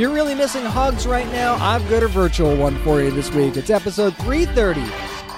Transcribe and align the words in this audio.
You're 0.00 0.14
really 0.14 0.34
missing 0.34 0.64
hugs 0.64 1.06
right 1.06 1.30
now, 1.30 1.56
I've 1.56 1.86
got 1.90 2.02
a 2.02 2.08
virtual 2.08 2.56
one 2.56 2.74
for 2.78 3.02
you 3.02 3.10
this 3.10 3.30
week. 3.32 3.58
It's 3.58 3.68
episode 3.68 4.16
330 4.16 4.80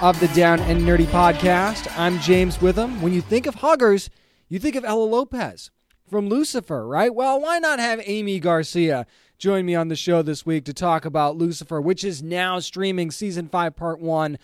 of 0.01 0.17
the 0.21 0.29
Down 0.29 0.61
and 0.61 0.83
Nerdy 0.83 1.05
podcast. 1.07 1.91
I'm 1.99 2.17
James 2.19 2.61
Witham. 2.61 3.01
When 3.01 3.11
you 3.11 3.19
think 3.19 3.45
of 3.45 3.55
huggers, 3.55 4.09
you 4.47 4.59
think 4.59 4.77
of 4.77 4.85
Ella 4.85 5.03
Lopez 5.03 5.69
from 6.09 6.29
Lucifer, 6.29 6.87
right? 6.87 7.13
Well, 7.13 7.41
why 7.41 7.59
not 7.59 7.79
have 7.79 7.99
Aimee 8.05 8.39
Garcia 8.39 9.05
join 9.37 9.65
me 9.65 9.75
on 9.75 9.89
the 9.89 9.97
show 9.97 10.21
this 10.21 10.45
week 10.45 10.63
to 10.63 10.73
talk 10.73 11.03
about 11.03 11.35
Lucifer, 11.35 11.81
which 11.81 12.05
is 12.05 12.23
now 12.23 12.59
streaming 12.59 13.11
season 13.11 13.49
5, 13.49 13.75
part 13.75 13.99
1 13.99 14.37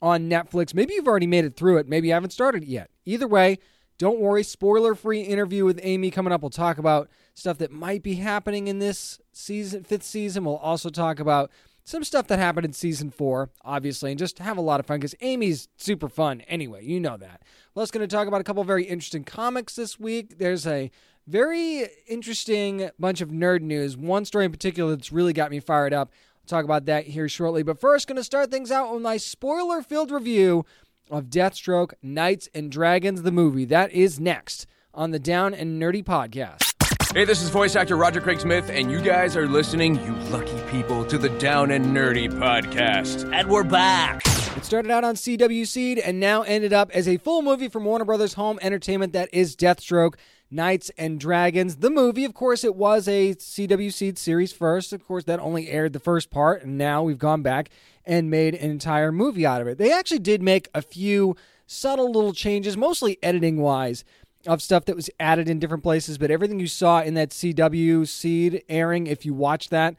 on 0.00 0.30
Netflix. 0.30 0.72
Maybe 0.72 0.94
you've 0.94 1.08
already 1.08 1.26
made 1.26 1.46
it 1.46 1.56
through 1.56 1.78
it, 1.78 1.88
maybe 1.88 2.06
you 2.06 2.14
haven't 2.14 2.30
started 2.30 2.62
it 2.62 2.68
yet. 2.68 2.90
Either 3.06 3.26
way, 3.26 3.58
don't 3.98 4.20
worry, 4.20 4.44
spoiler 4.44 4.94
free 4.94 5.22
interview 5.22 5.64
with 5.64 5.80
Aimee 5.82 6.12
coming 6.12 6.32
up. 6.32 6.42
We'll 6.42 6.50
talk 6.50 6.78
about 6.78 7.10
stuff 7.34 7.58
that 7.58 7.72
might 7.72 8.02
be 8.02 8.14
happening 8.14 8.68
in 8.68 8.78
this 8.78 9.20
season, 9.32 9.84
fifth 9.84 10.04
season. 10.04 10.44
We'll 10.44 10.56
also 10.56 10.88
talk 10.88 11.20
about 11.20 11.50
some 11.84 12.02
stuff 12.02 12.26
that 12.28 12.38
happened 12.38 12.64
in 12.64 12.72
season 12.72 13.10
four, 13.10 13.50
obviously, 13.62 14.10
and 14.10 14.18
just 14.18 14.38
have 14.38 14.56
a 14.56 14.62
lot 14.62 14.80
of 14.80 14.86
fun 14.86 14.98
because 14.98 15.14
Aimee's 15.20 15.68
super 15.76 16.08
fun 16.08 16.40
anyway. 16.42 16.84
You 16.84 16.98
know 16.98 17.18
that. 17.18 17.42
Well, 17.74 17.84
going 17.86 18.08
to 18.08 18.16
talk 18.16 18.26
about 18.26 18.40
a 18.40 18.44
couple 18.44 18.64
very 18.64 18.84
interesting 18.84 19.24
comics 19.24 19.76
this 19.76 20.00
week. 20.00 20.38
There's 20.38 20.66
a 20.66 20.90
very 21.26 21.86
interesting 22.06 22.90
bunch 22.98 23.20
of 23.20 23.30
nerd 23.30 23.60
news. 23.60 23.96
One 23.96 24.24
story 24.24 24.46
in 24.46 24.52
particular 24.52 24.96
that's 24.96 25.12
really 25.12 25.32
got 25.32 25.50
me 25.50 25.60
fired 25.60 25.92
up. 25.92 26.12
I'll 26.42 26.48
talk 26.48 26.64
about 26.64 26.86
that 26.86 27.06
here 27.06 27.28
shortly. 27.28 27.62
But 27.62 27.80
first, 27.80 28.06
going 28.06 28.16
to 28.16 28.24
start 28.24 28.50
things 28.50 28.70
out 28.70 28.92
with 28.92 29.02
my 29.02 29.16
spoiler 29.18 29.82
filled 29.82 30.10
review 30.10 30.64
of 31.10 31.24
Deathstroke 31.24 31.92
Knights 32.02 32.48
and 32.54 32.70
Dragons, 32.70 33.22
the 33.22 33.32
movie. 33.32 33.64
That 33.66 33.92
is 33.92 34.18
next 34.18 34.66
on 34.94 35.10
the 35.10 35.18
Down 35.18 35.52
and 35.52 35.80
Nerdy 35.80 36.04
podcast. 36.04 36.73
Hey, 37.14 37.24
this 37.24 37.42
is 37.42 37.50
voice 37.50 37.76
actor 37.76 37.96
Roger 37.96 38.20
Craig 38.20 38.40
Smith, 38.40 38.68
and 38.70 38.90
you 38.90 39.00
guys 39.00 39.36
are 39.36 39.46
listening, 39.46 40.04
you 40.04 40.16
lucky 40.32 40.60
people, 40.68 41.04
to 41.04 41.16
the 41.16 41.28
Down 41.28 41.70
and 41.70 41.96
Nerdy 41.96 42.28
podcast. 42.28 43.32
And 43.32 43.48
we're 43.48 43.62
back. 43.62 44.26
It 44.56 44.64
started 44.64 44.90
out 44.90 45.04
on 45.04 45.14
CW 45.14 45.64
Seed 45.64 46.00
and 46.00 46.18
now 46.18 46.42
ended 46.42 46.72
up 46.72 46.90
as 46.90 47.06
a 47.06 47.18
full 47.18 47.42
movie 47.42 47.68
from 47.68 47.84
Warner 47.84 48.04
Brothers 48.04 48.34
Home 48.34 48.58
Entertainment 48.60 49.12
that 49.12 49.28
is 49.32 49.54
Deathstroke 49.54 50.14
Knights 50.50 50.90
and 50.98 51.20
Dragons. 51.20 51.76
The 51.76 51.88
movie, 51.88 52.24
of 52.24 52.34
course, 52.34 52.64
it 52.64 52.74
was 52.74 53.06
a 53.06 53.36
CW 53.36 53.92
Seed 53.92 54.18
series 54.18 54.52
first. 54.52 54.92
Of 54.92 55.06
course, 55.06 55.22
that 55.22 55.38
only 55.38 55.68
aired 55.68 55.92
the 55.92 56.00
first 56.00 56.32
part, 56.32 56.64
and 56.64 56.76
now 56.76 57.04
we've 57.04 57.16
gone 57.16 57.42
back 57.42 57.70
and 58.04 58.28
made 58.28 58.56
an 58.56 58.72
entire 58.72 59.12
movie 59.12 59.46
out 59.46 59.60
of 59.60 59.68
it. 59.68 59.78
They 59.78 59.92
actually 59.92 60.18
did 60.18 60.42
make 60.42 60.68
a 60.74 60.82
few 60.82 61.36
subtle 61.66 62.10
little 62.10 62.32
changes, 62.32 62.76
mostly 62.76 63.18
editing 63.22 63.58
wise, 63.58 64.04
of 64.46 64.62
stuff 64.62 64.84
that 64.86 64.96
was 64.96 65.10
added 65.18 65.48
in 65.48 65.58
different 65.58 65.82
places, 65.82 66.18
but 66.18 66.30
everything 66.30 66.60
you 66.60 66.66
saw 66.66 67.00
in 67.02 67.14
that 67.14 67.30
CW 67.30 68.06
seed 68.06 68.62
airing, 68.68 69.06
if 69.06 69.24
you 69.24 69.34
watch 69.34 69.68
that, 69.70 69.94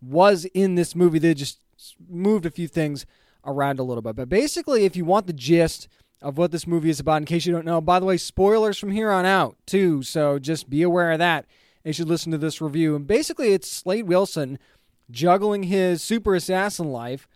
was 0.00 0.44
in 0.46 0.74
this 0.74 0.94
movie. 0.94 1.18
They 1.18 1.34
just 1.34 1.58
moved 2.08 2.46
a 2.46 2.50
few 2.50 2.68
things 2.68 3.06
around 3.44 3.78
a 3.78 3.82
little 3.82 4.02
bit. 4.02 4.16
But 4.16 4.28
basically, 4.28 4.84
if 4.84 4.96
you 4.96 5.04
want 5.04 5.26
the 5.26 5.32
gist 5.32 5.88
of 6.20 6.38
what 6.38 6.52
this 6.52 6.66
movie 6.66 6.90
is 6.90 7.00
about, 7.00 7.22
in 7.22 7.24
case 7.24 7.46
you 7.46 7.52
don't 7.52 7.66
know, 7.66 7.80
by 7.80 7.98
the 7.98 8.06
way, 8.06 8.16
spoilers 8.16 8.78
from 8.78 8.92
here 8.92 9.10
on 9.10 9.24
out, 9.24 9.56
too. 9.66 10.02
So 10.02 10.38
just 10.38 10.70
be 10.70 10.82
aware 10.82 11.12
of 11.12 11.18
that. 11.18 11.46
You 11.84 11.92
should 11.92 12.08
listen 12.08 12.30
to 12.32 12.38
this 12.38 12.60
review. 12.60 12.94
And 12.94 13.06
basically, 13.06 13.52
it's 13.52 13.70
Slade 13.70 14.06
Wilson 14.06 14.58
juggling 15.10 15.64
his 15.64 16.02
super 16.02 16.34
assassin 16.34 16.92
life 16.92 17.28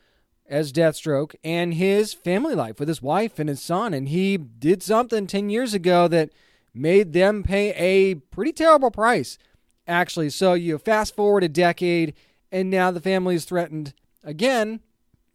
as 0.48 0.72
Deathstroke 0.72 1.34
and 1.42 1.74
his 1.74 2.14
family 2.14 2.54
life 2.54 2.78
with 2.78 2.88
his 2.88 3.02
wife 3.02 3.40
and 3.40 3.48
his 3.48 3.60
son. 3.60 3.92
And 3.92 4.08
he 4.08 4.36
did 4.36 4.82
something 4.82 5.26
10 5.26 5.50
years 5.50 5.74
ago 5.74 6.06
that 6.08 6.30
made 6.76 7.12
them 7.12 7.42
pay 7.42 7.70
a 7.72 8.14
pretty 8.14 8.52
terrible 8.52 8.90
price, 8.90 9.38
actually. 9.86 10.30
So 10.30 10.54
you 10.54 10.78
fast 10.78 11.14
forward 11.16 11.44
a 11.44 11.48
decade, 11.48 12.14
and 12.52 12.70
now 12.70 12.90
the 12.90 13.00
family 13.00 13.34
is 13.34 13.44
threatened 13.44 13.94
again, 14.22 14.80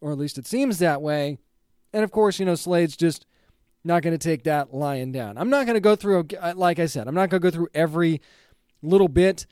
or 0.00 0.12
at 0.12 0.18
least 0.18 0.38
it 0.38 0.46
seems 0.46 0.78
that 0.78 1.02
way. 1.02 1.38
And 1.92 2.04
of 2.04 2.10
course, 2.10 2.38
you 2.38 2.46
know, 2.46 2.54
Slade's 2.54 2.96
just 2.96 3.26
not 3.84 4.02
going 4.02 4.16
to 4.16 4.28
take 4.28 4.44
that 4.44 4.72
lying 4.72 5.12
down. 5.12 5.36
I'm 5.36 5.50
not 5.50 5.66
going 5.66 5.74
to 5.74 5.80
go 5.80 5.96
through, 5.96 6.28
uh, 6.40 6.54
like 6.56 6.78
I 6.78 6.86
said, 6.86 7.08
I'm 7.08 7.14
not 7.14 7.30
going 7.30 7.40
to 7.40 7.50
go 7.50 7.54
through 7.54 7.68
every 7.74 8.20
little 8.82 9.08
bit 9.08 9.46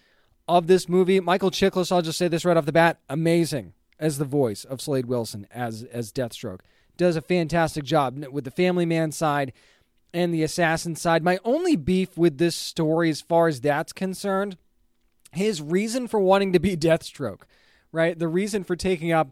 of 0.49 0.67
this 0.67 0.89
movie. 0.89 1.21
Michael 1.21 1.51
Chiklis, 1.51 1.93
I'll 1.93 2.03
just 2.03 2.19
say 2.19 2.29
this 2.29 2.45
right 2.45 2.57
off 2.57 2.67
the 2.67 2.73
bat, 2.73 3.01
amazing 3.09 3.75
as 3.99 4.19
the 4.19 4.25
voice 4.25 4.65
of 4.65 4.81
Slade 4.81 5.07
Wilson 5.07 5.47
as 5.51 5.85
as 5.85 6.13
Deathstroke. 6.13 6.61
Does 6.97 7.17
a 7.17 7.23
fantastic 7.23 7.85
job 7.85 8.25
with 8.31 8.45
the 8.45 8.51
family 8.51 8.87
man 8.87 9.13
side 9.13 9.53
and 10.13 10.33
the 10.35 10.43
assassin 10.43 10.97
side. 10.97 11.23
My 11.23 11.39
only 11.45 11.77
beef 11.77 12.17
with 12.17 12.39
this 12.39 12.57
story, 12.57 13.11
as 13.11 13.21
far 13.21 13.49
as 13.49 13.61
that's 13.61 13.93
concerned, 13.93 14.57
his 15.33 15.63
reason 15.63 16.09
for 16.09 16.21
wanting 16.21 16.53
to 16.53 16.59
be 16.59 16.77
Deathstroke, 16.77 17.43
right? 17.93 18.19
The 18.19 18.29
reason 18.29 18.65
for 18.65 18.77
taking 18.77 19.13
up 19.13 19.31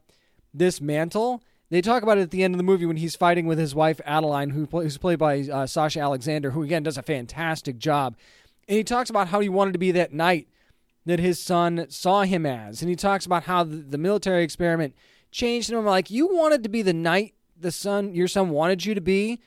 this 0.55 0.81
mantle. 0.81 1.43
They 1.71 1.83
talk 1.83 2.03
about 2.03 2.19
it 2.19 2.23
at 2.23 2.31
the 2.31 2.43
end 2.43 2.55
of 2.55 2.59
the 2.59 2.65
movie 2.65 2.87
when 2.87 2.97
he's 2.97 3.17
fighting 3.17 3.47
with 3.47 3.59
his 3.59 3.75
wife 3.75 4.01
Adeline, 4.07 4.51
who 4.51 4.65
who's 4.65 4.97
played 4.97 5.19
by 5.19 5.41
uh, 5.41 5.67
Sasha 5.67 6.01
Alexander, 6.01 6.53
who 6.53 6.63
again 6.63 6.83
does 6.83 6.97
a 6.97 7.03
fantastic 7.03 7.79
job. 7.79 8.17
And 8.67 8.77
he 8.77 8.85
talks 8.85 9.11
about 9.11 9.29
how 9.29 9.41
he 9.41 9.49
wanted 9.49 9.73
to 9.73 9.79
be 9.79 9.93
that 9.93 10.13
knight 10.13 10.49
that 11.05 11.19
his 11.19 11.41
son 11.41 11.87
saw 11.89 12.23
him 12.23 12.47
as. 12.47 12.81
And 12.81 12.89
he 12.89 12.97
talks 12.97 13.27
about 13.27 13.45
how 13.45 13.65
the, 13.65 13.77
the 13.77 13.99
military 13.99 14.45
experiment 14.45 14.95
changed 15.31 15.71
him. 15.71 15.79
I'm 15.79 15.85
like, 15.85 16.11
you 16.11 16.35
wanted 16.35 16.63
to 16.63 16.69
be 16.69 16.83
the 16.83 16.93
knight 16.93 17.35
the 17.61 17.73
son 17.73 18.15
your 18.15 18.29
son 18.29 18.51
wanted 18.51 18.85
you 18.85 18.95
to 18.95 19.01
be 19.01 19.41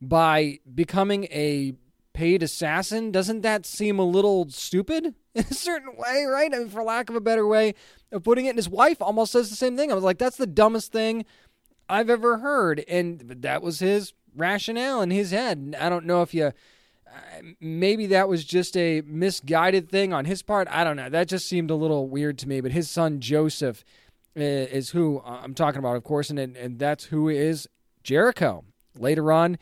by 0.00 0.58
becoming 0.74 1.24
a 1.24 1.74
paid 2.12 2.42
assassin. 2.42 3.10
Doesn't 3.10 3.42
that 3.42 3.66
seem 3.66 3.98
a 3.98 4.04
little 4.04 4.48
stupid 4.50 5.14
in 5.34 5.44
a 5.44 5.54
certain 5.54 5.96
way, 5.96 6.24
right? 6.24 6.52
I 6.52 6.58
mean, 6.58 6.68
for 6.68 6.82
lack 6.82 7.10
of 7.10 7.16
a 7.16 7.20
better 7.20 7.46
way 7.46 7.74
of 8.12 8.22
putting 8.24 8.46
it. 8.46 8.50
And 8.50 8.58
his 8.58 8.68
wife 8.68 9.00
almost 9.00 9.32
says 9.32 9.50
the 9.50 9.56
same 9.56 9.76
thing. 9.76 9.90
I 9.90 9.94
was 9.94 10.04
like, 10.04 10.18
that's 10.18 10.36
the 10.36 10.46
dumbest 10.46 10.92
thing 10.92 11.24
I've 11.88 12.10
ever 12.10 12.38
heard. 12.38 12.84
And 12.88 13.20
that 13.20 13.62
was 13.62 13.80
his 13.80 14.12
rationale 14.36 15.02
in 15.02 15.10
his 15.10 15.30
head. 15.30 15.76
I 15.78 15.88
don't 15.88 16.06
know 16.06 16.22
if 16.22 16.34
you 16.34 16.52
uh, 17.06 17.42
maybe 17.60 18.06
that 18.06 18.28
was 18.28 18.44
just 18.44 18.76
a 18.76 19.02
misguided 19.02 19.88
thing 19.88 20.12
on 20.12 20.24
his 20.24 20.42
part. 20.42 20.68
I 20.70 20.84
don't 20.84 20.96
know. 20.96 21.08
That 21.08 21.26
just 21.26 21.48
seemed 21.48 21.70
a 21.70 21.74
little 21.74 22.08
weird 22.08 22.38
to 22.38 22.48
me. 22.48 22.60
But 22.60 22.72
his 22.72 22.88
son 22.88 23.20
Joseph 23.20 23.84
is 24.36 24.90
who 24.90 25.20
I'm 25.24 25.54
talking 25.54 25.80
about, 25.80 25.96
of 25.96 26.04
course, 26.04 26.30
and 26.30 26.38
and 26.38 26.78
that's 26.78 27.04
who 27.04 27.28
is 27.28 27.68
Jericho 28.04 28.64
later 28.96 29.32
on 29.32 29.58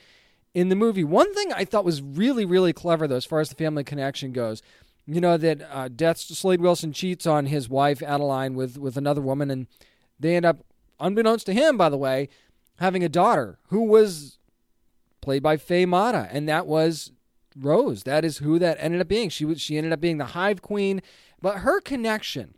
in 0.54 0.68
the 0.68 0.76
movie. 0.76 1.04
One 1.04 1.32
thing 1.34 1.52
I 1.52 1.64
thought 1.64 1.84
was 1.84 2.02
really 2.02 2.44
really 2.44 2.72
clever 2.72 3.06
though, 3.06 3.16
as 3.16 3.24
far 3.24 3.40
as 3.40 3.48
the 3.48 3.54
family 3.54 3.84
connection 3.84 4.32
goes. 4.32 4.62
You 5.06 5.22
know 5.22 5.38
that 5.38 5.62
uh, 5.72 5.88
Death 5.88 6.18
Slade 6.18 6.60
Wilson 6.60 6.92
cheats 6.92 7.26
on 7.26 7.46
his 7.46 7.68
wife 7.68 8.02
Adeline 8.02 8.54
with 8.54 8.76
with 8.76 8.96
another 8.96 9.22
woman, 9.22 9.50
and 9.50 9.66
they 10.20 10.36
end 10.36 10.44
up, 10.44 10.58
unbeknownst 11.00 11.46
to 11.46 11.54
him, 11.54 11.78
by 11.78 11.88
the 11.88 11.96
way, 11.96 12.28
having 12.78 13.02
a 13.02 13.08
daughter 13.08 13.58
who 13.68 13.84
was 13.84 14.38
played 15.20 15.42
by 15.42 15.56
Faye 15.56 15.86
Mata, 15.86 16.28
and 16.30 16.48
that 16.48 16.66
was 16.66 17.12
Rose. 17.56 18.02
That 18.02 18.24
is 18.24 18.38
who 18.38 18.58
that 18.58 18.76
ended 18.80 19.00
up 19.00 19.08
being. 19.08 19.30
She 19.30 19.44
was 19.44 19.60
she 19.60 19.78
ended 19.78 19.92
up 19.92 20.00
being 20.00 20.18
the 20.18 20.26
Hive 20.26 20.60
Queen, 20.60 21.00
but 21.40 21.58
her 21.58 21.80
connection, 21.80 22.54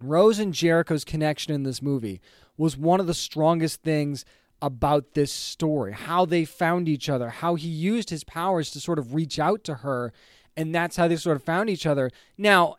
Rose 0.00 0.38
and 0.38 0.54
Jericho's 0.54 1.04
connection 1.04 1.52
in 1.52 1.64
this 1.64 1.82
movie 1.82 2.20
was 2.56 2.76
one 2.76 3.00
of 3.00 3.06
the 3.06 3.14
strongest 3.14 3.82
things 3.82 4.24
about 4.62 5.12
this 5.14 5.32
story. 5.32 5.92
How 5.92 6.24
they 6.24 6.44
found 6.44 6.88
each 6.88 7.08
other, 7.10 7.28
how 7.28 7.56
he 7.56 7.68
used 7.68 8.08
his 8.10 8.24
powers 8.24 8.70
to 8.70 8.80
sort 8.80 8.98
of 8.98 9.12
reach 9.12 9.38
out 9.38 9.64
to 9.64 9.74
her, 9.76 10.12
and 10.56 10.74
that's 10.74 10.96
how 10.96 11.08
they 11.08 11.16
sort 11.16 11.36
of 11.36 11.42
found 11.42 11.68
each 11.68 11.84
other. 11.84 12.10
Now, 12.38 12.76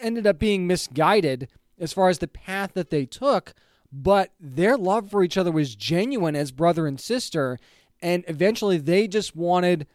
ended 0.00 0.26
up 0.26 0.38
being 0.38 0.66
misguided 0.66 1.48
as 1.78 1.92
far 1.92 2.08
as 2.08 2.18
the 2.18 2.28
path 2.28 2.72
that 2.74 2.90
they 2.90 3.04
took, 3.04 3.52
but 3.92 4.32
their 4.40 4.76
love 4.76 5.10
for 5.10 5.22
each 5.22 5.36
other 5.36 5.52
was 5.52 5.74
genuine 5.74 6.34
as 6.34 6.52
brother 6.52 6.86
and 6.86 6.98
sister, 6.98 7.58
and 8.00 8.24
eventually 8.26 8.78
they 8.78 9.06
just 9.06 9.36
wanted 9.36 9.86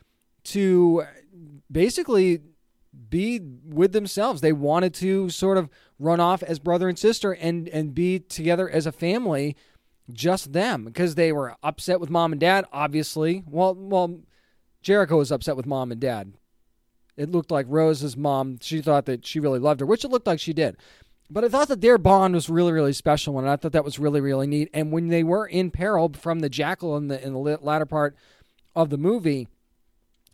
to 0.44 1.04
basically 1.72 2.42
be 3.10 3.40
with 3.40 3.94
themselves. 3.94 4.42
They 4.42 4.54
wanted 4.54 4.94
to 4.96 5.30
sort 5.30 5.58
of 5.58 5.70
run 5.98 6.20
off 6.20 6.44
as 6.44 6.60
brother 6.60 6.88
and 6.88 7.00
sister 7.00 7.32
and 7.34 7.68
and 7.70 7.96
be 7.96 8.20
together 8.20 8.70
as 8.70 8.86
a 8.86 8.92
family, 8.92 9.56
just 10.12 10.54
them, 10.54 10.86
because 10.86 11.16
they 11.16 11.32
were 11.32 11.56
upset 11.64 12.00
with 12.00 12.10
mom 12.10 12.32
and 12.32 12.40
dad. 12.40 12.66
Obviously, 12.72 13.44
well, 13.48 13.74
well, 13.76 14.20
Jericho 14.82 15.18
was 15.18 15.32
upset 15.32 15.56
with 15.58 15.66
mom 15.66 15.92
and 15.92 16.00
dad. 16.00 16.34
It 17.18 17.32
looked 17.32 17.52
like 17.52 17.66
Rose's 17.70 18.18
mom. 18.18 18.58
She 18.62 18.82
thought 18.82 19.06
that 19.06 19.26
she 19.26 19.40
really 19.40 19.60
loved 19.60 19.80
her, 19.80 19.86
which 19.86 20.04
it 20.04 20.12
looked 20.12 20.28
like 20.28 20.40
she 20.40 20.54
did. 20.54 20.78
But 21.30 21.44
I 21.44 21.50
thought 21.50 21.70
that 21.70 21.82
their 21.82 21.98
bond 21.98 22.36
was 22.36 22.50
really, 22.50 22.72
really 22.72 22.94
special, 22.94 23.40
and 23.40 23.50
I 23.50 23.56
thought 23.56 23.72
that 23.72 23.86
was 23.86 23.98
really, 23.98 24.22
really 24.22 24.46
neat. 24.46 24.70
And 24.74 24.92
when 24.92 25.08
they 25.08 25.24
were 25.24 25.48
in 25.48 25.72
peril 25.72 26.12
from 26.14 26.40
the 26.40 26.50
jackal 26.50 26.96
in 26.98 27.08
the 27.08 27.24
in 27.26 27.34
the 27.34 27.40
latter 27.40 27.86
part 27.86 28.16
of 28.76 28.90
the 28.92 28.98
movie, 28.98 29.48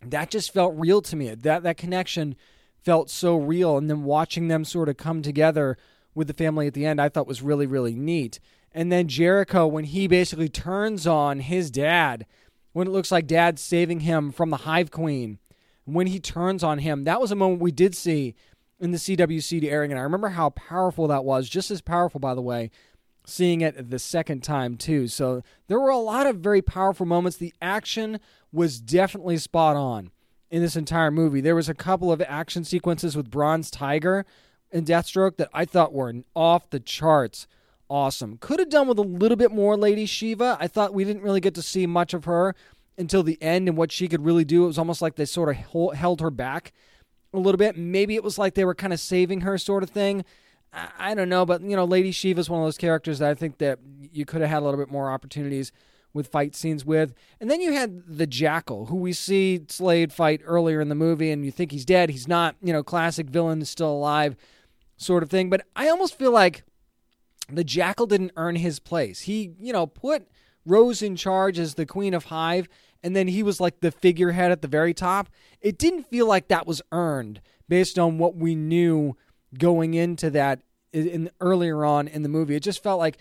that 0.04 0.30
just 0.30 0.52
felt 0.52 0.74
real 0.76 1.00
to 1.02 1.16
me. 1.16 1.34
That 1.34 1.62
that 1.62 1.78
connection 1.78 2.36
felt 2.84 3.08
so 3.08 3.36
real, 3.36 3.78
and 3.78 3.88
then 3.88 4.04
watching 4.04 4.48
them 4.48 4.64
sort 4.64 4.90
of 4.90 4.98
come 4.98 5.22
together 5.22 5.78
with 6.14 6.26
the 6.26 6.34
family 6.34 6.66
at 6.66 6.74
the 6.74 6.84
end, 6.84 7.00
I 7.00 7.08
thought 7.08 7.26
was 7.26 7.40
really, 7.40 7.66
really 7.66 7.94
neat. 7.94 8.38
And 8.74 8.90
then 8.90 9.08
Jericho, 9.08 9.66
when 9.66 9.84
he 9.84 10.06
basically 10.06 10.48
turns 10.48 11.06
on 11.06 11.40
his 11.40 11.70
dad, 11.70 12.26
when 12.72 12.86
it 12.86 12.90
looks 12.90 13.12
like 13.12 13.26
dad's 13.26 13.60
saving 13.60 14.00
him 14.00 14.32
from 14.32 14.50
the 14.50 14.58
Hive 14.58 14.90
Queen, 14.90 15.38
when 15.84 16.06
he 16.06 16.18
turns 16.18 16.62
on 16.62 16.78
him, 16.78 17.04
that 17.04 17.20
was 17.20 17.30
a 17.30 17.36
moment 17.36 17.60
we 17.60 17.72
did 17.72 17.94
see 17.94 18.34
in 18.80 18.90
the 18.90 18.98
CW 18.98 19.42
Seed 19.42 19.64
airing, 19.64 19.92
and 19.92 20.00
I 20.00 20.02
remember 20.02 20.30
how 20.30 20.50
powerful 20.50 21.06
that 21.08 21.24
was. 21.24 21.48
Just 21.48 21.70
as 21.70 21.80
powerful, 21.80 22.18
by 22.18 22.34
the 22.34 22.42
way, 22.42 22.70
seeing 23.26 23.60
it 23.60 23.90
the 23.90 23.98
second 23.98 24.42
time 24.42 24.76
too. 24.76 25.06
So 25.06 25.42
there 25.68 25.78
were 25.78 25.90
a 25.90 25.98
lot 25.98 26.26
of 26.26 26.36
very 26.36 26.62
powerful 26.62 27.06
moments. 27.06 27.36
The 27.36 27.54
action 27.62 28.18
was 28.52 28.80
definitely 28.80 29.38
spot 29.38 29.76
on 29.76 30.10
in 30.50 30.62
this 30.62 30.76
entire 30.76 31.10
movie. 31.10 31.40
There 31.40 31.54
was 31.54 31.68
a 31.68 31.74
couple 31.74 32.10
of 32.10 32.20
action 32.22 32.64
sequences 32.64 33.16
with 33.16 33.30
Bronze 33.30 33.70
Tiger 33.70 34.26
and 34.72 34.86
Deathstroke 34.86 35.36
that 35.36 35.50
I 35.54 35.64
thought 35.64 35.92
were 35.92 36.12
off 36.34 36.70
the 36.70 36.80
charts. 36.80 37.46
Awesome. 37.92 38.38
Could 38.38 38.58
have 38.58 38.70
done 38.70 38.88
with 38.88 38.98
a 38.98 39.02
little 39.02 39.36
bit 39.36 39.52
more 39.52 39.76
Lady 39.76 40.06
Shiva. 40.06 40.56
I 40.58 40.66
thought 40.66 40.94
we 40.94 41.04
didn't 41.04 41.20
really 41.20 41.42
get 41.42 41.54
to 41.56 41.62
see 41.62 41.86
much 41.86 42.14
of 42.14 42.24
her 42.24 42.54
until 42.96 43.22
the 43.22 43.36
end 43.42 43.68
and 43.68 43.76
what 43.76 43.92
she 43.92 44.08
could 44.08 44.24
really 44.24 44.46
do. 44.46 44.64
It 44.64 44.68
was 44.68 44.78
almost 44.78 45.02
like 45.02 45.16
they 45.16 45.26
sort 45.26 45.54
of 45.54 45.92
held 45.94 46.22
her 46.22 46.30
back 46.30 46.72
a 47.34 47.38
little 47.38 47.58
bit. 47.58 47.76
Maybe 47.76 48.14
it 48.14 48.24
was 48.24 48.38
like 48.38 48.54
they 48.54 48.64
were 48.64 48.74
kind 48.74 48.94
of 48.94 48.98
saving 48.98 49.42
her, 49.42 49.58
sort 49.58 49.82
of 49.82 49.90
thing. 49.90 50.24
I, 50.72 50.88
I 50.98 51.14
don't 51.14 51.28
know, 51.28 51.44
but 51.44 51.60
you 51.60 51.76
know, 51.76 51.84
Lady 51.84 52.12
Shiva 52.12 52.40
is 52.40 52.48
one 52.48 52.62
of 52.62 52.66
those 52.66 52.78
characters 52.78 53.18
that 53.18 53.28
I 53.28 53.34
think 53.34 53.58
that 53.58 53.78
you 54.10 54.24
could 54.24 54.40
have 54.40 54.48
had 54.48 54.62
a 54.62 54.64
little 54.64 54.80
bit 54.80 54.90
more 54.90 55.10
opportunities 55.10 55.70
with 56.14 56.28
fight 56.28 56.56
scenes 56.56 56.86
with. 56.86 57.12
And 57.42 57.50
then 57.50 57.60
you 57.60 57.74
had 57.74 58.04
the 58.06 58.26
Jackal, 58.26 58.86
who 58.86 58.96
we 58.96 59.12
see 59.12 59.66
Slade 59.68 60.14
fight 60.14 60.40
earlier 60.46 60.80
in 60.80 60.88
the 60.88 60.94
movie, 60.94 61.30
and 61.30 61.44
you 61.44 61.50
think 61.52 61.70
he's 61.72 61.84
dead. 61.84 62.08
He's 62.08 62.26
not. 62.26 62.56
You 62.62 62.72
know, 62.72 62.82
classic 62.82 63.28
villain 63.28 63.60
is 63.60 63.68
still 63.68 63.92
alive, 63.92 64.34
sort 64.96 65.22
of 65.22 65.28
thing. 65.28 65.50
But 65.50 65.66
I 65.76 65.90
almost 65.90 66.18
feel 66.18 66.32
like 66.32 66.64
the 67.50 67.64
Jackal 67.64 68.06
didn't 68.06 68.32
earn 68.36 68.56
his 68.56 68.78
place. 68.78 69.22
He, 69.22 69.52
you 69.58 69.72
know, 69.72 69.86
put 69.86 70.28
Rose 70.64 71.02
in 71.02 71.16
charge 71.16 71.58
as 71.58 71.74
the 71.74 71.86
Queen 71.86 72.14
of 72.14 72.26
Hive, 72.26 72.68
and 73.02 73.16
then 73.16 73.28
he 73.28 73.42
was 73.42 73.60
like 73.60 73.80
the 73.80 73.90
figurehead 73.90 74.52
at 74.52 74.62
the 74.62 74.68
very 74.68 74.94
top. 74.94 75.28
It 75.60 75.78
didn't 75.78 76.04
feel 76.04 76.26
like 76.26 76.48
that 76.48 76.66
was 76.66 76.82
earned 76.92 77.40
based 77.68 77.98
on 77.98 78.18
what 78.18 78.36
we 78.36 78.54
knew 78.54 79.16
going 79.58 79.94
into 79.94 80.30
that 80.30 80.60
in 80.92 81.30
earlier 81.40 81.84
on 81.84 82.06
in 82.06 82.22
the 82.22 82.28
movie. 82.28 82.54
It 82.54 82.62
just 82.62 82.82
felt 82.82 82.98
like 82.98 83.18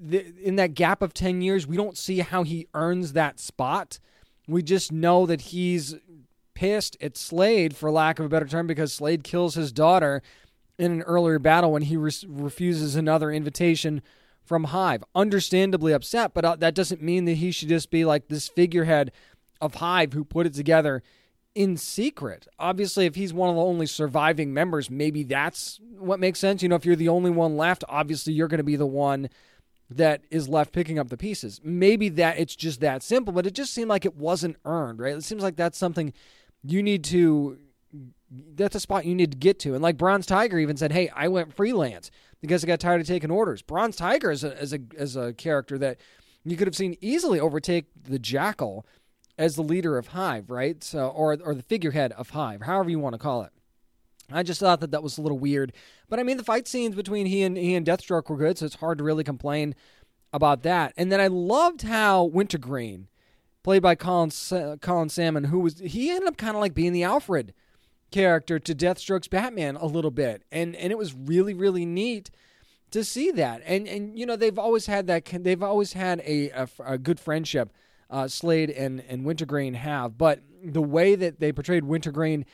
the, 0.00 0.32
in 0.42 0.56
that 0.56 0.74
gap 0.74 1.02
of 1.02 1.14
10 1.14 1.42
years, 1.42 1.66
we 1.66 1.76
don't 1.76 1.96
see 1.96 2.20
how 2.20 2.42
he 2.42 2.66
earns 2.74 3.12
that 3.12 3.38
spot. 3.38 3.98
We 4.48 4.62
just 4.62 4.90
know 4.90 5.26
that 5.26 5.42
he's 5.42 5.96
pissed 6.54 6.96
at 7.00 7.16
Slade, 7.16 7.76
for 7.76 7.90
lack 7.90 8.18
of 8.18 8.26
a 8.26 8.28
better 8.28 8.46
term, 8.46 8.66
because 8.66 8.92
Slade 8.92 9.24
kills 9.24 9.54
his 9.54 9.72
daughter 9.72 10.22
in 10.80 10.92
an 10.92 11.02
earlier 11.02 11.38
battle 11.38 11.72
when 11.72 11.82
he 11.82 11.96
re- 11.96 12.10
refuses 12.26 12.96
another 12.96 13.30
invitation 13.30 14.02
from 14.42 14.64
Hive. 14.64 15.04
Understandably 15.14 15.92
upset, 15.92 16.32
but 16.32 16.44
uh, 16.44 16.56
that 16.56 16.74
doesn't 16.74 17.02
mean 17.02 17.26
that 17.26 17.34
he 17.34 17.50
should 17.50 17.68
just 17.68 17.90
be 17.90 18.04
like 18.04 18.28
this 18.28 18.48
figurehead 18.48 19.12
of 19.60 19.76
Hive 19.76 20.14
who 20.14 20.24
put 20.24 20.46
it 20.46 20.54
together 20.54 21.02
in 21.54 21.76
secret. 21.76 22.46
Obviously, 22.58 23.04
if 23.04 23.14
he's 23.14 23.34
one 23.34 23.50
of 23.50 23.56
the 23.56 23.62
only 23.62 23.86
surviving 23.86 24.54
members, 24.54 24.90
maybe 24.90 25.22
that's 25.22 25.78
what 25.98 26.18
makes 26.18 26.38
sense. 26.38 26.62
You 26.62 26.70
know, 26.70 26.76
if 26.76 26.86
you're 26.86 26.96
the 26.96 27.08
only 27.08 27.30
one 27.30 27.56
left, 27.56 27.84
obviously 27.88 28.32
you're 28.32 28.48
going 28.48 28.58
to 28.58 28.64
be 28.64 28.76
the 28.76 28.86
one 28.86 29.28
that 29.90 30.22
is 30.30 30.48
left 30.48 30.72
picking 30.72 30.98
up 30.98 31.10
the 31.10 31.16
pieces. 31.16 31.60
Maybe 31.62 32.08
that 32.08 32.38
it's 32.38 32.56
just 32.56 32.80
that 32.80 33.02
simple, 33.02 33.34
but 33.34 33.46
it 33.46 33.54
just 33.54 33.74
seemed 33.74 33.90
like 33.90 34.06
it 34.06 34.16
wasn't 34.16 34.56
earned, 34.64 35.00
right? 35.00 35.14
It 35.14 35.24
seems 35.24 35.42
like 35.42 35.56
that's 35.56 35.76
something 35.76 36.14
you 36.62 36.82
need 36.82 37.04
to 37.04 37.58
that's 38.30 38.76
a 38.76 38.80
spot 38.80 39.04
you 39.04 39.14
need 39.14 39.32
to 39.32 39.38
get 39.38 39.58
to. 39.60 39.74
And 39.74 39.82
like 39.82 39.96
Bronze 39.96 40.26
Tiger 40.26 40.58
even 40.58 40.76
said, 40.76 40.92
"Hey, 40.92 41.08
I 41.14 41.28
went 41.28 41.54
freelance 41.54 42.10
because 42.40 42.62
I 42.62 42.66
got 42.66 42.80
tired 42.80 43.00
of 43.00 43.06
taking 43.06 43.30
orders." 43.30 43.62
Bronze 43.62 43.96
Tiger 43.96 44.30
is 44.30 44.44
a 44.44 44.56
as 44.60 44.72
a 44.72 44.80
as 44.96 45.16
a 45.16 45.32
character 45.32 45.78
that 45.78 45.98
you 46.44 46.56
could 46.56 46.66
have 46.66 46.76
seen 46.76 46.96
easily 47.00 47.40
overtake 47.40 47.86
the 48.02 48.18
Jackal 48.18 48.86
as 49.36 49.56
the 49.56 49.62
leader 49.62 49.98
of 49.98 50.08
Hive, 50.08 50.50
right? 50.50 50.82
So 50.84 51.08
or 51.08 51.36
or 51.42 51.54
the 51.54 51.62
figurehead 51.62 52.12
of 52.12 52.30
Hive, 52.30 52.62
however 52.62 52.90
you 52.90 52.98
want 52.98 53.14
to 53.14 53.18
call 53.18 53.42
it. 53.42 53.50
I 54.32 54.44
just 54.44 54.60
thought 54.60 54.80
that 54.80 54.92
that 54.92 55.02
was 55.02 55.18
a 55.18 55.22
little 55.22 55.38
weird, 55.38 55.72
but 56.08 56.20
I 56.20 56.22
mean 56.22 56.36
the 56.36 56.44
fight 56.44 56.68
scenes 56.68 56.94
between 56.94 57.26
he 57.26 57.42
and 57.42 57.56
he 57.56 57.74
and 57.74 57.84
Deathstroke 57.84 58.30
were 58.30 58.36
good, 58.36 58.58
so 58.58 58.66
it's 58.66 58.76
hard 58.76 58.98
to 58.98 59.04
really 59.04 59.24
complain 59.24 59.74
about 60.32 60.62
that. 60.62 60.94
And 60.96 61.10
then 61.10 61.20
I 61.20 61.26
loved 61.26 61.82
how 61.82 62.22
Wintergreen, 62.24 63.08
played 63.64 63.82
by 63.82 63.96
Colin 63.96 64.30
Colin 64.80 65.08
Salmon, 65.08 65.44
who 65.44 65.58
was 65.58 65.80
he 65.80 66.10
ended 66.10 66.28
up 66.28 66.36
kind 66.36 66.54
of 66.54 66.60
like 66.60 66.74
being 66.74 66.92
the 66.92 67.02
Alfred 67.02 67.52
character 68.10 68.58
to 68.58 68.74
Deathstroke's 68.74 69.28
Batman 69.28 69.76
a 69.76 69.86
little 69.86 70.10
bit, 70.10 70.42
and 70.50 70.74
and 70.76 70.90
it 70.90 70.98
was 70.98 71.14
really 71.14 71.54
really 71.54 71.86
neat 71.86 72.30
to 72.90 73.04
see 73.04 73.30
that. 73.32 73.62
And 73.64 73.86
and 73.88 74.18
you 74.18 74.26
know 74.26 74.36
they've 74.36 74.58
always 74.58 74.86
had 74.86 75.06
that 75.06 75.24
they've 75.24 75.62
always 75.62 75.92
had 75.92 76.20
a 76.20 76.50
a, 76.50 76.68
a 76.84 76.98
good 76.98 77.20
friendship. 77.20 77.72
Uh, 78.08 78.26
Slade 78.26 78.70
and 78.70 79.04
and 79.08 79.24
Wintergreen 79.24 79.74
have, 79.74 80.18
but 80.18 80.40
the 80.64 80.82
way 80.82 81.14
that 81.14 81.38
they 81.38 81.52
portrayed 81.52 81.84
Wintergreen 81.84 82.44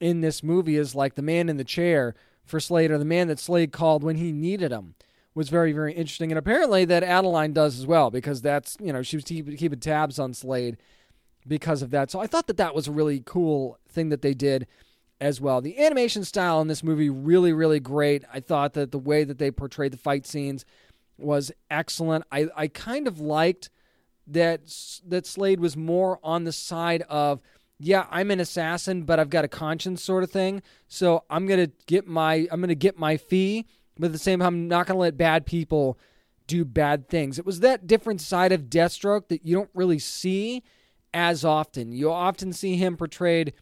in 0.00 0.20
this 0.20 0.42
movie 0.42 0.76
is 0.76 0.94
like 0.94 1.14
the 1.14 1.22
man 1.22 1.48
in 1.48 1.56
the 1.56 1.64
chair 1.64 2.14
for 2.44 2.60
Slade, 2.60 2.90
or 2.90 2.98
the 2.98 3.04
man 3.04 3.28
that 3.28 3.38
Slade 3.38 3.72
called 3.72 4.02
when 4.02 4.16
he 4.16 4.32
needed 4.32 4.70
him 4.70 4.94
was 5.34 5.48
very, 5.48 5.72
very 5.72 5.92
interesting. 5.92 6.32
And 6.32 6.38
apparently 6.38 6.84
that 6.86 7.02
Adeline 7.02 7.52
does 7.52 7.78
as 7.78 7.86
well, 7.86 8.10
because 8.10 8.42
that's, 8.42 8.76
you 8.80 8.92
know, 8.92 9.02
she 9.02 9.16
was 9.16 9.24
keeping 9.24 9.78
tabs 9.78 10.18
on 10.18 10.34
Slade 10.34 10.78
because 11.46 11.82
of 11.82 11.90
that. 11.90 12.10
So 12.10 12.20
I 12.20 12.26
thought 12.26 12.46
that 12.48 12.56
that 12.56 12.74
was 12.74 12.88
a 12.88 12.92
really 12.92 13.22
cool 13.24 13.78
thing 13.88 14.08
that 14.08 14.22
they 14.22 14.34
did 14.34 14.66
as 15.20 15.40
well. 15.40 15.60
The 15.60 15.78
animation 15.84 16.24
style 16.24 16.60
in 16.60 16.68
this 16.68 16.82
movie 16.82 17.10
really 17.10 17.52
really 17.52 17.80
great. 17.80 18.24
I 18.32 18.40
thought 18.40 18.74
that 18.74 18.92
the 18.92 18.98
way 18.98 19.24
that 19.24 19.38
they 19.38 19.50
portrayed 19.50 19.92
the 19.92 19.98
fight 19.98 20.26
scenes 20.26 20.64
was 21.16 21.52
excellent. 21.70 22.24
I 22.30 22.48
I 22.56 22.68
kind 22.68 23.08
of 23.08 23.20
liked 23.20 23.70
that 24.26 24.60
that 25.06 25.26
Slade 25.26 25.60
was 25.60 25.76
more 25.76 26.18
on 26.22 26.44
the 26.44 26.52
side 26.52 27.02
of 27.08 27.40
yeah, 27.80 28.06
I'm 28.10 28.30
an 28.30 28.40
assassin, 28.40 29.02
but 29.02 29.20
I've 29.20 29.30
got 29.30 29.44
a 29.44 29.48
conscience 29.48 30.02
sort 30.02 30.24
of 30.24 30.30
thing. 30.30 30.62
So 30.88 31.24
I'm 31.30 31.46
to 31.46 31.68
get 31.86 32.06
my 32.06 32.48
I'm 32.50 32.60
to 32.62 32.74
get 32.74 32.98
my 32.98 33.16
fee, 33.16 33.66
but 33.98 34.06
at 34.06 34.12
the 34.12 34.18
same 34.18 34.40
time 34.40 34.46
I'm 34.46 34.68
not 34.68 34.86
to 34.96 35.02
let 35.02 35.16
bad 35.16 35.46
people 35.46 35.98
do 36.46 36.64
bad 36.64 37.08
things. 37.08 37.38
It 37.38 37.46
was 37.46 37.60
that 37.60 37.86
different 37.86 38.20
side 38.20 38.52
of 38.52 38.62
Deathstroke 38.62 39.28
that 39.28 39.44
you 39.44 39.54
don't 39.54 39.70
really 39.74 39.98
see 39.98 40.64
as 41.14 41.44
often. 41.44 41.92
You 41.92 42.10
often 42.10 42.52
see 42.52 42.76
him 42.76 42.96
portrayed 42.96 43.52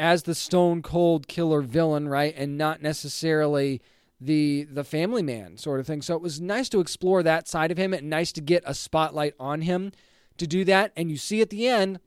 as 0.00 0.22
the 0.22 0.34
stone 0.34 0.80
cold 0.80 1.28
killer 1.28 1.60
villain, 1.60 2.08
right? 2.08 2.34
And 2.34 2.56
not 2.56 2.80
necessarily 2.80 3.82
the 4.18 4.64
the 4.64 4.82
family 4.82 5.22
man 5.22 5.58
sort 5.58 5.78
of 5.78 5.86
thing. 5.86 6.00
So 6.00 6.16
it 6.16 6.22
was 6.22 6.40
nice 6.40 6.70
to 6.70 6.80
explore 6.80 7.22
that 7.22 7.46
side 7.46 7.70
of 7.70 7.78
him 7.78 7.92
and 7.92 8.08
nice 8.08 8.32
to 8.32 8.40
get 8.40 8.62
a 8.66 8.74
spotlight 8.74 9.34
on 9.38 9.60
him 9.60 9.92
to 10.38 10.46
do 10.46 10.64
that. 10.64 10.92
And 10.96 11.10
you 11.10 11.18
see 11.18 11.42
at 11.42 11.50
the 11.50 11.68
end, 11.68 12.00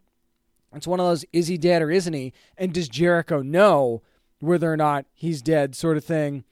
it's 0.73 0.87
one 0.87 0.99
of 0.99 1.05
those 1.05 1.23
is 1.31 1.47
he 1.47 1.57
dead 1.57 1.83
or 1.83 1.91
isn't 1.91 2.13
he? 2.13 2.33
And 2.57 2.73
does 2.73 2.89
Jericho 2.89 3.43
know 3.43 4.01
whether 4.39 4.73
or 4.73 4.77
not 4.77 5.05
he's 5.13 5.43
dead 5.43 5.75
sort 5.75 5.95
of 5.95 6.03
thing 6.03 6.43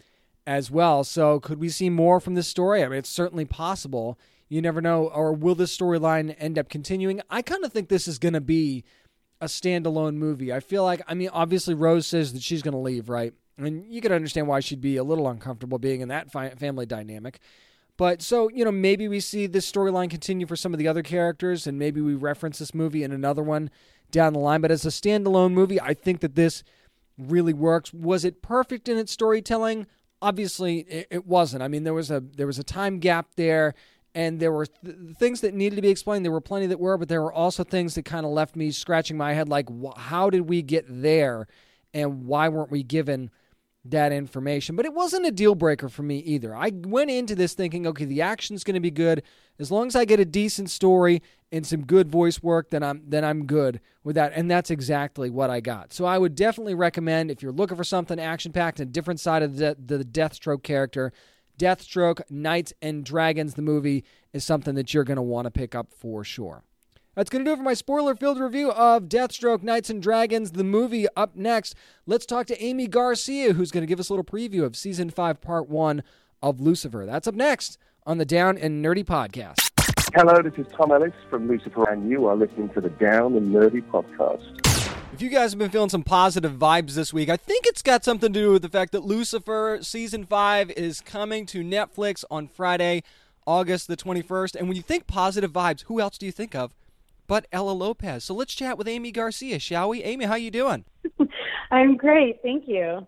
as 0.46 0.70
well. 0.70 1.04
So 1.04 1.40
could 1.40 1.60
we 1.60 1.70
see 1.70 1.90
more 1.90 2.20
from 2.20 2.36
this 2.36 2.48
story? 2.48 2.84
I 2.84 2.88
mean, 2.88 3.00
it's 3.00 3.10
certainly 3.10 3.46
possible. 3.46 4.18
You 4.48 4.62
never 4.62 4.80
know. 4.80 5.08
Or 5.08 5.34
will 5.34 5.56
this 5.56 5.76
storyline 5.76 6.36
end 6.38 6.60
up 6.60 6.70
continuing? 6.70 7.22
I 7.30 7.42
kind 7.42 7.66
of 7.66 7.74
think 7.74 7.90
this 7.90 8.08
is 8.08 8.20
going 8.20 8.34
to 8.34 8.42
be 8.42 8.84
a 9.42 9.46
standalone 9.46 10.16
movie. 10.16 10.54
I 10.54 10.60
feel 10.60 10.84
like, 10.84 11.02
I 11.08 11.16
mean, 11.16 11.30
obviously 11.34 11.74
Rose 11.74 12.08
says 12.08 12.32
that 12.34 12.44
she's 12.44 12.62
going 12.62 12.74
to 12.74 12.78
leave, 12.78 13.10
right? 13.10 13.34
And 13.58 13.86
you 13.92 14.00
can 14.00 14.12
understand 14.12 14.48
why 14.48 14.60
she'd 14.60 14.82
be 14.82 14.98
a 14.98 15.04
little 15.04 15.28
uncomfortable 15.28 15.80
being 15.80 16.02
in 16.02 16.08
that 16.10 16.32
fi- 16.32 16.52
family 16.52 16.86
dynamic. 16.86 17.40
But 17.98 18.22
so, 18.22 18.50
you 18.50 18.64
know, 18.64 18.72
maybe 18.72 19.08
we 19.08 19.20
see 19.20 19.48
this 19.48 19.70
storyline 19.70 20.10
continue 20.10 20.48
for 20.48 20.56
some 20.56 20.74
of 20.74 20.80
the 20.80 20.88
other 20.88 21.04
characters, 21.04 21.68
and 21.68 21.78
maybe 21.78 22.02
we 22.02 22.16
reference 22.16 22.60
this 22.60 22.74
movie 22.74 23.04
in 23.04 23.12
another 23.12 23.44
one 23.44 23.70
down 24.12 24.34
the 24.34 24.40
line. 24.40 24.62
But 24.62 24.72
as 24.72 24.86
a 24.86 24.90
standalone 24.90 25.52
movie, 25.52 25.82
I 25.82 25.94
think 25.94 26.22
that 26.22 26.36
this 26.36 26.64
really 27.18 27.54
works. 27.54 27.94
Was 27.94 28.26
it 28.26 28.42
perfect 28.42 28.88
in 28.88 28.98
its 28.98 29.12
storytelling? 29.12 29.88
Obviously, 30.22 30.80
it, 30.80 31.08
it 31.12 31.28
wasn't. 31.28 31.64
I 31.64 31.68
mean, 31.68 31.84
there 31.84 31.94
was 31.94 32.10
a 32.10 32.22
there 32.22 32.48
was 32.48 32.60
a 32.60 32.64
time 32.64 33.00
gap 33.00 33.28
there 33.36 33.74
and 34.14 34.40
there 34.40 34.52
were 34.52 34.66
th- 34.66 34.96
things 35.18 35.42
that 35.42 35.54
needed 35.54 35.76
to 35.78 35.82
be 35.82 35.90
explained. 35.90 36.26
There 36.26 36.32
were 36.32 36.42
plenty 36.42 36.68
that 36.68 36.80
were, 36.80 36.98
but 36.98 37.08
there 37.10 37.22
were 37.22 37.34
also 37.34 37.64
things 37.64 37.96
that 37.96 38.06
kind 38.06 38.26
of 38.26 38.32
left 38.32 38.56
me 38.56 38.72
scratching 38.72 39.18
my 39.18 39.34
head 39.34 39.50
like, 39.50 39.70
wh- 39.70 39.98
how 39.98 40.30
did 40.30 40.50
we 40.50 40.62
get 40.62 40.86
there 40.88 41.48
and 41.94 42.26
why 42.26 42.50
weren't 42.50 42.72
we 42.72 42.84
given 42.84 43.32
that 43.86 44.12
information? 44.12 44.76
But 44.76 44.86
it 44.86 44.94
wasn't 44.94 45.26
a 45.26 45.32
deal 45.32 45.56
breaker 45.56 45.90
for 45.90 46.04
me 46.04 46.18
either. 46.20 46.56
I 46.56 46.72
went 46.74 47.10
into 47.10 47.36
this 47.36 47.54
thinking, 47.54 47.88
okay, 47.88 48.06
the 48.06 48.22
action's 48.22 48.64
going 48.64 48.76
to 48.76 48.82
be 48.82 48.92
good. 48.92 49.24
As 49.60 49.72
long 49.72 49.88
as 49.88 49.96
I 49.96 50.06
get 50.06 50.20
a 50.20 50.26
decent 50.26 50.70
story 50.70 51.22
and 51.52 51.66
some 51.66 51.86
good 51.86 52.10
voice 52.10 52.42
work, 52.42 52.70
then 52.70 52.84
I'm 52.84 53.04
then 53.08 53.24
I'm 53.24 53.46
good 53.46 53.80
with 54.04 54.16
that. 54.16 54.34
And 54.36 54.50
that's 54.50 54.72
exactly 54.72 55.30
what 55.30 55.50
I 55.50 55.60
got. 55.60 55.94
So 55.94 56.06
I 56.06 56.18
would 56.18 56.36
definitely 56.36 56.74
recommend 56.74 57.30
if 57.30 57.42
you're 57.42 57.52
looking 57.52 57.78
for 57.78 57.84
something 57.84 58.20
action 58.20 58.52
packed 58.52 58.80
and 58.80 58.92
different 58.92 59.20
side 59.20 59.44
of 59.44 59.58
the, 59.58 59.78
the 59.84 60.04
Deathstroke 60.04 60.64
character 60.64 61.14
Deathstroke, 61.62 62.22
Knights 62.28 62.74
and 62.82 63.06
Dragons, 63.06 63.54
the 63.54 63.62
movie, 63.62 64.04
is 64.34 64.44
something 64.44 64.74
that 64.74 64.96
you're 64.96 65.04
going 65.04 65.18
to 65.18 65.22
want 65.22 65.46
to 65.46 65.52
pick 65.52 65.76
up 65.76 65.94
for 65.94 66.24
sure. 66.24 66.64
That's 67.14 67.30
going 67.30 67.46
to 67.46 67.50
do 67.50 67.54
it 67.54 67.58
for 67.58 67.64
my 67.64 67.76
spoiler 67.76 68.16
filled 68.16 68.40
review 68.40 68.72
of 68.72 69.04
Deathstroke, 69.04 69.62
Knights 69.62 69.92
and 69.92 70.02
Dragons, 70.02 70.54
the 70.54 70.64
movie. 70.64 71.06
Up 71.16 71.36
next, 71.36 71.76
let's 72.08 72.26
talk 72.26 72.48
to 72.48 72.60
Aimee 72.64 72.88
Garcia, 72.88 73.54
who's 73.54 73.70
going 73.70 73.84
to 73.84 73.88
give 73.88 74.00
us 74.00 74.10
a 74.10 74.14
little 74.14 74.26
preview 74.26 74.64
of 74.64 74.76
season 74.76 75.12
five, 75.12 75.40
part 75.40 75.70
one 75.70 76.02
of 76.42 76.60
Lucifer. 76.60 77.06
That's 77.06 77.28
up 77.28 77.36
next 77.36 77.78
on 78.08 78.18
the 78.18 78.26
Down 78.26 78.58
and 78.58 78.84
Nerdy 78.84 79.06
podcast. 79.06 79.70
Hello, 80.16 80.42
this 80.42 80.54
is 80.58 80.66
Tom 80.76 80.92
Ellis 80.92 81.14
from 81.30 81.48
Lucifer, 81.48 81.88
and 81.92 82.10
you 82.10 82.26
are 82.26 82.36
listening 82.36 82.70
to 82.70 82.82
the 82.82 82.90
Down 82.90 83.36
and 83.38 83.54
Nerdy 83.54 83.84
podcast. 83.84 84.71
If 85.22 85.26
you 85.26 85.38
guys 85.38 85.52
have 85.52 85.60
been 85.60 85.70
feeling 85.70 85.90
some 85.90 86.02
positive 86.02 86.54
vibes 86.54 86.96
this 86.96 87.14
week, 87.14 87.30
I 87.30 87.38
think 87.38 87.68
it's 87.68 87.84
got 87.84 88.04
something 88.04 88.34
to 88.34 88.40
do 88.40 88.54
with 88.54 88.64
the 88.64 88.70
fact 88.70 88.92
that 88.92 89.04
Lucifer 89.04 89.78
season 89.84 90.26
five 90.26 90.72
is 90.72 91.00
coming 91.00 91.46
to 91.46 91.64
Netflix 91.64 92.24
on 92.32 92.48
Friday, 92.48 93.04
August 93.46 93.88
the 93.88 93.96
21st. 93.96 94.56
And 94.56 94.68
when 94.68 94.76
you 94.76 94.82
think 94.82 95.06
positive 95.06 95.52
vibes, 95.52 95.84
who 95.84 96.02
else 96.02 96.18
do 96.18 96.26
you 96.26 96.32
think 96.32 96.56
of 96.56 96.74
but 97.28 97.46
Ella 97.52 97.70
Lopez? 97.70 98.24
So 98.24 98.34
let's 98.34 98.56
chat 98.56 98.80
with 98.80 98.88
Aimee 98.88 99.12
Garcia, 99.12 99.60
shall 99.60 99.90
we? 99.90 100.02
Aimee, 100.02 100.26
how 100.26 100.34
you 100.34 100.50
doing? 100.50 100.86
I'm 101.72 101.98
great, 101.98 102.42
thank 102.42 102.68
you. 102.68 103.06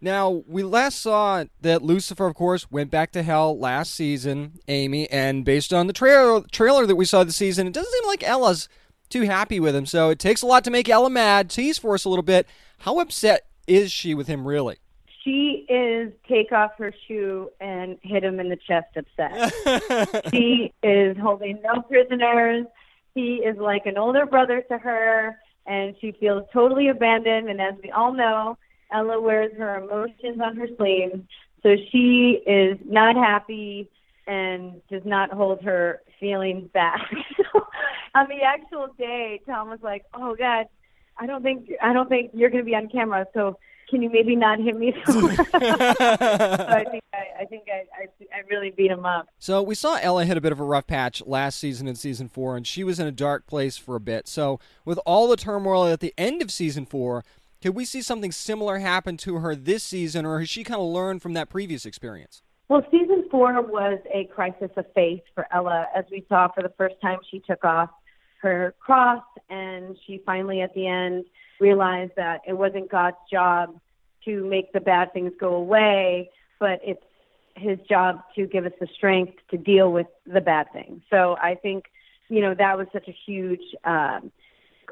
Now, 0.00 0.42
we 0.48 0.62
last 0.62 1.02
saw 1.02 1.44
that 1.60 1.82
Lucifer, 1.82 2.26
of 2.26 2.36
course, 2.36 2.70
went 2.70 2.90
back 2.90 3.12
to 3.12 3.22
hell 3.22 3.58
last 3.58 3.94
season, 3.94 4.60
Aimee, 4.66 5.08
and 5.10 5.44
based 5.44 5.74
on 5.74 5.88
the 5.88 5.92
trailer 5.92 6.40
trailer 6.40 6.86
that 6.86 6.96
we 6.96 7.04
saw 7.04 7.22
this 7.22 7.36
season, 7.36 7.66
it 7.66 7.74
doesn't 7.74 7.92
seem 7.92 8.06
like 8.06 8.22
Ella's 8.22 8.66
too 9.10 9.22
happy 9.22 9.60
with 9.60 9.74
him. 9.74 9.86
So 9.86 10.10
it 10.10 10.18
takes 10.18 10.42
a 10.42 10.46
lot 10.46 10.64
to 10.64 10.70
make 10.70 10.88
Ella 10.88 11.10
mad. 11.10 11.50
Tease 11.50 11.78
for 11.78 11.94
us 11.94 12.04
a 12.04 12.08
little 12.08 12.22
bit. 12.22 12.46
How 12.78 12.98
upset 13.00 13.46
is 13.66 13.92
she 13.92 14.14
with 14.14 14.26
him, 14.26 14.46
really? 14.46 14.78
She 15.22 15.66
is 15.68 16.12
take 16.26 16.50
off 16.50 16.72
her 16.78 16.94
shoe 17.06 17.50
and 17.60 17.98
hit 18.02 18.24
him 18.24 18.40
in 18.40 18.48
the 18.48 18.56
chest 18.56 18.96
upset. 18.96 20.24
she 20.30 20.72
is 20.82 21.16
holding 21.18 21.60
no 21.62 21.82
prisoners. 21.82 22.66
He 23.14 23.36
is 23.36 23.58
like 23.58 23.84
an 23.84 23.98
older 23.98 24.24
brother 24.24 24.62
to 24.62 24.78
her, 24.78 25.38
and 25.66 25.94
she 26.00 26.12
feels 26.12 26.44
totally 26.52 26.88
abandoned. 26.88 27.50
And 27.50 27.60
as 27.60 27.74
we 27.82 27.90
all 27.90 28.14
know, 28.14 28.56
Ella 28.92 29.20
wears 29.20 29.52
her 29.58 29.82
emotions 29.82 30.40
on 30.42 30.56
her 30.56 30.68
sleeves. 30.78 31.20
So 31.62 31.76
she 31.90 32.42
is 32.46 32.78
not 32.86 33.16
happy 33.16 33.90
and 34.26 34.80
does 34.88 35.04
not 35.04 35.32
hold 35.32 35.62
her 35.62 36.00
feelings 36.18 36.70
back. 36.72 37.00
on 38.14 38.26
the 38.28 38.42
actual 38.42 38.88
day, 38.98 39.40
Tom 39.46 39.70
was 39.70 39.80
like, 39.82 40.04
"Oh 40.14 40.34
God, 40.34 40.66
I 41.18 41.26
don't 41.26 41.42
think 41.42 41.70
I 41.82 41.92
don't 41.92 42.08
think 42.08 42.30
you're 42.34 42.50
going 42.50 42.64
to 42.64 42.66
be 42.66 42.74
on 42.74 42.88
camera, 42.88 43.26
so 43.34 43.58
can 43.88 44.02
you 44.02 44.10
maybe 44.10 44.36
not 44.36 44.58
hit 44.58 44.76
me?" 44.76 44.92
so 45.06 45.28
I 45.54 46.84
think 46.90 47.04
I, 47.12 47.24
I 47.40 47.44
think 47.44 47.64
I, 47.68 47.86
I 48.02 48.06
I 48.34 48.42
really 48.50 48.70
beat 48.70 48.90
him 48.90 49.06
up. 49.06 49.28
So 49.38 49.62
we 49.62 49.74
saw 49.74 49.98
Ella 50.00 50.24
hit 50.24 50.36
a 50.36 50.40
bit 50.40 50.52
of 50.52 50.60
a 50.60 50.64
rough 50.64 50.86
patch 50.86 51.22
last 51.26 51.58
season 51.58 51.86
in 51.86 51.94
season 51.94 52.28
four, 52.28 52.56
and 52.56 52.66
she 52.66 52.84
was 52.84 52.98
in 52.98 53.06
a 53.06 53.12
dark 53.12 53.46
place 53.46 53.76
for 53.76 53.96
a 53.96 54.00
bit. 54.00 54.26
So 54.28 54.58
with 54.84 54.98
all 55.06 55.28
the 55.28 55.36
turmoil 55.36 55.86
at 55.86 56.00
the 56.00 56.14
end 56.18 56.42
of 56.42 56.50
season 56.50 56.86
four, 56.86 57.24
could 57.62 57.74
we 57.74 57.84
see 57.84 58.02
something 58.02 58.32
similar 58.32 58.78
happen 58.78 59.16
to 59.18 59.36
her 59.36 59.54
this 59.54 59.82
season, 59.84 60.24
or 60.24 60.40
has 60.40 60.48
she 60.48 60.64
kind 60.64 60.80
of 60.80 60.86
learned 60.86 61.22
from 61.22 61.34
that 61.34 61.48
previous 61.48 61.86
experience? 61.86 62.42
Well, 62.68 62.86
season 62.90 63.26
four 63.30 63.60
was 63.62 63.98
a 64.14 64.26
crisis 64.26 64.70
of 64.76 64.86
faith 64.94 65.22
for 65.34 65.44
Ella, 65.52 65.86
as 65.94 66.04
we 66.10 66.24
saw 66.28 66.48
for 66.52 66.62
the 66.62 66.72
first 66.78 66.94
time 67.02 67.18
she 67.28 67.40
took 67.40 67.64
off 67.64 67.90
her 68.42 68.74
cross, 68.80 69.24
and 69.48 69.96
she 70.06 70.22
finally, 70.24 70.60
at 70.60 70.74
the 70.74 70.86
end, 70.86 71.24
realized 71.60 72.12
that 72.16 72.40
it 72.46 72.54
wasn't 72.54 72.90
God's 72.90 73.16
job 73.30 73.78
to 74.24 74.44
make 74.46 74.72
the 74.72 74.80
bad 74.80 75.12
things 75.12 75.32
go 75.38 75.54
away, 75.54 76.30
but 76.58 76.80
it's 76.84 77.02
his 77.56 77.78
job 77.88 78.22
to 78.34 78.46
give 78.46 78.64
us 78.64 78.72
the 78.80 78.88
strength 78.94 79.34
to 79.50 79.56
deal 79.56 79.92
with 79.92 80.06
the 80.26 80.40
bad 80.40 80.72
things. 80.72 81.02
So 81.10 81.36
I 81.42 81.54
think, 81.54 81.84
you 82.28 82.40
know, 82.40 82.54
that 82.54 82.78
was 82.78 82.86
such 82.92 83.08
a 83.08 83.16
huge 83.26 83.62
um, 83.84 84.30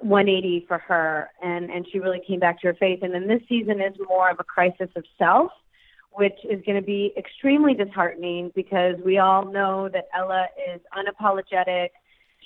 180 0.01 0.67
for 0.69 0.79
her, 0.79 1.31
and 1.43 1.71
and 1.71 1.87
she 1.91 1.99
really 1.99 2.21
came 2.27 2.41
back 2.41 2.61
to 2.61 2.69
her 2.69 2.75
faith. 2.75 3.01
And 3.03 3.15
then 3.15 3.27
this 3.27 3.43
season 3.49 3.81
is 3.81 3.95
more 4.09 4.31
of 4.31 4.39
a 4.39 4.45
crisis 4.45 4.89
of 4.97 5.05
self, 5.19 5.51
which 6.13 6.39
is 6.45 6.63
going 6.65 6.81
to 6.81 6.87
be 6.87 7.13
extremely 7.17 7.75
disheartening 7.75 8.53
because 8.55 8.97
we 9.05 9.19
all 9.19 9.45
know 9.45 9.89
that 9.89 10.09
Ella 10.15 10.47
is 10.73 10.81
unapologetic. 10.97 11.89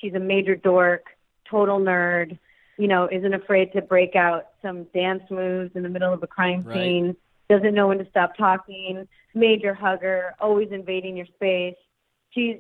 She's 0.03 0.15
a 0.15 0.21
major 0.21 0.57
dork, 0.57 1.07
total 1.49 1.79
nerd. 1.79 2.39
You 2.77 2.89
know, 2.89 3.09
isn't 3.11 3.33
afraid 3.33 3.73
to 3.75 3.81
break 3.83 4.17
out 4.17 4.49
some 4.61 4.85
dance 4.95 5.23
moves 5.31 5.71
in 5.77 5.83
the 5.83 5.89
middle 5.89 6.13
of 6.13 6.23
a 6.23 6.27
crime 6.27 6.63
Right. 6.63 6.75
scene. 6.75 7.17
Doesn't 7.49 7.75
know 7.75 7.89
when 7.89 7.99
to 7.99 8.07
stop 8.11 8.37
talking. 8.37 9.07
Major 9.35 9.73
hugger, 9.75 10.35
always 10.41 10.73
invading 10.73 11.17
your 11.17 11.27
space. 11.27 11.77
She's, 12.31 12.57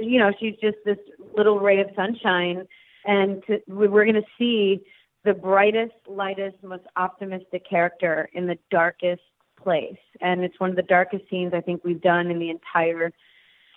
you 0.00 0.18
know, 0.18 0.32
she's 0.40 0.56
just 0.56 0.78
this 0.84 0.98
little 1.36 1.58
ray 1.60 1.80
of 1.80 1.90
sunshine 1.94 2.66
and 3.04 3.44
to, 3.46 3.60
we- 3.68 3.88
we're 3.88 4.04
going 4.04 4.14
to 4.22 4.28
see 4.38 4.80
the 5.24 5.34
brightest, 5.34 5.94
lightest, 6.06 6.62
most 6.62 6.84
optimistic 6.96 7.68
character 7.68 8.30
in 8.32 8.46
the 8.46 8.56
darkest 8.70 9.22
place. 9.56 9.98
And 10.22 10.42
it's 10.42 10.58
one 10.58 10.70
of 10.70 10.76
the 10.76 10.82
darkest 10.82 11.28
scenes 11.28 11.52
I 11.52 11.60
think 11.60 11.84
we've 11.84 12.00
done 12.00 12.30
in 12.30 12.38
the 12.38 12.48
entire 12.50 13.12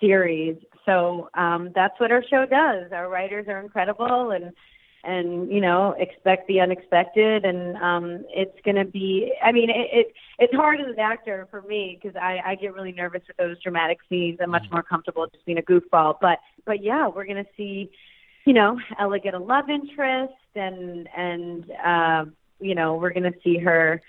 series. 0.00 0.56
So 0.86 1.30
um, 1.34 1.70
that's 1.74 1.98
what 1.98 2.10
our 2.10 2.22
show 2.28 2.46
does. 2.46 2.92
Our 2.92 3.08
writers 3.08 3.46
are 3.48 3.60
incredible 3.60 4.30
and 4.30 4.52
and 5.04 5.50
you 5.52 5.60
know 5.60 5.94
expect 5.98 6.48
the 6.48 6.60
unexpected 6.60 7.44
and 7.44 7.76
um 7.76 8.24
it's 8.30 8.58
going 8.64 8.76
to 8.76 8.84
be 8.84 9.32
i 9.42 9.52
mean 9.52 9.68
it, 9.68 9.88
it 9.92 10.14
it's 10.38 10.54
hard 10.54 10.80
as 10.80 10.86
an 10.86 10.98
actor 10.98 11.46
for 11.50 11.62
me 11.62 11.98
because 12.00 12.16
i 12.16 12.40
i 12.44 12.54
get 12.54 12.72
really 12.72 12.92
nervous 12.92 13.20
with 13.28 13.36
those 13.36 13.60
dramatic 13.62 13.98
scenes. 14.08 14.38
I'm 14.42 14.50
much 14.50 14.66
more 14.70 14.82
comfortable 14.82 15.26
just 15.32 15.44
being 15.44 15.58
a 15.58 15.62
goofball. 15.62 16.16
But 16.20 16.38
but 16.64 16.82
yeah 16.82 17.06
we're 17.06 17.26
going 17.26 17.44
to 17.44 17.50
see 17.56 17.90
you 18.46 18.54
know 18.54 18.80
ella 18.98 19.18
get 19.18 19.34
a 19.34 19.38
love 19.38 19.68
interest 19.68 20.32
and 20.54 21.08
and 21.14 21.70
uh 21.84 22.24
you 22.60 22.74
know 22.74 22.94
we're 22.94 23.12
going 23.12 23.30
to 23.30 23.38
see 23.42 23.58
her 23.58 24.00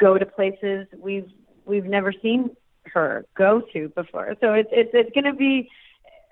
go 0.00 0.18
to 0.18 0.26
places 0.26 0.88
we've 0.98 1.30
we've 1.66 1.84
never 1.84 2.12
seen 2.12 2.50
her 2.92 3.24
go 3.36 3.62
to 3.72 3.88
before. 3.90 4.36
So 4.40 4.54
it's 4.54 4.68
it's 4.72 4.90
it's 4.92 5.10
going 5.14 5.24
to 5.24 5.34
be 5.34 5.70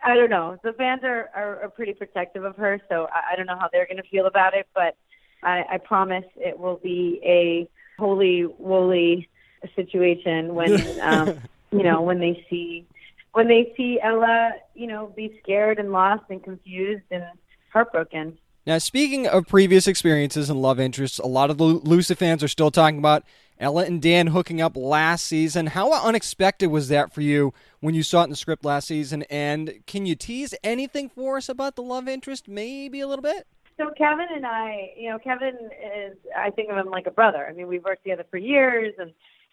I 0.05 0.15
don't 0.15 0.31
know. 0.31 0.59
The 0.63 0.75
fans 0.75 1.01
are, 1.03 1.31
are, 1.35 1.63
are 1.63 1.69
pretty 1.71 1.95
protective 1.95 2.45
of 2.45 2.57
her, 2.57 2.81
so 2.91 3.09
I, 3.11 3.33
I 3.33 3.37
don't 3.37 3.47
know 3.47 3.57
how 3.59 3.69
they're 3.73 3.87
going 3.87 3.97
to 3.97 4.09
feel 4.09 4.27
about 4.27 4.55
it. 4.55 4.69
But 4.75 4.97
I, 5.43 5.65
I 5.73 5.79
promise 5.79 6.25
it 6.37 6.59
will 6.59 6.77
be 6.77 7.21
a 7.25 7.69
holy 7.99 8.45
woolly 8.45 9.29
situation 9.75 10.55
when 10.55 11.01
um, 11.01 11.41
you 11.71 11.83
know 11.83 12.03
when 12.03 12.21
they 12.21 12.47
see 12.51 12.87
when 13.33 13.49
they 13.49 13.73
see 13.77 13.99
Ella, 14.01 14.53
you 14.75 14.87
know, 14.87 15.13
be 15.17 15.39
scared 15.43 15.79
and 15.79 15.91
lost 15.91 16.25
and 16.31 16.43
confused 16.43 17.05
and 17.11 17.25
heartbroken. 17.73 18.39
Now, 18.67 18.79
speaking 18.79 19.27
of 19.27 19.47
previous 19.47 19.87
experiences 19.87 20.49
and 20.49 20.63
love 20.63 20.81
interests, 20.81 21.19
a 21.19 21.27
lot 21.27 21.51
of 21.51 21.59
the 21.59 21.65
Lucifer 21.65 22.19
fans 22.19 22.43
are 22.43 22.49
still 22.49 22.71
talking 22.71 22.99
about 22.99 23.25
Ella 23.59 23.85
and 23.85 24.01
Dan 24.01 24.29
hooking 24.29 24.61
up 24.61 24.77
last 24.77 25.27
season. 25.27 25.67
How 25.67 25.93
unexpected 25.93 26.69
was 26.69 26.89
that 26.89 27.13
for 27.13 27.21
you 27.21 27.53
when 27.85 27.95
you 27.95 28.03
saw 28.03 28.23
it 28.23 28.25
in 28.25 28.31
the 28.31 28.37
script 28.37 28.65
last 28.65 28.89
season? 28.89 29.25
And 29.25 29.81
can 29.87 30.07
you 30.07 30.15
tease 30.15 30.55
anything 30.65 31.11
for 31.11 31.37
us 31.37 31.51
about 31.51 31.77
the 31.77 31.83
love 31.83 32.09
interest, 32.09 32.49
maybe 32.49 33.01
a 33.01 33.07
little 33.07 33.23
bit? 33.23 33.47
So 33.77 33.91
Kevin 33.99 34.29
and 34.35 34.47
I, 34.47 34.93
you 34.97 35.11
know, 35.11 35.19
Kevin 35.19 35.55
is 35.95 36.17
I 36.35 36.49
think 36.49 36.71
of 36.71 36.79
him 36.79 36.91
like 36.91 37.07
a 37.07 37.11
brother. 37.11 37.47
I 37.47 37.53
mean, 37.53 37.67
we've 37.69 37.85
worked 37.85 38.03
together 38.03 38.25
for 38.31 38.39
years 38.39 38.95
and 38.99 39.13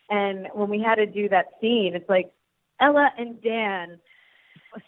and 0.09 0.47
when 0.53 0.69
we 0.69 0.81
had 0.81 0.95
to 0.95 1.05
do 1.05 1.27
that 1.27 1.47
scene, 1.59 1.91
it's 1.93 2.07
like 2.07 2.31
Ella 2.79 3.11
and 3.17 3.41
Dan 3.41 4.00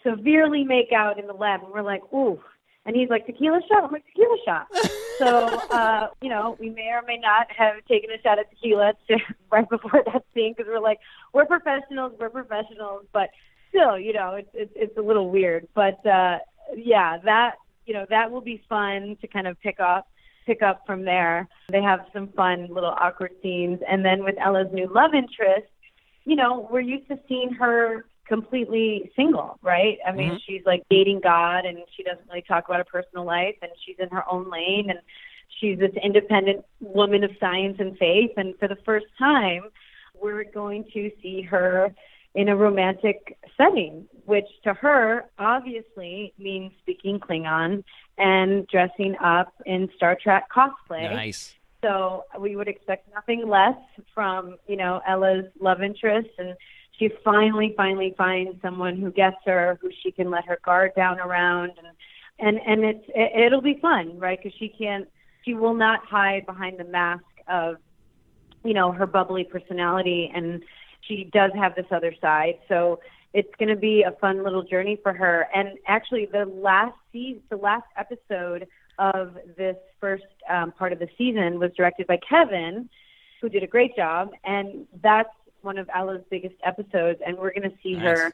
severely 0.02 0.64
make 0.64 0.92
out 0.96 1.18
in 1.18 1.26
the 1.26 1.34
lab 1.34 1.62
and 1.62 1.70
we're 1.70 1.82
like, 1.82 2.02
ooh. 2.14 2.40
And 2.86 2.96
he's 2.96 3.10
like, 3.10 3.26
tequila 3.26 3.60
shot? 3.68 3.84
I'm 3.84 3.92
like, 3.92 4.06
tequila 4.06 4.36
shot. 4.46 4.68
so, 5.18 5.46
uh, 5.70 6.08
you 6.20 6.28
know, 6.28 6.56
we 6.58 6.70
may 6.70 6.90
or 6.92 7.02
may 7.06 7.18
not 7.18 7.50
have 7.50 7.84
taken 7.86 8.10
a 8.10 8.20
shot 8.22 8.38
at 8.38 8.50
tequila 8.50 8.94
to, 9.08 9.18
right 9.50 9.68
before 9.68 10.02
that 10.06 10.24
scene 10.34 10.54
because 10.56 10.68
we're 10.68 10.80
like, 10.80 10.98
we're 11.32 11.46
professionals, 11.46 12.12
we're 12.18 12.30
professionals. 12.30 13.06
But 13.12 13.30
still, 13.68 13.98
you 13.98 14.12
know, 14.12 14.34
it's, 14.34 14.50
it's, 14.54 14.72
it's 14.74 14.98
a 14.98 15.02
little 15.02 15.30
weird. 15.30 15.68
But, 15.74 16.04
uh, 16.06 16.38
yeah, 16.76 17.18
that, 17.24 17.56
you 17.86 17.94
know, 17.94 18.06
that 18.10 18.30
will 18.30 18.40
be 18.40 18.62
fun 18.68 19.16
to 19.20 19.26
kind 19.26 19.46
of 19.46 19.60
pick 19.60 19.80
up 19.80 20.08
pick 20.46 20.62
up 20.62 20.82
from 20.86 21.04
there. 21.04 21.48
They 21.70 21.80
have 21.80 22.00
some 22.12 22.28
fun 22.28 22.68
little 22.70 22.94
awkward 23.00 23.32
scenes. 23.42 23.80
And 23.88 24.04
then 24.04 24.24
with 24.24 24.34
Ella's 24.38 24.68
new 24.72 24.86
love 24.92 25.14
interest, 25.14 25.68
you 26.24 26.36
know, 26.36 26.68
we're 26.70 26.80
used 26.80 27.08
to 27.08 27.18
seeing 27.28 27.50
her 27.52 28.04
completely 28.26 29.12
single, 29.16 29.58
right? 29.62 29.98
I 30.06 30.12
mean, 30.12 30.30
mm-hmm. 30.30 30.36
she's 30.46 30.62
like 30.64 30.84
dating 30.90 31.20
God 31.20 31.64
and 31.64 31.78
she 31.96 32.02
doesn't 32.02 32.26
really 32.28 32.42
talk 32.42 32.66
about 32.66 32.78
her 32.78 32.84
personal 32.84 33.24
life 33.24 33.56
and 33.62 33.70
she's 33.84 33.96
in 33.98 34.08
her 34.10 34.24
own 34.30 34.50
lane 34.50 34.90
and 34.90 34.98
she's 35.60 35.78
this 35.78 35.92
independent 36.02 36.64
woman 36.80 37.24
of 37.24 37.30
science 37.38 37.76
and 37.78 37.96
faith. 37.98 38.32
And 38.36 38.58
for 38.58 38.68
the 38.68 38.78
first 38.84 39.06
time, 39.18 39.64
we're 40.20 40.44
going 40.44 40.84
to 40.94 41.10
see 41.22 41.42
her 41.42 41.94
in 42.34 42.48
a 42.48 42.56
romantic 42.56 43.38
setting, 43.56 44.06
which 44.24 44.46
to 44.64 44.74
her 44.74 45.26
obviously 45.38 46.32
means 46.38 46.72
speaking 46.80 47.20
Klingon 47.20 47.84
and 48.18 48.66
dressing 48.66 49.16
up 49.22 49.52
in 49.66 49.88
Star 49.96 50.16
Trek 50.20 50.48
cosplay. 50.50 51.10
Nice. 51.12 51.54
So 51.82 52.24
we 52.38 52.56
would 52.56 52.66
expect 52.66 53.12
nothing 53.14 53.46
less 53.48 53.76
from, 54.14 54.56
you 54.66 54.76
know, 54.76 55.00
Ella's 55.06 55.44
love 55.60 55.82
interest 55.82 56.30
and 56.38 56.56
she 56.98 57.10
finally, 57.24 57.74
finally 57.76 58.14
finds 58.16 58.60
someone 58.62 58.96
who 58.96 59.10
gets 59.10 59.36
her, 59.44 59.78
who 59.80 59.90
she 60.02 60.12
can 60.12 60.30
let 60.30 60.44
her 60.46 60.58
guard 60.64 60.92
down 60.96 61.18
around, 61.18 61.72
and 61.78 61.88
and 62.38 62.60
and 62.66 62.84
it's 62.84 63.04
it, 63.08 63.46
it'll 63.46 63.60
be 63.60 63.78
fun, 63.80 64.18
right? 64.18 64.38
Because 64.40 64.56
she 64.58 64.68
can't, 64.68 65.08
she 65.44 65.54
will 65.54 65.74
not 65.74 66.04
hide 66.04 66.46
behind 66.46 66.78
the 66.78 66.84
mask 66.84 67.24
of, 67.48 67.76
you 68.64 68.74
know, 68.74 68.92
her 68.92 69.06
bubbly 69.06 69.44
personality, 69.44 70.30
and 70.34 70.62
she 71.00 71.28
does 71.32 71.50
have 71.54 71.74
this 71.74 71.86
other 71.90 72.14
side. 72.20 72.58
So 72.68 73.00
it's 73.32 73.52
going 73.58 73.68
to 73.68 73.76
be 73.76 74.02
a 74.02 74.12
fun 74.12 74.44
little 74.44 74.62
journey 74.62 74.98
for 75.02 75.12
her. 75.12 75.48
And 75.54 75.76
actually, 75.86 76.26
the 76.26 76.46
last 76.46 76.96
season, 77.12 77.42
the 77.50 77.56
last 77.56 77.86
episode 77.96 78.68
of 78.98 79.36
this 79.56 79.76
first 80.00 80.24
um, 80.48 80.70
part 80.70 80.92
of 80.92 81.00
the 81.00 81.08
season 81.18 81.58
was 81.58 81.72
directed 81.76 82.06
by 82.06 82.18
Kevin, 82.28 82.88
who 83.40 83.48
did 83.48 83.64
a 83.64 83.66
great 83.66 83.96
job, 83.96 84.30
and 84.44 84.86
that's 85.02 85.28
one 85.64 85.78
of 85.78 85.88
Ella's 85.94 86.22
biggest 86.30 86.54
episodes, 86.64 87.20
and 87.26 87.36
we're 87.36 87.52
going 87.52 87.70
to 87.70 87.76
see 87.82 87.94
Nice. 87.94 88.18
her, 88.18 88.32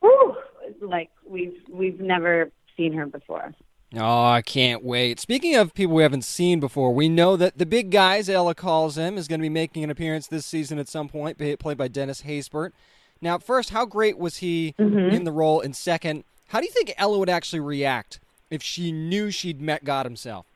whew, 0.00 0.36
like 0.80 1.10
we've 1.26 1.56
we've 1.70 2.00
never 2.00 2.50
seen 2.76 2.92
her 2.94 3.06
before. 3.06 3.54
Oh, 3.96 4.24
I 4.24 4.42
can't 4.42 4.82
wait. 4.82 5.20
Speaking 5.20 5.54
of 5.54 5.72
people 5.72 5.94
we 5.94 6.02
haven't 6.02 6.24
seen 6.24 6.58
before, 6.58 6.92
we 6.92 7.08
know 7.08 7.36
that 7.36 7.58
the 7.58 7.66
big 7.66 7.90
guy, 7.90 8.18
as 8.18 8.28
Ella 8.28 8.54
calls 8.54 8.98
him, 8.98 9.16
is 9.16 9.28
going 9.28 9.38
to 9.38 9.44
be 9.44 9.48
making 9.48 9.84
an 9.84 9.90
appearance 9.90 10.26
this 10.26 10.44
season 10.44 10.80
at 10.80 10.88
some 10.88 11.08
point, 11.08 11.38
played 11.38 11.78
by 11.78 11.86
Dennis 11.86 12.22
Haysbert. 12.22 12.72
Now, 13.20 13.38
first, 13.38 13.70
how 13.70 13.86
great 13.86 14.18
was 14.18 14.38
he 14.38 14.74
mm-hmm. 14.78 15.14
in 15.14 15.24
the 15.24 15.30
role? 15.30 15.60
And 15.60 15.76
second, 15.76 16.24
how 16.48 16.58
do 16.58 16.66
you 16.66 16.72
think 16.72 16.92
Ella 16.96 17.18
would 17.18 17.30
actually 17.30 17.60
react 17.60 18.18
if 18.50 18.62
she 18.62 18.90
knew 18.90 19.30
she'd 19.30 19.60
met 19.60 19.84
God 19.84 20.06
himself? 20.06 20.46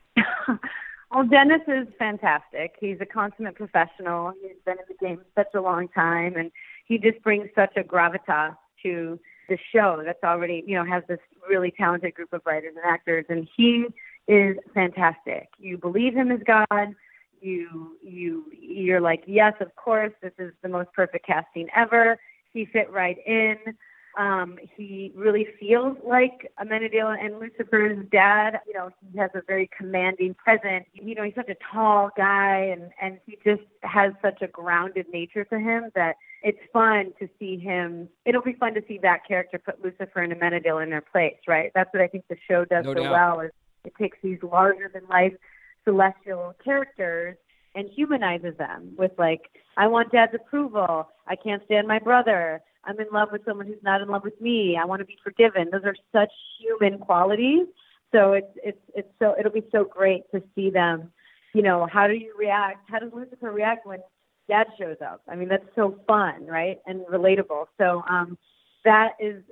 Well, 1.11 1.25
Dennis 1.25 1.61
is 1.67 1.87
fantastic. 1.97 2.75
He's 2.79 2.97
a 3.01 3.05
consummate 3.05 3.55
professional. 3.55 4.33
He's 4.41 4.57
been 4.63 4.77
in 4.77 4.85
the 4.87 5.05
game 5.05 5.21
such 5.35 5.53
a 5.55 5.61
long 5.61 5.87
time, 5.87 6.35
and 6.35 6.51
he 6.85 6.99
just 6.99 7.21
brings 7.23 7.49
such 7.55 7.75
a 7.77 7.83
gravitas 7.83 8.55
to 8.83 9.19
the 9.49 9.57
show 9.73 10.03
that's 10.05 10.23
already, 10.23 10.63
you 10.67 10.75
know, 10.75 10.85
has 10.85 11.03
this 11.07 11.19
really 11.49 11.71
talented 11.71 12.13
group 12.13 12.31
of 12.31 12.41
writers 12.45 12.75
and 12.75 12.85
actors, 12.85 13.25
and 13.29 13.47
he 13.57 13.87
is 14.27 14.55
fantastic. 14.75 15.49
You 15.57 15.77
believe 15.77 16.13
him 16.13 16.31
as 16.31 16.41
God. 16.45 16.93
You 17.41 17.97
you 18.03 18.45
you're 18.51 19.01
like, 19.01 19.23
yes, 19.25 19.53
of 19.61 19.75
course, 19.75 20.11
this 20.21 20.33
is 20.37 20.51
the 20.61 20.69
most 20.69 20.91
perfect 20.93 21.25
casting 21.25 21.67
ever. 21.75 22.19
He 22.53 22.65
fit 22.65 22.91
right 22.91 23.17
in. 23.25 23.55
Um, 24.17 24.57
he 24.75 25.11
really 25.15 25.47
feels 25.59 25.97
like 26.03 26.51
Amenadiel 26.59 27.15
and 27.23 27.39
Lucifer's 27.39 28.05
dad. 28.11 28.59
You 28.67 28.73
know, 28.73 28.89
he 29.11 29.17
has 29.17 29.29
a 29.35 29.41
very 29.47 29.69
commanding 29.77 30.33
presence. 30.33 30.85
You 30.93 31.15
know, 31.15 31.23
he's 31.23 31.35
such 31.35 31.49
a 31.49 31.55
tall 31.71 32.09
guy, 32.17 32.71
and 32.73 32.91
and 33.01 33.19
he 33.25 33.37
just 33.43 33.61
has 33.83 34.13
such 34.21 34.41
a 34.41 34.47
grounded 34.47 35.07
nature 35.13 35.45
to 35.45 35.59
him 35.59 35.91
that 35.95 36.15
it's 36.41 36.59
fun 36.73 37.13
to 37.19 37.29
see 37.37 37.57
him. 37.57 38.09
It'll 38.25 38.41
be 38.41 38.53
fun 38.53 38.73
to 38.73 38.81
see 38.87 38.97
that 39.03 39.27
character 39.27 39.59
put 39.59 39.83
Lucifer 39.83 40.21
and 40.21 40.33
Amenadiel 40.33 40.81
in 40.83 40.89
their 40.89 41.01
place, 41.01 41.37
right? 41.47 41.71
That's 41.75 41.93
what 41.93 42.01
I 42.01 42.07
think 42.07 42.25
the 42.29 42.37
show 42.47 42.65
does 42.65 42.85
No 42.85 42.93
so 42.93 43.03
doubt. 43.03 43.11
well. 43.11 43.39
Is 43.41 43.51
it 43.85 43.93
takes 43.99 44.17
these 44.21 44.39
larger 44.43 44.89
than 44.93 45.03
life 45.09 45.33
celestial 45.85 46.53
characters 46.63 47.37
and 47.75 47.89
humanizes 47.89 48.57
them 48.57 48.93
with 48.97 49.11
like, 49.17 49.49
I 49.77 49.87
want 49.87 50.11
dad's 50.11 50.33
approval. 50.33 51.07
I 51.27 51.35
can't 51.35 51.63
stand 51.65 51.87
my 51.87 51.99
brother. 51.99 52.61
I'm 52.89 52.99
in 52.99 53.07
love 53.13 53.29
with 53.31 53.45
someone 53.45 53.67
who's 53.67 53.83
not 53.83 54.01
in 54.01 54.07
love 54.07 54.23
with 54.23 54.39
me. 54.41 54.77
I 54.81 54.85
want 54.85 54.99
to 54.99 55.05
be 55.05 55.17
forgiven. 55.23 55.69
Those 55.71 55.83
are 55.85 55.95
such 56.11 56.31
human 56.59 56.97
qualities. 56.97 57.67
So 58.11 58.33
it's 58.33 58.57
it's 58.63 58.81
it's 58.95 59.07
so 59.19 59.35
it'll 59.39 59.51
be 59.51 59.65
so 59.71 59.83
great 59.83 60.23
to 60.33 60.41
see 60.55 60.71
them. 60.71 61.11
You 61.53 61.61
know, 61.61 61.87
how 61.91 62.07
do 62.07 62.13
you 62.13 62.33
react? 62.37 62.89
How 62.89 62.99
does 62.99 63.11
Lucifer 63.13 63.51
react 63.51 63.85
when 63.85 63.99
dad 64.49 64.67
shows 64.79 64.97
up? 65.05 65.21
I 65.29 65.35
mean, 65.35 65.49
that's 65.49 65.65
so 65.75 65.99
fun, 66.07 66.47
right? 66.47 66.79
And 66.87 67.05
relatable. 67.05 67.65
So 67.77 68.03
um 68.09 68.37
that 68.85 69.11
is 69.19 69.43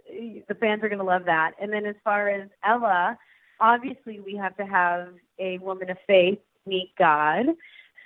the 0.48 0.56
fans 0.56 0.84
are 0.84 0.90
going 0.90 1.00
to 1.00 1.06
love 1.06 1.26
that. 1.26 1.52
And 1.62 1.72
then 1.72 1.86
as 1.86 1.96
far 2.04 2.30
as 2.30 2.50
Ella, 2.66 3.18
obviously 3.60 4.20
we 4.20 4.36
have 4.36 4.56
to 4.58 4.66
have 4.66 5.10
a 5.38 5.58
woman 5.60 5.90
of 5.90 5.98
faith 6.08 6.40
meet 6.66 6.92
God. 6.98 7.46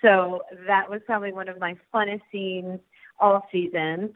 So 0.02 0.42
that 0.68 0.90
was 0.90 1.02
probably 1.06 1.32
one 1.32 1.48
of 1.48 1.60
my 1.60 1.76
funnest 1.94 2.22
scenes 2.32 2.80
all 3.20 3.48
season. 3.52 4.14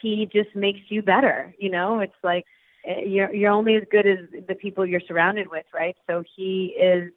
He 0.00 0.28
just 0.32 0.54
makes 0.54 0.80
you 0.88 1.02
better, 1.02 1.54
you 1.58 1.70
know. 1.70 2.00
It's 2.00 2.12
like 2.22 2.44
eh, 2.86 3.00
you're 3.06 3.32
you're 3.34 3.50
only 3.52 3.76
as 3.76 3.84
good 3.90 4.06
as 4.06 4.18
the 4.48 4.54
people 4.54 4.86
you're 4.86 5.00
surrounded 5.00 5.50
with, 5.50 5.66
right? 5.74 5.96
So 6.06 6.22
he 6.36 6.74
is 6.80 7.12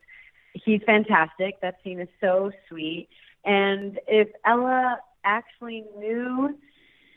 he's 0.54 0.82
fantastic. 0.86 1.60
That 1.62 1.76
scene 1.84 2.00
is 2.00 2.10
so 2.22 2.52
sweet. 2.70 3.08
And 3.44 4.00
if 4.08 4.30
Ella 4.46 5.00
actually 5.24 5.86
knew 5.98 6.58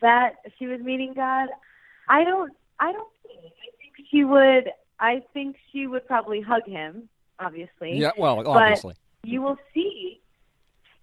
that 0.03 0.37
she 0.59 0.67
was 0.67 0.81
meeting 0.81 1.15
God, 1.15 1.49
I 2.09 2.25
don't 2.25 2.53
I 2.79 2.93
don't 2.93 3.13
think 3.23 3.41
I 3.45 3.71
think 3.79 4.09
she 4.11 4.25
would 4.25 4.71
I 5.01 5.23
think 5.33 5.57
she 5.73 5.87
would 5.87 6.07
probably 6.07 6.41
hug 6.41 6.67
him, 6.67 7.09
obviously. 7.39 7.99
Yeah, 7.99 8.11
well, 8.19 8.37
But 8.37 8.47
obviously. 8.49 8.95
you 9.25 9.43
will 9.43 9.59
see 9.73 10.21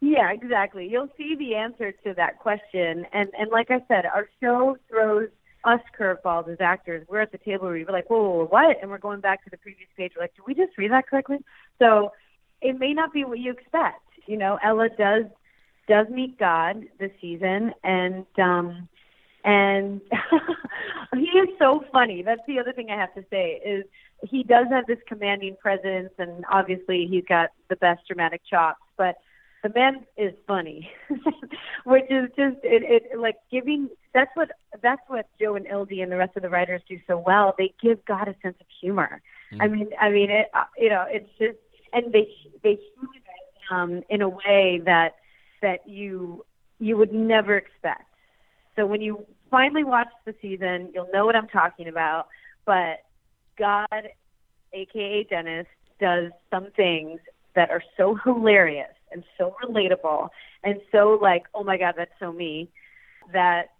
yeah, 0.06 0.32
exactly. 0.32 0.88
You'll 0.88 1.10
see 1.18 1.36
the 1.36 1.56
answer 1.56 1.92
to 1.92 2.14
that 2.16 2.40
question. 2.40 3.06
And 3.12 3.30
and 3.38 3.50
like 3.52 3.72
I 3.72 3.82
said, 3.88 4.06
our 4.06 4.28
show 4.42 4.78
throws 4.90 5.30
us 5.64 5.82
curveballs 6.00 6.48
as 6.48 6.58
actors. 6.60 7.06
We're 7.10 7.22
at 7.22 7.32
the 7.32 7.40
table 7.40 7.66
where 7.66 7.74
we're 7.74 7.92
like, 7.92 8.10
whoa, 8.10 8.22
whoa, 8.22 8.38
whoa, 8.38 8.46
what? 8.46 8.78
And 8.82 8.92
we're 8.92 9.00
going 9.00 9.20
back 9.20 9.44
to 9.46 9.50
the 9.50 9.58
previous 9.58 9.90
page. 9.98 10.14
We're 10.16 10.24
like, 10.24 10.36
did 10.36 10.44
we 10.46 10.54
just 10.54 10.78
read 10.78 10.92
that 10.92 11.08
correctly? 11.08 11.38
So 11.80 12.12
it 12.62 12.78
may 12.80 12.94
not 12.94 13.14
be 13.14 13.26
what 13.26 13.40
you 13.40 13.52
expect. 13.52 14.02
You 14.28 14.38
know, 14.38 14.60
Ella 14.64 14.90
does 14.96 15.26
does 15.88 16.08
meet 16.10 16.38
God 16.38 16.86
this 17.00 17.12
season, 17.20 17.74
and 17.84 18.26
um, 18.38 18.88
and 19.44 20.02
he 21.16 21.26
is 21.26 21.50
so 21.58 21.84
funny. 21.92 22.22
That's 22.22 22.42
the 22.48 22.60
other 22.60 22.74
thing 22.74 22.90
I 22.92 22.96
have 22.96 23.14
to 23.16 23.26
say 23.32 23.62
is 23.66 23.86
he 24.28 24.44
does 24.44 24.68
have 24.70 24.86
this 24.86 25.00
commanding 25.08 25.56
presence, 25.60 26.12
and 26.18 26.46
obviously 26.52 27.08
he's 27.10 27.26
got 27.28 27.50
the 27.70 27.76
best 27.76 28.02
dramatic 28.08 28.42
chops. 28.50 28.82
But 28.98 29.18
the 29.66 29.74
man 29.74 30.06
is 30.16 30.32
funny, 30.46 30.92
which 31.86 32.06
is 32.12 32.30
just 32.38 32.58
it, 32.64 32.84
it 33.12 33.20
like 33.20 33.38
giving. 33.52 33.90
That's 34.14 34.30
what 34.36 34.52
that's 34.84 35.02
what 35.08 35.28
Joe 35.42 35.56
and 35.56 35.66
Ildy 35.66 36.02
and 36.02 36.12
the 36.12 36.18
rest 36.18 36.36
of 36.36 36.44
the 36.44 36.50
writers 36.50 36.84
do 36.88 37.00
so 37.08 37.18
well. 37.18 37.56
They 37.58 37.74
give 37.82 38.06
God 38.06 38.28
a 38.28 38.36
sense 38.44 38.58
of 38.62 38.68
humor. 38.80 39.24
I 39.60 39.68
mean, 39.68 39.90
I 40.00 40.12
mean, 40.12 40.30
it, 40.30 40.50
uh, 40.54 40.66
you 40.78 40.90
know, 40.90 41.06
it's 41.10 41.30
just 41.40 41.58
and 41.94 42.14
they 42.14 42.30
they 42.62 42.78
humanize 42.94 43.72
um, 43.72 44.04
in 44.08 44.22
a 44.22 44.30
way 44.30 44.82
that 44.86 45.16
that 45.64 45.90
you 45.90 46.46
you 46.78 46.96
would 46.96 47.12
never 47.12 47.58
expect. 47.58 48.04
So 48.76 48.86
when 48.86 49.02
you 49.02 49.26
finally 49.50 49.84
watch 49.84 50.10
the 50.26 50.36
season, 50.44 50.92
you'll 50.94 51.10
know 51.12 51.26
what 51.26 51.36
I'm 51.36 51.48
talking 51.48 51.88
about. 51.88 52.28
But 52.66 53.00
God, 53.58 54.10
aka 54.74 55.24
Dennis, 55.24 55.66
does 56.00 56.32
some 56.52 56.68
things 56.76 57.20
that 57.56 57.72
are 57.72 57.82
so 57.98 58.14
hilarious 58.24 58.95
and 59.12 59.24
so 59.38 59.56
relatable 59.64 60.30
and 60.64 60.82
so 60.92 61.18
like, 61.22 61.44
oh 61.54 61.64
my 61.64 61.78
God, 61.78 61.96
that's 61.98 62.12
so 62.20 62.32
me 62.32 62.70
that 63.34 63.72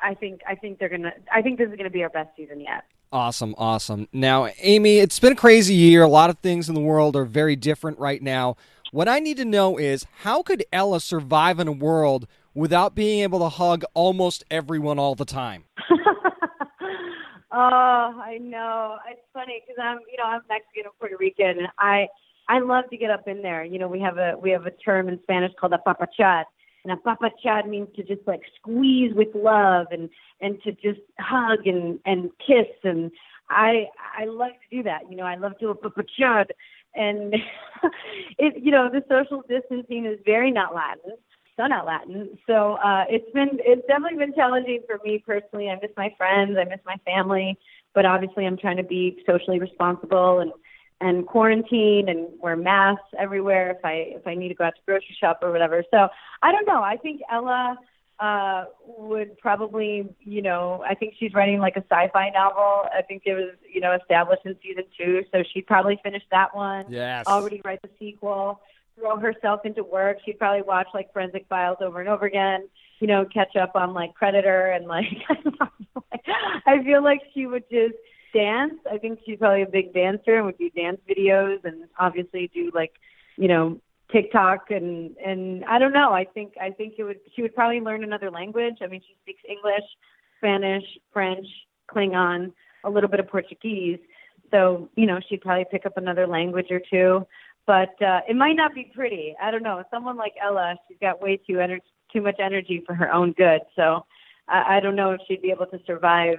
I 0.00 0.14
think 0.14 0.40
I 0.46 0.54
think 0.54 0.78
they're 0.78 0.88
gonna 0.88 1.12
I 1.32 1.42
think 1.42 1.58
this 1.58 1.70
is 1.70 1.76
gonna 1.76 1.90
be 1.90 2.02
our 2.02 2.10
best 2.10 2.30
season 2.36 2.60
yet. 2.60 2.84
Awesome, 3.12 3.54
awesome. 3.58 4.08
Now, 4.12 4.48
Aimee, 4.58 4.98
it's 4.98 5.18
been 5.18 5.32
a 5.32 5.36
crazy 5.36 5.74
year. 5.74 6.02
A 6.02 6.08
lot 6.08 6.30
of 6.30 6.38
things 6.38 6.70
in 6.70 6.74
the 6.74 6.80
world 6.80 7.14
are 7.14 7.26
very 7.26 7.56
different 7.56 7.98
right 7.98 8.22
now. 8.22 8.56
What 8.90 9.06
I 9.06 9.18
need 9.20 9.36
to 9.36 9.44
know 9.44 9.76
is 9.78 10.06
how 10.20 10.42
could 10.42 10.64
Ella 10.72 11.00
survive 11.00 11.60
in 11.60 11.68
a 11.68 11.72
world 11.72 12.26
without 12.54 12.94
being 12.94 13.20
able 13.20 13.38
to 13.40 13.50
hug 13.50 13.84
almost 13.94 14.44
everyone 14.50 14.98
all 14.98 15.14
the 15.14 15.24
time? 15.24 15.64
oh, 15.90 15.94
I 17.52 18.38
know. 18.40 18.98
It's 19.10 19.20
funny 19.32 19.62
because 19.66 19.80
I'm, 19.82 19.98
you 20.10 20.16
know, 20.18 20.24
I'm 20.24 20.40
Mexican 20.48 20.84
and 20.84 20.98
Puerto 20.98 21.16
Rican, 21.18 21.58
and 21.58 21.68
I, 21.78 22.08
I 22.52 22.58
love 22.58 22.84
to 22.90 22.98
get 22.98 23.10
up 23.10 23.26
in 23.26 23.40
there. 23.40 23.64
You 23.64 23.78
know, 23.78 23.88
we 23.88 23.98
have 24.00 24.18
a 24.18 24.34
we 24.38 24.50
have 24.50 24.66
a 24.66 24.70
term 24.70 25.08
in 25.08 25.18
Spanish 25.22 25.52
called 25.58 25.72
apapachar, 25.72 26.44
and 26.84 27.00
apapachar 27.00 27.66
means 27.66 27.88
to 27.96 28.02
just 28.02 28.20
like 28.26 28.42
squeeze 28.56 29.14
with 29.14 29.28
love 29.34 29.86
and 29.90 30.10
and 30.42 30.62
to 30.64 30.72
just 30.72 31.00
hug 31.18 31.66
and 31.66 31.98
and 32.04 32.30
kiss, 32.46 32.68
and 32.84 33.10
I 33.48 33.86
I 34.18 34.26
love 34.26 34.50
to 34.50 34.76
do 34.76 34.82
that. 34.82 35.00
You 35.08 35.16
know, 35.16 35.24
I 35.24 35.36
love 35.36 35.58
to 35.60 35.72
apapachar, 35.72 36.44
and 36.94 37.34
it, 38.38 38.62
you 38.62 38.70
know, 38.70 38.90
the 38.92 39.02
social 39.08 39.42
distancing 39.48 40.04
is 40.04 40.18
very 40.26 40.50
not 40.50 40.74
Latin 40.74 41.16
so 41.56 41.66
not 41.66 41.84
Latin. 41.84 42.38
So 42.46 42.74
uh, 42.74 43.04
it's 43.10 43.30
been 43.32 43.60
it's 43.60 43.86
definitely 43.86 44.18
been 44.18 44.34
challenging 44.34 44.80
for 44.86 44.98
me 45.04 45.22
personally. 45.24 45.68
I 45.68 45.74
miss 45.74 45.90
my 45.98 46.14
friends, 46.16 46.56
I 46.58 46.64
miss 46.64 46.80
my 46.86 46.96
family, 47.04 47.58
but 47.94 48.06
obviously 48.06 48.46
I'm 48.46 48.56
trying 48.56 48.78
to 48.78 48.82
be 48.82 49.22
socially 49.26 49.58
responsible 49.58 50.40
and 50.40 50.52
and 51.02 51.26
quarantine 51.26 52.08
and 52.08 52.28
wear 52.40 52.56
masks 52.56 53.10
everywhere 53.18 53.70
if 53.72 53.84
I 53.84 53.94
if 54.18 54.26
I 54.26 54.34
need 54.34 54.48
to 54.48 54.54
go 54.54 54.64
out 54.64 54.74
to 54.76 54.80
grocery 54.86 55.16
shop 55.20 55.40
or 55.42 55.50
whatever. 55.50 55.82
So 55.90 56.08
I 56.42 56.52
don't 56.52 56.66
know. 56.66 56.82
I 56.82 56.96
think 56.96 57.20
Ella 57.30 57.76
uh 58.20 58.64
would 58.86 59.36
probably 59.38 60.08
you 60.20 60.42
know 60.42 60.84
I 60.88 60.94
think 60.94 61.14
she's 61.18 61.32
writing 61.34 61.58
like 61.58 61.76
a 61.76 61.84
sci-fi 61.90 62.30
novel. 62.30 62.84
I 62.96 63.02
think 63.08 63.22
it 63.26 63.34
was 63.34 63.54
you 63.74 63.80
know 63.80 63.92
established 64.00 64.42
in 64.44 64.54
season 64.62 64.84
two, 64.96 65.24
so 65.32 65.42
she'd 65.52 65.66
probably 65.66 65.98
finish 66.02 66.22
that 66.30 66.54
one 66.54 66.84
Yes. 66.88 67.24
already 67.26 67.60
write 67.64 67.80
the 67.82 67.90
sequel, 67.98 68.60
throw 68.96 69.16
herself 69.18 69.60
into 69.64 69.82
work. 69.82 70.18
She'd 70.24 70.38
probably 70.38 70.62
watch 70.62 70.88
like 70.94 71.12
Forensic 71.12 71.46
Files 71.48 71.78
over 71.80 72.00
and 72.00 72.08
over 72.08 72.26
again. 72.26 72.68
you 73.00 73.08
know, 73.08 73.24
catch 73.24 73.56
up 73.56 73.72
on 73.74 73.94
like 73.94 74.14
Predator 74.14 74.66
and 74.76 74.86
like 74.86 75.06
I 76.66 76.82
feel 76.84 77.02
like 77.02 77.20
she 77.34 77.46
would 77.46 77.64
just 77.70 77.94
dance. 78.32 78.74
I 78.90 78.98
think 78.98 79.20
she's 79.24 79.38
probably 79.38 79.62
a 79.62 79.66
big 79.66 79.92
dancer 79.92 80.36
and 80.36 80.46
would 80.46 80.58
do 80.58 80.70
dance 80.70 81.00
videos 81.08 81.64
and 81.64 81.84
obviously 81.98 82.50
do 82.54 82.70
like, 82.74 82.92
you 83.36 83.48
know, 83.48 83.80
TikTok 84.10 84.70
and 84.70 85.16
and 85.16 85.64
I 85.64 85.78
don't 85.78 85.92
know. 85.92 86.12
I 86.12 86.24
think 86.24 86.54
I 86.60 86.70
think 86.70 86.94
it 86.98 87.04
would 87.04 87.20
she 87.34 87.42
would 87.42 87.54
probably 87.54 87.80
learn 87.80 88.04
another 88.04 88.30
language. 88.30 88.76
I 88.82 88.86
mean, 88.86 89.00
she 89.06 89.16
speaks 89.22 89.40
English, 89.48 89.84
Spanish, 90.38 90.84
French, 91.12 91.46
Klingon, 91.90 92.52
a 92.84 92.90
little 92.90 93.08
bit 93.08 93.20
of 93.20 93.28
Portuguese. 93.28 93.98
So, 94.50 94.90
you 94.96 95.06
know, 95.06 95.18
she'd 95.28 95.40
probably 95.40 95.64
pick 95.70 95.86
up 95.86 95.96
another 95.96 96.26
language 96.26 96.70
or 96.70 96.80
two. 96.90 97.26
But 97.66 98.00
uh 98.02 98.20
it 98.28 98.36
might 98.36 98.56
not 98.56 98.74
be 98.74 98.90
pretty. 98.94 99.34
I 99.40 99.50
don't 99.50 99.62
know. 99.62 99.82
Someone 99.90 100.16
like 100.16 100.34
Ella, 100.42 100.76
she's 100.88 100.98
got 101.00 101.22
way 101.22 101.38
too 101.38 101.60
energy 101.60 101.84
too 102.12 102.20
much 102.20 102.36
energy 102.38 102.82
for 102.86 102.94
her 102.94 103.12
own 103.12 103.32
good. 103.32 103.60
So 103.74 104.04
I, 104.48 104.76
I 104.76 104.80
don't 104.80 104.96
know 104.96 105.12
if 105.12 105.20
she'd 105.26 105.42
be 105.42 105.50
able 105.50 105.66
to 105.66 105.78
survive, 105.86 106.38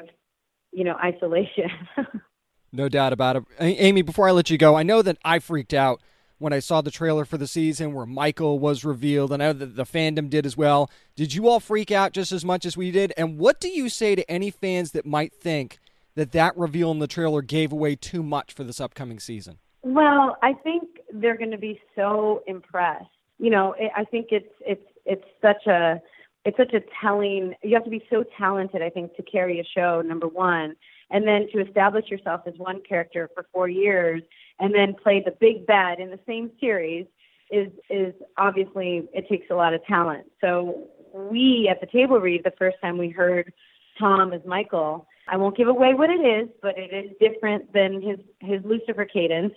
you 0.73 0.83
know, 0.83 0.95
isolation. 1.03 1.69
no 2.71 2.89
doubt 2.89 3.13
about 3.13 3.35
it. 3.35 3.43
Aimee, 3.59 4.01
before 4.01 4.27
I 4.27 4.31
let 4.31 4.49
you 4.49 4.57
go, 4.57 4.75
I 4.75 4.83
know 4.83 5.01
that 5.01 5.17
I 5.23 5.39
freaked 5.39 5.73
out 5.73 6.01
when 6.39 6.53
I 6.53 6.59
saw 6.59 6.81
the 6.81 6.91
trailer 6.91 7.23
for 7.25 7.37
the 7.37 7.47
season 7.47 7.93
where 7.93 8.05
Michael 8.05 8.59
was 8.59 8.83
revealed. 8.83 9.31
and 9.31 9.41
I 9.41 9.47
know 9.47 9.53
that 9.53 9.75
the 9.75 9.85
fandom 9.85 10.29
did 10.29 10.45
as 10.45 10.57
well. 10.57 10.89
Did 11.15 11.33
you 11.33 11.47
all 11.47 11.59
freak 11.59 11.91
out 11.91 12.11
just 12.11 12.31
as 12.31 12.43
much 12.43 12.65
as 12.65 12.75
we 12.75 12.91
did? 12.91 13.13
And 13.15 13.37
what 13.37 13.61
do 13.61 13.69
you 13.69 13.87
say 13.87 14.15
to 14.15 14.29
any 14.29 14.51
fans 14.51 14.91
that 14.91 15.05
might 15.05 15.33
think 15.33 15.79
that 16.15 16.31
that 16.33 16.57
reveal 16.57 16.91
in 16.91 16.99
the 16.99 17.07
trailer 17.07 17.41
gave 17.41 17.71
away 17.71 17.95
too 17.95 18.23
much 18.23 18.53
for 18.53 18.63
this 18.63 18.81
upcoming 18.81 19.19
season? 19.19 19.59
Well, 19.83 20.37
I 20.41 20.53
think 20.53 20.99
they're 21.13 21.37
going 21.37 21.51
to 21.51 21.57
be 21.57 21.79
so 21.95 22.43
impressed. 22.47 23.05
You 23.39 23.49
know, 23.49 23.75
I 23.95 24.03
think 24.05 24.27
it's 24.31 24.53
it's 24.65 24.85
it's 25.05 25.25
such 25.41 25.65
a 25.67 26.01
it's 26.45 26.57
such 26.57 26.73
a 26.73 26.81
telling 27.01 27.53
you 27.63 27.73
have 27.73 27.83
to 27.83 27.89
be 27.89 28.03
so 28.09 28.23
talented 28.37 28.81
i 28.81 28.89
think 28.89 29.15
to 29.15 29.23
carry 29.23 29.59
a 29.59 29.63
show 29.63 30.01
number 30.01 30.27
one 30.27 30.75
and 31.09 31.27
then 31.27 31.47
to 31.53 31.59
establish 31.65 32.09
yourself 32.09 32.41
as 32.47 32.53
one 32.57 32.81
character 32.87 33.29
for 33.33 33.45
four 33.53 33.67
years 33.67 34.21
and 34.59 34.73
then 34.73 34.93
play 34.93 35.21
the 35.23 35.31
big 35.39 35.65
bad 35.65 35.99
in 35.99 36.09
the 36.09 36.19
same 36.27 36.51
series 36.59 37.05
is 37.51 37.69
is 37.89 38.13
obviously 38.37 39.07
it 39.13 39.27
takes 39.29 39.47
a 39.51 39.53
lot 39.53 39.73
of 39.73 39.85
talent. 39.85 40.25
So 40.41 40.87
we 41.13 41.67
at 41.69 41.79
the 41.79 41.87
table 41.87 42.19
read 42.19 42.43
the 42.43 42.53
first 42.57 42.77
time 42.81 42.97
we 42.97 43.09
heard 43.09 43.53
tom 43.99 44.33
as 44.33 44.41
michael 44.47 45.07
i 45.27 45.37
won't 45.37 45.55
give 45.55 45.67
away 45.67 45.93
what 45.93 46.09
it 46.09 46.21
is 46.21 46.49
but 46.63 46.75
it 46.75 46.91
is 46.91 47.11
different 47.19 47.71
than 47.71 48.01
his 48.01 48.17
his 48.39 48.59
lucifer 48.65 49.05
cadence. 49.05 49.53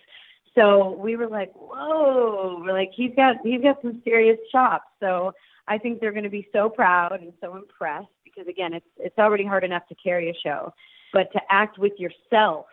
So 0.55 0.92
we 0.92 1.16
were 1.16 1.29
like 1.29 1.53
whoa 1.55 2.62
we're 2.62 2.72
like 2.72 2.90
he's 2.94 3.14
got 3.16 3.37
he's 3.42 3.62
got 3.62 3.81
some 3.81 4.03
serious 4.05 4.38
chops. 4.53 4.87
So 5.01 5.33
I 5.68 5.79
think 5.79 6.00
they're 6.00 6.12
going 6.12 6.24
to 6.24 6.31
be 6.31 6.48
so 6.52 6.68
proud 6.68 7.20
and 7.20 7.33
so 7.40 7.57
impressed 7.57 8.09
because 8.24 8.48
again, 8.48 8.74
it's 8.74 8.87
it's 8.98 9.18
already 9.18 9.44
hard 9.44 9.64
enough 9.64 9.87
to 9.88 9.94
carry 9.94 10.31
a 10.31 10.35
show, 10.35 10.72
but 11.12 11.33
to 11.33 11.40
act 11.50 11.79
with 11.79 11.92
yourself 11.98 12.66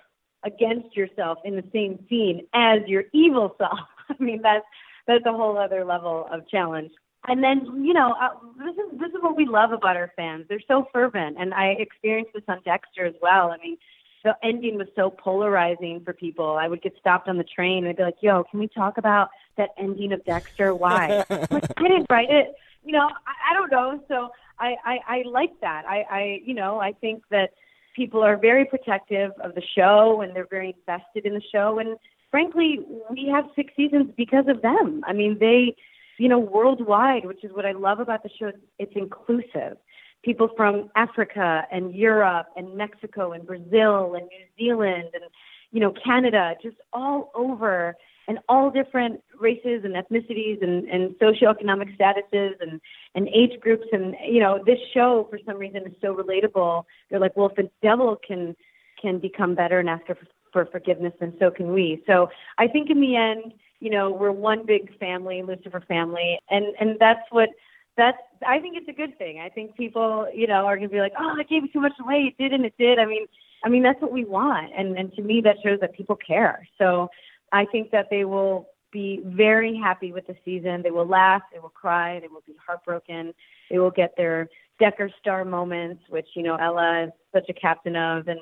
against 0.44 0.96
yourself 0.96 1.38
in 1.46 1.56
the 1.56 1.64
same 1.74 2.06
scene 2.10 2.46
as 2.54 2.82
your 2.88 3.04
evil 3.14 3.56
self. 3.58 3.80
I 4.10 4.22
mean, 4.22 4.42
that's 4.42 4.66
that's 5.08 5.26
a 5.26 5.32
whole 5.32 5.58
other 5.58 5.86
level 5.86 6.28
of 6.32 6.48
challenge. 6.50 6.92
And 7.26 7.42
then, 7.42 7.84
you 7.86 7.94
know, 7.94 8.14
uh, 8.22 8.30
this 8.58 8.76
is 8.76 9.00
this 9.00 9.10
is 9.10 9.22
what 9.22 9.38
we 9.38 9.46
love 9.46 9.72
about 9.72 9.96
our 9.96 10.12
fans. 10.16 10.46
They're 10.50 10.60
so 10.68 10.88
fervent, 10.92 11.38
and 11.40 11.54
I 11.54 11.76
experienced 11.80 12.34
this 12.34 12.44
on 12.48 12.62
Dexter 12.66 13.06
as 13.06 13.16
well. 13.22 13.52
I 13.52 13.58
mean, 13.58 13.78
the 14.26 14.36
ending 14.44 14.78
was 14.78 14.88
so 14.96 15.10
polarizing 15.10 16.02
for 16.04 16.14
people. 16.14 16.58
I 16.60 16.68
would 16.68 16.82
get 16.82 16.94
stopped 17.00 17.30
on 17.30 17.38
the 17.38 17.46
train 17.46 17.86
and 17.86 17.90
I'd 17.90 17.98
be 17.98 18.04
like, 18.04 18.22
"Yo, 18.22 18.44
can 18.44 18.60
we 18.60 18.68
talk 18.68 18.98
about 18.98 19.30
that 19.56 19.70
ending 19.78 20.12
of 20.12 20.24
Dexter? 20.26 20.76
Why?" 20.76 21.24
like, 21.30 21.72
I 21.78 21.82
didn't 21.84 22.08
write 22.10 22.30
it 22.30 22.56
you 22.84 22.92
know, 22.92 23.08
I, 23.28 23.52
I 23.52 23.54
don't 23.54 23.72
know. 23.72 24.04
So 24.08 24.30
I, 24.60 24.76
I, 24.86 25.00
I 25.08 25.24
like 25.26 25.60
that. 25.62 25.84
I, 25.88 26.06
I, 26.10 26.42
you 26.46 26.54
know, 26.54 26.80
I 26.80 26.94
think 26.94 27.24
that 27.32 27.52
people 27.96 28.24
are 28.24 28.38
very 28.38 28.66
protective 28.66 29.32
of 29.44 29.56
the 29.56 29.64
show 29.76 30.22
and 30.22 30.36
they're 30.36 30.48
very 30.50 30.76
invested 30.80 31.26
in 31.26 31.34
the 31.34 31.42
show. 31.52 31.80
And 31.80 31.98
frankly, 32.32 32.80
we 33.10 33.28
have 33.32 33.46
six 33.56 33.74
seasons 33.76 34.12
because 34.18 34.46
of 34.48 34.62
them. 34.62 35.04
I 35.06 35.14
mean, 35.14 35.38
they, 35.40 35.76
you 36.18 36.30
know, 36.30 36.40
worldwide, 36.40 37.26
which 37.26 37.44
is 37.44 37.52
what 37.54 37.66
I 37.66 37.72
love 37.72 38.00
about 38.00 38.24
the 38.24 38.30
show. 38.40 38.52
It's 38.80 38.94
inclusive. 38.96 39.78
People 40.24 40.50
from 40.56 40.90
Africa 40.96 41.64
and 41.72 41.94
Europe 41.94 42.48
and 42.56 42.76
Mexico 42.76 43.34
and 43.34 43.46
Brazil 43.46 44.16
and 44.16 44.28
New 44.28 44.46
Zealand 44.58 45.10
and, 45.14 45.24
you 45.72 45.80
know, 45.80 45.94
Canada, 46.04 46.56
just 46.62 46.78
all 46.94 47.32
over 47.36 47.96
and 48.28 48.40
all 48.48 48.70
different 48.70 49.22
races 49.40 49.84
and 49.84 49.96
ethnicities 49.96 50.64
and, 50.64 50.88
and 50.88 51.16
socioeconomic 51.16 51.98
statuses 51.98 52.54
and, 52.62 52.80
and 53.16 53.28
age 53.30 53.60
groups. 53.60 53.86
And, 53.92 54.16
you 54.26 54.40
know, 54.40 54.64
this 54.66 54.80
show, 54.94 55.28
for 55.30 55.40
some 55.46 55.58
reason, 55.58 55.86
is 55.86 55.94
so 56.02 56.16
relatable. 56.16 56.84
They're 57.10 57.20
like, 57.20 57.36
well, 57.36 57.50
if 57.50 57.56
the 57.56 57.70
devil 57.82 58.18
can, 58.26 58.56
can 59.02 59.20
become 59.20 59.56
better 59.56 59.80
and 59.80 59.90
ask 59.90 60.06
for, 60.06 60.18
for 60.52 60.66
forgiveness, 60.66 61.14
then 61.20 61.34
so 61.40 61.52
can 61.52 61.74
we. 61.74 62.02
So 62.08 62.30
I 62.58 62.68
think 62.68 62.90
in 62.90 63.02
the 63.02 63.16
end, 63.16 63.54
you 63.80 63.90
know, 63.90 64.12
we're 64.12 64.32
one 64.32 64.66
big 64.66 64.98
family, 64.98 65.44
Lucifer 65.44 65.84
family. 65.88 66.40
And, 66.50 66.68
and 66.80 66.98
that's 67.00 67.22
what, 67.32 67.50
that's, 67.98 68.18
I 68.48 68.60
think 68.60 68.78
it's 68.78 68.88
a 68.88 68.94
good 68.94 69.18
thing. 69.18 69.40
I 69.40 69.50
think 69.50 69.76
people, 69.76 70.28
you 70.34 70.48
know, 70.48 70.66
are 70.66 70.78
going 70.78 70.88
to 70.88 70.94
be 70.94 71.02
like, 71.02 71.14
oh, 71.20 71.36
it 71.38 71.50
gave 71.50 71.72
too 71.74 71.82
much 71.82 71.94
away. 72.02 72.32
It 72.32 72.42
did 72.42 72.54
and 72.54 72.66
it 72.66 72.74
did. 72.80 72.98
I 72.98 73.06
mean, 73.06 73.26
I 73.66 73.70
mean, 73.70 73.84
that's 73.84 74.02
what 74.02 74.12
we 74.12 74.26
want. 74.26 74.72
And, 74.76 74.98
and 74.98 75.14
to 75.14 75.22
me, 75.22 75.42
that 75.42 75.58
shows 75.64 75.80
that 75.82 75.94
people 75.94 76.16
care. 76.16 76.68
So 76.78 77.10
I 77.54 77.66
think 77.66 77.92
that 77.92 78.08
they 78.10 78.26
will 78.26 78.68
be 78.92 79.22
very 79.24 79.76
happy 79.76 80.12
with 80.12 80.28
the 80.28 80.36
season. 80.44 80.82
They 80.82 80.92
will 80.92 81.08
laugh, 81.08 81.44
they 81.54 81.60
will 81.60 81.70
cry, 81.70 82.20
they 82.20 82.28
will 82.28 82.44
be 82.46 82.56
heartbroken, 82.66 83.34
they 83.70 83.80
will 83.80 83.92
get 83.92 84.16
their 84.18 84.50
Decker 84.80 85.10
star 85.20 85.46
moments, 85.46 86.04
which 86.10 86.28
you 86.36 86.44
know 86.44 86.56
Ella 86.56 87.06
is 87.06 87.12
such 87.32 87.48
a 87.50 87.54
captain 87.54 87.96
of, 87.96 88.28
and 88.28 88.40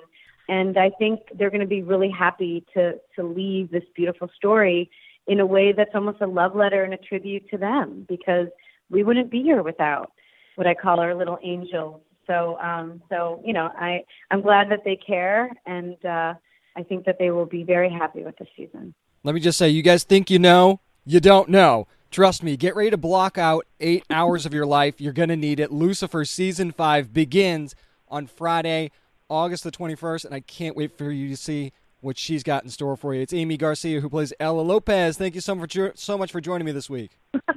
and 0.48 0.78
I 0.78 0.90
think 0.98 1.20
they're 1.36 1.50
going 1.50 1.62
to 1.62 1.68
be 1.68 1.84
really 1.84 2.10
happy 2.10 2.66
to 2.74 2.94
to 3.16 3.24
leave 3.24 3.70
this 3.70 3.84
beautiful 3.96 4.30
story 4.36 4.90
in 5.28 5.40
a 5.40 5.46
way 5.46 5.72
that's 5.72 5.92
almost 5.94 6.22
a 6.22 6.28
love 6.28 6.56
letter 6.56 6.84
and 6.84 6.94
a 6.94 6.98
tribute 6.98 7.50
to 7.50 7.58
them 7.58 8.06
because 8.08 8.48
we 8.90 9.04
wouldn't 9.04 9.30
be 9.30 9.44
here 9.44 9.62
without 9.62 10.12
what 10.56 10.68
I 10.68 10.74
call 10.74 11.00
our 11.00 11.14
little 11.14 11.38
angels. 11.44 12.02
So 12.28 12.58
um 12.60 13.02
so 13.10 13.42
you 13.46 13.54
know 13.54 13.70
I 13.78 14.04
I'm 14.32 14.42
glad 14.42 14.70
that 14.72 14.84
they 14.86 14.96
care 14.96 15.52
and 15.66 16.04
uh 16.06 16.34
I 16.76 16.84
think 16.84 17.06
that 17.06 17.18
they 17.20 17.32
will 17.32 17.46
be 17.46 17.64
very 17.64 17.90
happy 17.90 18.24
with 18.24 18.38
the 18.38 18.48
season. 18.56 18.94
Let 19.24 19.36
me 19.36 19.42
just 19.42 19.60
say, 19.60 19.70
you 19.70 19.84
guys 19.84 20.04
think 20.04 20.32
you 20.32 20.40
know, 20.40 20.80
you 21.06 21.20
don't 21.20 21.48
know. 21.48 21.88
Trust 22.10 22.42
me, 22.42 22.58
get 22.58 22.76
ready 22.76 22.90
to 22.90 22.98
block 22.98 23.38
out 23.38 23.68
eight 23.80 24.04
hours 24.10 24.48
of 24.48 24.54
your 24.54 24.66
life. 24.66 25.00
You're 25.00 25.14
going 25.14 25.30
to 25.30 25.36
need 25.36 25.60
it. 25.60 25.72
Lucifer 25.72 26.26
Season 26.26 26.72
5 26.72 27.14
begins 27.14 27.76
on 28.10 28.26
Friday, 28.26 28.90
August 29.30 29.64
the 29.64 29.72
21st, 29.72 30.26
and 30.26 30.34
I 30.34 30.40
can't 30.40 30.76
wait 30.76 30.98
for 30.98 31.12
you 31.12 31.30
to 31.30 31.38
see 31.38 31.72
what 32.00 32.18
she's 32.18 32.42
got 32.42 32.64
in 32.64 32.72
store 32.72 32.98
for 32.98 33.14
you. 33.14 33.22
It's 33.22 33.32
Aimee 33.32 33.58
Garcia 33.58 34.02
who 34.02 34.10
plays 34.10 34.34
Ella 34.40 34.62
Lopez. 34.62 35.18
Thank 35.18 35.36
you 35.36 35.42
so 35.42 35.54
much, 35.54 35.78
so 35.96 36.18
much 36.18 36.32
for 36.32 36.42
joining 36.42 36.66
me 36.66 36.72
this 36.72 36.90
week. 36.90 37.12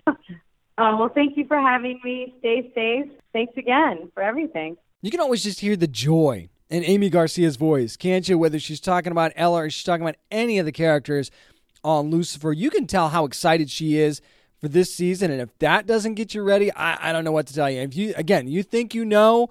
oh, 0.07 0.17
well, 0.79 1.11
thank 1.15 1.35
you 1.39 1.47
for 1.47 1.59
having 1.59 1.99
me. 2.05 2.35
Stay 2.41 2.71
safe. 2.75 3.11
Thanks 3.33 3.57
again 3.57 4.11
for 4.13 4.23
everything. 4.23 4.77
You 5.01 5.11
can 5.11 5.21
always 5.21 5.43
just 5.43 5.61
hear 5.61 5.77
the 5.77 5.89
joy 5.89 6.51
in 6.69 6.85
Aimee 6.85 7.11
Garcia's 7.11 7.57
voice, 7.57 7.97
can't 7.97 8.29
you? 8.29 8.37
Whether 8.37 8.59
she's 8.59 8.81
talking 8.81 9.13
about 9.13 9.33
Ella 9.35 9.65
or 9.65 9.71
she's 9.71 9.85
talking 9.85 10.03
about 10.03 10.17
any 10.31 10.59
of 10.59 10.67
the 10.67 10.73
characters 10.73 11.31
on 11.85 12.11
Lucifer, 12.11 12.53
you 12.53 12.71
can 12.71 12.87
tell 12.87 13.11
how 13.11 13.25
excited 13.25 13.71
she 13.71 13.99
is 13.99 14.21
for 14.61 14.69
this 14.69 14.95
season. 14.95 15.31
And 15.31 15.41
if 15.41 15.57
that 15.59 15.87
doesn't 15.87 16.15
get 16.15 16.35
you 16.35 16.43
ready, 16.43 16.73
I, 16.73 17.11
I 17.11 17.13
don't 17.13 17.25
know 17.25 17.33
what 17.33 17.47
to 17.49 17.55
tell 17.55 17.71
you. 17.71 17.83
If 17.83 17.95
you 17.95 18.15
again, 18.17 18.49
you 18.49 18.63
think 18.63 18.95
you 18.95 19.05
know, 19.05 19.51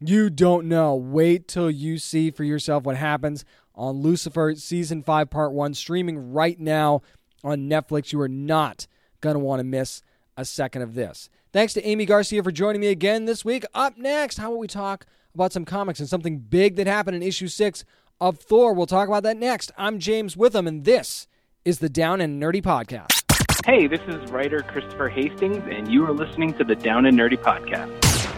you 0.00 0.28
don't 0.30 0.66
know. 0.66 0.94
Wait 0.96 1.48
till 1.48 1.70
you 1.70 1.98
see 1.98 2.30
for 2.30 2.44
yourself 2.44 2.84
what 2.84 2.96
happens 2.96 3.44
on 3.74 4.02
Lucifer 4.02 4.54
season 4.56 5.02
five, 5.02 5.30
part 5.30 5.52
one, 5.52 5.74
streaming 5.74 6.32
right 6.32 6.58
now 6.58 7.02
on 7.44 7.70
Netflix. 7.70 8.12
You 8.12 8.20
are 8.20 8.28
not 8.28 8.86
gonna 9.20 9.38
want 9.38 9.60
to 9.60 9.64
miss 9.64 10.02
a 10.36 10.44
second 10.44 10.82
of 10.82 10.94
this. 10.94 11.30
Thanks 11.52 11.72
to 11.74 11.86
Aimee 11.86 12.04
Garcia 12.04 12.42
for 12.42 12.52
joining 12.52 12.80
me 12.80 12.88
again 12.88 13.24
this 13.24 13.44
week. 13.44 13.64
Up 13.74 13.96
next, 13.96 14.38
how 14.38 14.50
about 14.50 14.58
we 14.58 14.66
talk 14.66 15.06
about 15.34 15.52
some 15.52 15.64
comics 15.64 16.00
and 16.00 16.08
something 16.08 16.38
big 16.38 16.76
that 16.76 16.86
happened 16.86 17.16
in 17.16 17.22
issue 17.22 17.48
six 17.48 17.84
of 18.20 18.38
Thor? 18.38 18.72
We'll 18.72 18.86
talk 18.86 19.08
about 19.08 19.22
that 19.22 19.36
next. 19.36 19.72
I'm 19.78 19.98
James 19.98 20.36
Witham, 20.36 20.66
and 20.66 20.84
this 20.84 21.26
is 21.64 21.80
the 21.80 21.88
Down 21.88 22.20
and 22.20 22.40
Nerdy 22.42 22.62
Podcast. 22.62 23.24
Hey, 23.66 23.86
this 23.86 24.00
is 24.08 24.30
writer 24.30 24.60
Christopher 24.60 25.08
Hastings, 25.08 25.62
and 25.70 25.90
you 25.90 26.06
are 26.06 26.12
listening 26.12 26.54
to 26.54 26.64
the 26.64 26.76
Down 26.76 27.04
and 27.04 27.18
Nerdy 27.18 27.36
Podcast. 27.36 27.92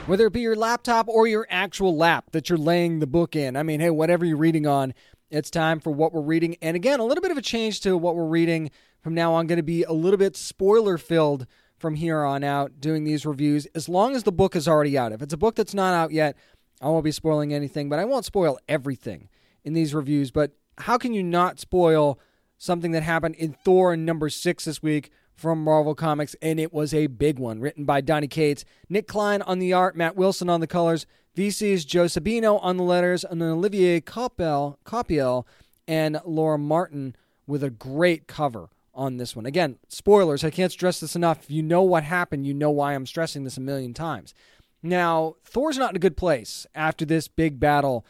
Whether 0.09 0.27
it 0.27 0.33
be 0.33 0.41
your 0.41 0.57
laptop 0.57 1.09
or 1.09 1.27
your 1.27 1.47
actual 1.51 1.97
lap 1.97 2.31
that 2.33 2.49
you're 2.49 2.59
laying 2.59 2.99
the 2.99 3.07
book 3.07 3.37
in, 3.37 3.57
I 3.57 3.63
mean, 3.63 3.81
hey, 3.81 3.91
whatever 3.91 4.25
you're 4.25 4.37
reading 4.37 4.67
on, 4.67 4.95
it's 5.31 5.51
time 5.51 5.81
for 5.81 5.91
what 5.91 6.13
we're 6.13 6.23
reading. 6.23 6.57
And 6.63 6.75
again, 6.75 6.99
a 6.99 7.05
little 7.05 7.23
bit 7.23 7.31
of 7.31 7.37
a 7.37 7.43
change 7.43 7.81
to 7.83 7.97
what 7.97 8.17
we're 8.17 8.27
reading 8.27 8.71
from 9.03 9.15
now 9.15 9.35
on, 9.35 9.47
going 9.47 9.59
to 9.59 9.63
be 9.63 9.85
a 9.85 9.93
little 9.93 10.19
bit 10.19 10.37
spoiler 10.37 10.99
filled 10.99 11.47
from 11.79 11.95
here 11.95 12.25
on 12.25 12.43
out 12.43 12.81
doing 12.81 13.05
these 13.05 13.25
reviews, 13.25 13.67
as 13.75 13.89
long 13.89 14.17
as 14.17 14.25
the 14.25 14.33
book 14.33 14.57
is 14.57 14.67
already 14.67 14.99
out. 14.99 15.13
If 15.13 15.23
it's 15.23 15.35
a 15.35 15.39
book 15.39 15.55
that's 15.55 15.75
not 15.75 15.95
out 15.95 16.11
yet, 16.11 16.37
I 16.81 16.89
won't 16.89 17.05
be 17.05 17.13
spoiling 17.13 17.53
anything, 17.53 17.89
but 17.89 17.99
I 17.99 18.05
won't 18.05 18.25
spoil 18.25 18.59
everything 18.69 19.29
in 19.63 19.75
these 19.75 19.95
reviews. 19.95 20.31
But 20.31 20.53
how 20.79 20.99
can 20.99 21.13
you 21.13 21.23
not 21.23 21.61
spoil 21.61 22.19
something 22.61 22.93
that 22.93 23.03
happened 23.03 23.35
in 23.37 23.55
Thor 23.65 23.97
number 23.97 24.29
six 24.29 24.67
this 24.67 24.83
week 24.83 25.11
from 25.35 25.65
Marvel 25.65 25.95
Comics, 25.95 26.37
and 26.43 26.61
it 26.61 26.75
was 26.75 26.93
a 26.93 27.07
big 27.07 27.39
one. 27.39 27.59
Written 27.59 27.87
by 27.87 28.03
Donny 28.03 28.29
Cates, 28.29 28.67
Nic 28.91 29.09
Klein 29.09 29.41
on 29.43 29.59
the 29.59 29.73
art, 29.73 29.97
Matt 29.97 30.15
Wilson 30.15 30.51
on 30.51 30.61
the 30.61 30.67
colors, 30.67 31.07
VC's 31.35 31.87
Joe 31.87 32.05
Sabino 32.05 32.63
on 32.63 32.77
the 32.77 32.83
letters, 32.83 33.25
and 33.25 33.43
Olivier 33.43 34.03
Coipel, 34.03 34.77
Coipel 34.85 35.47
and 35.89 36.21
Laura 36.27 36.59
Martin 36.59 37.17
with 37.47 37.65
a 37.65 37.71
great 37.71 38.27
cover 38.27 38.69
on 38.95 39.17
this 39.17 39.35
one. 39.35 39.47
Again, 39.47 39.79
spoilers, 39.89 40.45
I 40.45 40.51
can't 40.51 40.71
stress 40.71 41.01
this 41.01 41.17
enough. 41.17 41.45
If 41.45 41.51
you 41.51 41.63
know 41.63 41.83
what 41.83 42.05
happened, 42.05 42.47
you 42.47 42.53
know 42.53 42.71
why 42.71 42.95
I'm 42.95 43.07
stressing 43.07 43.45
this 43.45 43.57
a 43.57 43.63
million 43.63 43.95
times. 43.95 44.35
Now, 44.83 45.37
Thor's 45.45 45.79
not 45.79 45.91
in 45.91 45.97
a 45.97 46.01
good 46.01 46.17
place 46.17 46.67
after 46.75 47.07
this 47.07 47.27
big 47.27 47.59
battle 47.59 48.05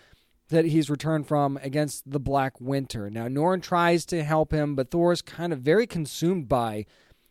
that 0.50 0.66
he's 0.66 0.90
returned 0.90 1.26
from 1.26 1.58
against 1.62 2.10
the 2.10 2.20
Black 2.20 2.60
Winter. 2.60 3.08
Now, 3.08 3.28
Norn 3.28 3.60
tries 3.60 4.04
to 4.06 4.22
help 4.22 4.52
him, 4.52 4.74
but 4.74 4.90
Thor's 4.90 5.22
kind 5.22 5.52
of 5.52 5.60
very 5.60 5.86
consumed 5.86 6.48
by 6.48 6.86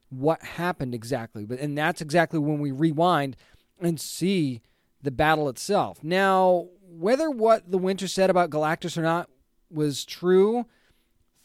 what 0.09 0.41
happened 0.41 0.95
exactly. 0.95 1.45
But 1.45 1.59
and 1.59 1.77
that's 1.77 2.01
exactly 2.01 2.39
when 2.39 2.59
we 2.59 2.71
rewind 2.71 3.35
and 3.79 3.99
see 3.99 4.61
the 5.01 5.11
battle 5.11 5.47
itself. 5.49 6.03
Now, 6.03 6.67
whether 6.81 7.29
what 7.29 7.69
the 7.69 7.77
Winter 7.77 8.07
said 8.07 8.29
about 8.29 8.49
Galactus 8.49 8.97
or 8.97 9.01
not 9.01 9.29
was 9.69 10.03
true, 10.05 10.65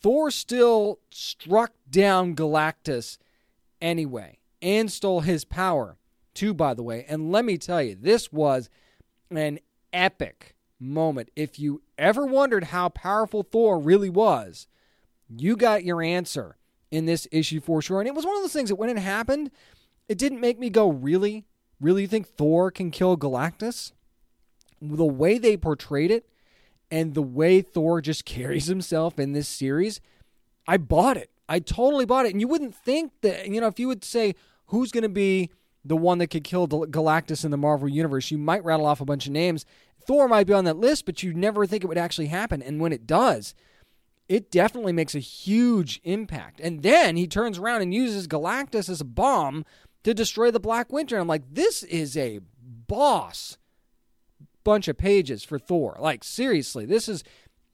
Thor 0.00 0.30
still 0.30 1.00
struck 1.10 1.72
down 1.88 2.34
Galactus 2.34 3.18
anyway 3.80 4.38
and 4.62 4.90
stole 4.90 5.20
his 5.20 5.44
power 5.44 5.96
too, 6.34 6.54
by 6.54 6.74
the 6.74 6.82
way. 6.82 7.04
And 7.08 7.30
let 7.30 7.44
me 7.44 7.58
tell 7.58 7.82
you, 7.82 7.96
this 8.00 8.32
was 8.32 8.68
an 9.30 9.60
epic 9.92 10.54
moment. 10.85 11.31
If 11.35 11.59
you 11.59 11.83
ever 11.99 12.27
wondered 12.27 12.64
how 12.64 12.88
powerful 12.90 13.42
Thor 13.42 13.79
really 13.79 14.11
was, 14.11 14.66
you 15.29 15.57
got 15.57 15.85
your 15.85 16.03
answer 16.03 16.57
in 16.90 17.07
this 17.07 17.27
issue 17.33 17.61
for 17.61 17.83
sure. 17.83 18.01
And 18.01 18.09
it 18.09 18.14
was 18.14 18.25
one 18.25 18.37
of 18.37 18.42
those 18.42 18.53
things 18.53 18.68
that 18.68 18.77
when 18.77 18.90
it 18.90 18.99
happened, 18.99 19.51
it 20.09 20.18
didn't 20.18 20.40
make 20.40 20.59
me 20.59 20.70
go, 20.70 20.88
really? 20.88 21.44
Really 21.81 22.03
you 22.03 22.09
think 22.09 22.29
Thor 22.29 22.70
can 22.70 22.90
kill 22.90 23.16
Galactus? 23.16 23.92
The 24.81 25.05
way 25.05 25.38
they 25.38 25.57
portrayed 25.57 26.11
it 26.11 26.29
and 26.90 27.14
the 27.14 27.23
way 27.23 27.62
Thor 27.62 28.01
just 28.01 28.25
carries 28.27 28.66
himself 28.66 29.18
in 29.18 29.33
this 29.33 29.49
series, 29.49 30.01
I 30.66 30.77
bought 30.77 31.16
it. 31.16 31.31
I 31.49 31.59
totally 31.59 32.07
bought 32.07 32.27
it. 32.27 32.33
And 32.33 32.40
you 32.40 32.49
wouldn't 32.49 32.75
think 32.75 33.12
that, 33.23 33.49
you 33.49 33.61
know, 33.61 33.66
if 33.66 33.79
you 33.79 33.88
would 33.88 34.05
say 34.05 34.35
who's 34.66 34.90
going 34.90 35.03
to 35.03 35.09
be 35.09 35.51
the 35.85 35.97
one 35.97 36.18
that 36.18 36.29
could 36.29 36.44
kill 36.44 36.66
Galactus 36.66 37.44
in 37.44 37.51
the 37.51 37.57
Marvel 37.57 37.88
Universe, 37.88 38.31
you 38.31 38.38
might 38.38 38.64
rattle 38.64 38.87
off 38.87 39.01
a 39.01 39.05
bunch 39.05 39.27
of 39.27 39.33
names. 39.33 39.66
Thor 40.07 40.29
might 40.29 40.47
be 40.47 40.53
on 40.53 40.64
that 40.64 40.77
list, 40.77 41.07
but 41.07 41.23
you 41.23 41.33
never 41.33 41.67
think 41.67 41.83
it 41.83 41.87
would 41.87 41.99
actually 41.99 42.27
happen. 42.27 42.62
And 42.62 42.81
when 42.81 42.93
it 42.93 43.07
does, 43.07 43.55
it 44.29 44.51
definitely 44.51 44.93
makes 44.93 45.14
a 45.14 45.21
huge 45.21 46.01
impact. 46.05 46.61
And 46.61 46.83
then 46.83 47.17
he 47.17 47.27
turns 47.27 47.59
around 47.59 47.83
and 47.83 47.93
uses 47.93 48.29
Galactus 48.29 48.88
as 48.88 49.01
a 49.01 49.05
bomb 49.05 49.64
to 50.03 50.14
destroy 50.14 50.51
the 50.51 50.61
Black 50.61 50.93
Winter. 50.93 51.19
I'm 51.19 51.27
like, 51.27 51.43
this 51.51 51.83
is 51.83 52.17
a 52.17 52.40
boss 52.62 53.59
bunch 54.62 54.88
of 54.88 54.97
pages 54.97 55.45
for 55.45 55.59
Thor. 55.59 55.97
Like, 56.01 56.25
seriously, 56.25 56.87
this 56.87 57.09
is 57.09 57.23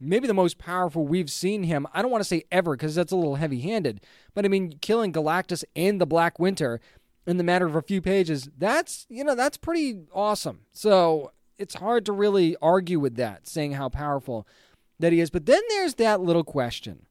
maybe 0.01 0.27
the 0.27 0.35
most 0.35 0.59
powerful 0.59 1.07
we've 1.07 1.31
seen 1.31 1.63
him. 1.63 1.87
I 1.95 2.03
don't 2.03 2.11
want 2.11 2.23
to 2.23 2.29
say 2.29 2.45
ever 2.51 2.77
because 2.77 2.95
that's 2.95 3.13
a 3.13 3.17
little 3.17 3.37
heavy 3.37 3.61
handed, 3.61 4.01
but 4.35 4.45
I 4.45 4.49
mean, 4.49 4.79
killing 4.81 5.13
Galactus 5.13 5.63
and 5.77 6.01
the 6.01 6.07
Black 6.07 6.39
Winter 6.39 6.81
in 7.27 7.37
the 7.37 7.45
matter 7.45 7.67
of 7.67 7.77
a 7.77 7.83
few 7.83 8.01
pages, 8.01 8.49
that's, 8.59 9.07
you 9.09 9.23
know, 9.23 9.35
that's 9.35 9.57
pretty 9.57 10.01
awesome. 10.13 10.63
So 10.73 11.33
it's 11.61 11.75
hard 11.75 12.07
to 12.07 12.13
really 12.13 12.57
argue 12.63 12.99
with 12.99 13.17
that, 13.17 13.47
saying 13.47 13.73
how 13.73 13.89
powerful 13.89 14.47
that 14.99 15.13
he 15.13 15.21
is. 15.21 15.31
But 15.31 15.47
then 15.47 15.63
there's 15.69 15.95
that 15.95 16.21
little 16.21 16.45
question 16.45 17.07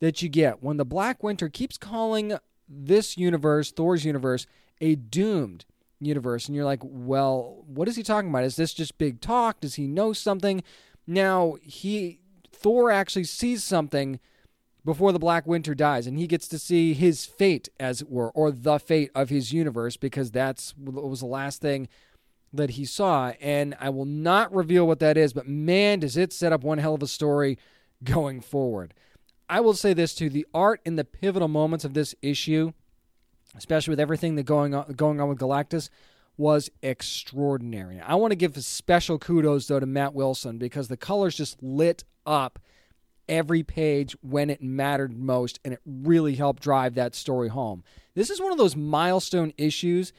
that 0.00 0.22
you 0.22 0.28
get 0.28 0.62
when 0.62 0.76
the 0.76 0.84
Black 0.84 1.22
Winter 1.22 1.48
keeps 1.48 1.78
calling 1.78 2.36
this 2.68 3.16
universe, 3.16 3.72
Thor's 3.72 4.04
universe, 4.04 4.46
a 4.80 4.94
doomed 4.94 5.64
universe. 6.00 6.46
And 6.46 6.56
you're 6.56 6.64
like, 6.64 6.80
well, 6.82 7.64
what 7.66 7.88
is 7.88 7.96
he 7.96 8.02
talking 8.02 8.30
about? 8.30 8.44
Is 8.44 8.56
this 8.56 8.74
just 8.74 8.98
big 8.98 9.20
talk? 9.20 9.60
Does 9.60 9.76
he 9.76 9.86
know 9.86 10.12
something? 10.12 10.62
Now, 11.06 11.56
he 11.62 12.20
Thor 12.52 12.90
actually 12.90 13.24
sees 13.24 13.64
something 13.64 14.20
before 14.84 15.12
the 15.12 15.18
Black 15.18 15.46
Winter 15.46 15.74
dies, 15.74 16.06
and 16.06 16.18
he 16.18 16.26
gets 16.26 16.48
to 16.48 16.58
see 16.58 16.92
his 16.92 17.24
fate, 17.24 17.68
as 17.78 18.02
it 18.02 18.10
were, 18.10 18.30
or 18.30 18.50
the 18.50 18.78
fate 18.78 19.10
of 19.14 19.28
his 19.28 19.52
universe, 19.52 19.96
because 19.96 20.30
that's 20.30 20.74
was 20.76 21.20
the 21.20 21.26
last 21.26 21.60
thing 21.60 21.88
that 22.52 22.70
he 22.70 22.84
saw. 22.84 23.32
And 23.40 23.74
I 23.80 23.90
will 23.90 24.04
not 24.04 24.54
reveal 24.54 24.86
what 24.86 25.00
that 25.00 25.16
is, 25.16 25.32
but 25.32 25.48
man, 25.48 26.00
does 26.00 26.16
it 26.16 26.32
set 26.32 26.52
up 26.52 26.62
one 26.64 26.78
hell 26.78 26.94
of 26.94 27.02
a 27.02 27.06
story 27.06 27.58
going 28.04 28.40
forward. 28.40 28.94
I 29.48 29.60
will 29.60 29.74
say 29.74 29.92
this 29.92 30.14
too: 30.14 30.30
the 30.30 30.46
art 30.54 30.80
in 30.84 30.96
the 30.96 31.04
pivotal 31.04 31.48
moments 31.48 31.84
of 31.84 31.94
this 31.94 32.14
issue 32.22 32.72
especially 33.56 33.92
with 33.92 34.00
everything 34.00 34.34
that 34.36 34.44
going 34.44 34.74
on 34.74 34.92
going 34.92 35.20
on 35.20 35.28
with 35.28 35.38
Galactus, 35.38 35.88
was 36.36 36.70
extraordinary. 36.82 38.00
I 38.00 38.14
want 38.14 38.32
to 38.32 38.36
give 38.36 38.56
a 38.56 38.62
special 38.62 39.18
kudos 39.18 39.66
though 39.66 39.80
to 39.80 39.86
Matt 39.86 40.14
Wilson 40.14 40.58
because 40.58 40.88
the 40.88 40.96
colors 40.96 41.36
just 41.36 41.62
lit 41.62 42.04
up 42.24 42.58
every 43.28 43.62
page 43.62 44.16
when 44.22 44.50
it 44.50 44.62
mattered 44.62 45.16
most 45.16 45.60
and 45.64 45.74
it 45.74 45.80
really 45.84 46.34
helped 46.34 46.62
drive 46.62 46.94
that 46.94 47.14
story 47.14 47.48
home. 47.48 47.84
This 48.14 48.30
is 48.30 48.40
one 48.40 48.52
of 48.52 48.58
those 48.58 48.76
milestone 48.76 49.52
issues 49.58 50.12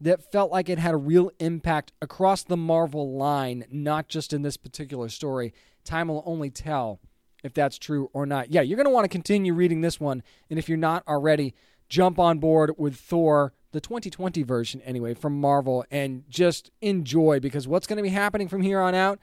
that 0.00 0.30
felt 0.32 0.50
like 0.50 0.68
it 0.68 0.78
had 0.78 0.94
a 0.94 0.98
real 0.98 1.30
impact 1.38 1.92
across 2.02 2.42
the 2.42 2.56
Marvel 2.56 3.16
line, 3.16 3.64
not 3.70 4.08
just 4.08 4.32
in 4.32 4.42
this 4.42 4.56
particular 4.56 5.08
story. 5.08 5.52
Time 5.84 6.08
will 6.08 6.22
only 6.26 6.50
tell 6.50 7.00
if 7.42 7.54
that's 7.54 7.78
true 7.78 8.10
or 8.12 8.26
not. 8.26 8.50
Yeah, 8.50 8.62
you're 8.62 8.76
going 8.76 8.86
to 8.86 8.90
want 8.90 9.04
to 9.04 9.08
continue 9.08 9.54
reading 9.54 9.80
this 9.80 10.00
one 10.00 10.22
and 10.50 10.58
if 10.58 10.68
you're 10.68 10.78
not 10.78 11.06
already, 11.06 11.54
jump 11.88 12.18
on 12.18 12.38
board 12.38 12.72
with 12.78 12.96
Thor, 12.96 13.52
the 13.72 13.80
2020 13.80 14.42
version 14.42 14.80
anyway, 14.82 15.14
from 15.14 15.40
Marvel, 15.40 15.84
and 15.90 16.24
just 16.28 16.70
enjoy 16.80 17.40
because 17.40 17.68
what's 17.68 17.86
going 17.86 17.96
to 17.98 18.02
be 18.02 18.08
happening 18.08 18.48
from 18.48 18.62
here 18.62 18.80
on 18.80 18.94
out 18.94 19.18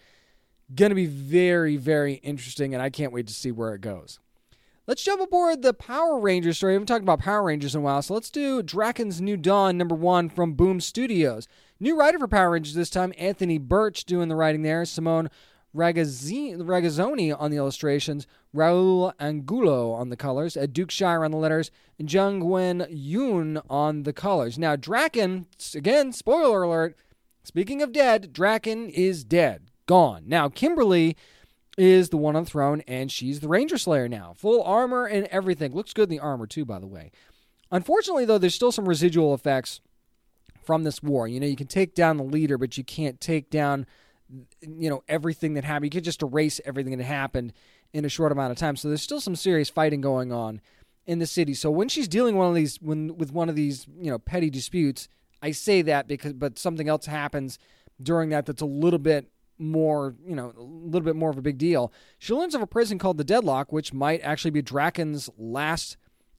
going 0.76 0.90
to 0.90 0.96
be 0.96 1.06
very, 1.06 1.78
very 1.78 2.16
interesting, 2.16 2.74
and 2.74 2.82
I 2.82 2.90
can't 2.90 3.12
wait 3.12 3.28
to 3.28 3.34
see 3.34 3.52
where 3.52 3.74
it 3.74 3.82
goes. 3.82 4.20
Let's 4.88 5.04
jump 5.04 5.22
aboard 5.22 5.62
the 5.62 5.76
Power 5.76 6.20
Rangers 6.20 6.58
story. 6.58 6.72
We 6.72 6.76
haven't 6.76 6.88
talked 6.88 7.04
about 7.04 7.20
Power 7.20 7.44
Rangers 7.44 7.76
in 7.76 7.82
a 7.82 7.84
while, 7.84 8.02
so 8.02 8.16
let's 8.16 8.32
do 8.32 8.64
Drakkon's 8.64 9.22
New 9.22 9.38
Dawn 9.38 9.78
number 9.78 9.94
one 9.94 10.28
from 10.28 10.54
Boom 10.54 10.82
Studios. 10.82 11.48
New 11.80 11.96
writer 11.96 12.18
for 12.18 12.28
Power 12.28 12.50
Rangers 12.50 12.74
this 12.74 12.90
time, 12.90 13.14
Anthony 13.16 13.60
Burch 13.60 14.06
doing 14.06 14.28
the 14.28 14.36
writing 14.36 14.64
there. 14.64 14.84
Simone 14.86 15.30
Ragazzoni 15.76 17.40
on 17.40 17.52
the 17.52 17.58
illustrations, 17.58 18.26
Raul 18.56 19.14
Angulo 19.20 19.92
on 19.92 20.10
the 20.10 20.18
colors, 20.18 20.58
Ed 20.58 20.74
Dukeshire 20.74 21.24
on 21.24 21.30
the 21.30 21.38
letters, 21.38 21.70
and 22.00 22.12
Jung 22.12 22.50
Wen 22.50 22.80
Yoon 22.92 23.62
on 23.70 24.02
the 24.02 24.14
colors. 24.14 24.58
Now, 24.58 24.76
Drakkon, 24.76 25.46
again, 25.76 26.12
spoiler 26.12 26.64
alert, 26.64 26.98
speaking 27.44 27.84
of 27.84 27.92
dead, 27.92 28.34
Drakkon 28.34 28.90
is 28.90 29.24
dead, 29.24 29.70
gone. 29.86 30.24
Now, 30.26 30.50
Kimberly 30.50 31.16
is 31.82 32.10
the 32.10 32.18
one 32.18 32.36
on 32.36 32.44
the 32.44 32.50
throne, 32.50 32.82
and 32.88 33.12
she's 33.12 33.40
the 33.40 33.48
Ranger 33.48 33.78
Slayer 33.78 34.08
now. 34.08 34.34
Full 34.38 34.62
armor 34.64 35.06
and 35.06 35.26
everything. 35.28 35.74
Looks 35.74 35.94
good 35.94 36.04
in 36.04 36.18
the 36.18 36.20
armor, 36.20 36.48
too, 36.48 36.66
by 36.66 36.80
the 36.80 36.88
way. 36.88 37.12
Unfortunately, 37.72 38.26
though, 38.26 38.38
there's 38.38 38.56
still 38.56 38.72
some 38.72 38.88
residual 38.88 39.34
effects 39.34 39.82
from 40.64 40.84
this 40.84 41.02
war. 41.02 41.28
You 41.28 41.40
know, 41.40 41.48
you 41.48 41.56
can 41.56 41.68
take 41.68 41.96
down 41.96 42.18
the 42.18 42.24
leader, 42.24 42.58
but 42.58 42.78
you 42.78 42.84
can't 42.84 43.20
take 43.20 43.50
down 43.50 43.86
you 44.62 44.90
know 44.90 45.04
everything 45.08 45.56
that 45.56 45.64
happened. 45.64 45.86
You 45.86 45.98
could 45.98 46.04
just 46.04 46.22
erase 46.22 46.62
everything 46.66 46.98
that 46.98 47.04
happened 47.04 47.54
in 47.94 48.06
a 48.06 48.10
short 48.10 48.32
amount 48.32 48.52
of 48.52 48.58
time. 48.58 48.76
So 48.76 48.88
there's 48.88 49.02
still 49.02 49.22
some 49.22 49.36
serious 49.36 49.70
fighting 49.70 50.02
going 50.02 50.32
on 50.32 50.62
in 51.06 51.20
the 51.20 51.28
city. 51.28 51.54
So 51.54 51.70
when 51.70 51.90
she's 51.90 52.08
dealing 52.08 52.36
one 52.36 52.48
of 52.48 52.56
these 52.56 52.82
when 52.82 53.18
with 53.18 53.34
one 53.34 53.50
of 53.50 53.56
these 53.56 53.86
you 54.00 54.12
know 54.12 54.20
petty 54.20 54.50
disputes, 54.50 55.08
I 55.42 55.52
say 55.52 55.82
that 55.84 56.08
because 56.08 56.34
but 56.34 56.58
something 56.58 56.88
else 56.88 57.06
happens 57.06 57.60
during 58.02 58.30
that 58.30 58.46
that's 58.46 58.62
a 58.62 58.66
little 58.66 59.00
bit 59.00 59.28
more 59.62 60.16
you 60.26 60.36
know 60.36 60.54
a 60.58 60.62
little 60.62 61.06
bit 61.06 61.16
more 61.16 61.30
of 61.30 61.38
a 61.38 61.42
big 61.42 61.58
deal. 61.58 61.94
She 62.20 62.34
learns 62.34 62.56
of 62.56 62.62
a 62.62 62.68
prison 62.68 62.98
called 62.98 63.18
the 63.18 63.24
Deadlock, 63.24 63.72
which 63.72 63.94
might 63.94 64.22
actually 64.22 64.52
be 64.52 64.64
Drakkon's 64.64 65.30
last 65.38 65.98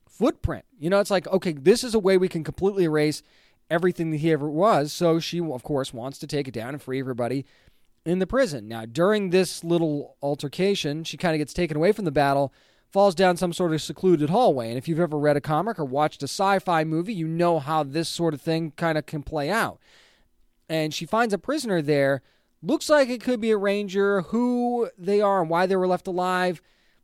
footprint. 0.09 0.65
You 0.79 0.91
know, 0.91 1.01
it's 1.01 1.11
like 1.11 1.27
okay, 1.29 1.53
this 1.53 1.85
is 1.85 1.95
a 1.95 1.99
way 1.99 2.19
we 2.19 2.29
can 2.29 2.45
completely 2.45 2.85
erase 2.85 3.23
everything 3.71 4.11
that 4.11 4.19
he 4.19 4.31
ever 4.31 4.51
was. 4.51 4.93
So 4.93 5.19
she, 5.19 5.41
of 5.41 5.63
course, 5.63 5.95
wants 5.95 6.19
to 6.19 6.27
take 6.27 6.47
it 6.47 6.55
down 6.55 6.71
and 6.71 6.83
free 6.83 7.01
everybody 7.01 7.47
in 8.05 8.19
the 8.19 8.27
prison. 8.27 8.69
Now, 8.69 8.85
during 8.85 9.31
this 9.31 9.65
little 9.65 10.17
altercation, 10.23 11.05
she 11.05 11.17
kind 11.17 11.35
of 11.35 11.39
gets 11.39 11.55
taken 11.55 11.77
away 11.77 11.93
from 11.93 12.05
the 12.05 12.11
battle, 12.11 12.53
falls 12.91 13.15
down 13.15 13.37
some 13.37 13.53
sort 13.53 13.73
of 13.73 13.81
secluded 13.81 14.31
hallway. 14.31 14.69
And 14.69 14.79
if 14.79 14.89
you've 14.89 15.01
ever 15.01 15.19
read 15.19 15.37
a 15.37 15.41
comic 15.41 15.79
or 15.79 15.85
watched 15.85 16.23
a 16.23 16.29
sci 16.29 16.59
fi 16.59 16.85
movie, 16.85 17.15
you 17.15 17.27
know 17.27 17.59
how 17.59 17.83
this 17.83 18.09
sort 18.09 18.35
of 18.35 18.43
thing 18.43 18.73
kind 18.77 18.99
of 18.99 19.07
can 19.07 19.23
play 19.23 19.51
out. 19.51 19.79
And 20.69 20.93
she 20.93 21.07
finds 21.07 21.33
a 21.33 21.39
prisoner 21.39 21.81
there. 21.83 22.23
Looks 22.63 22.89
like 22.89 23.09
it 23.09 23.23
could 23.23 23.41
be 23.41 23.51
a 23.51 23.57
ranger. 23.57 24.23
Who 24.23 24.89
they 24.97 25.21
are 25.21 25.41
and 25.41 25.51
why 25.51 25.67
they 25.67 25.77
were 25.77 25.89
left 25.89 26.07
alive, 26.07 26.63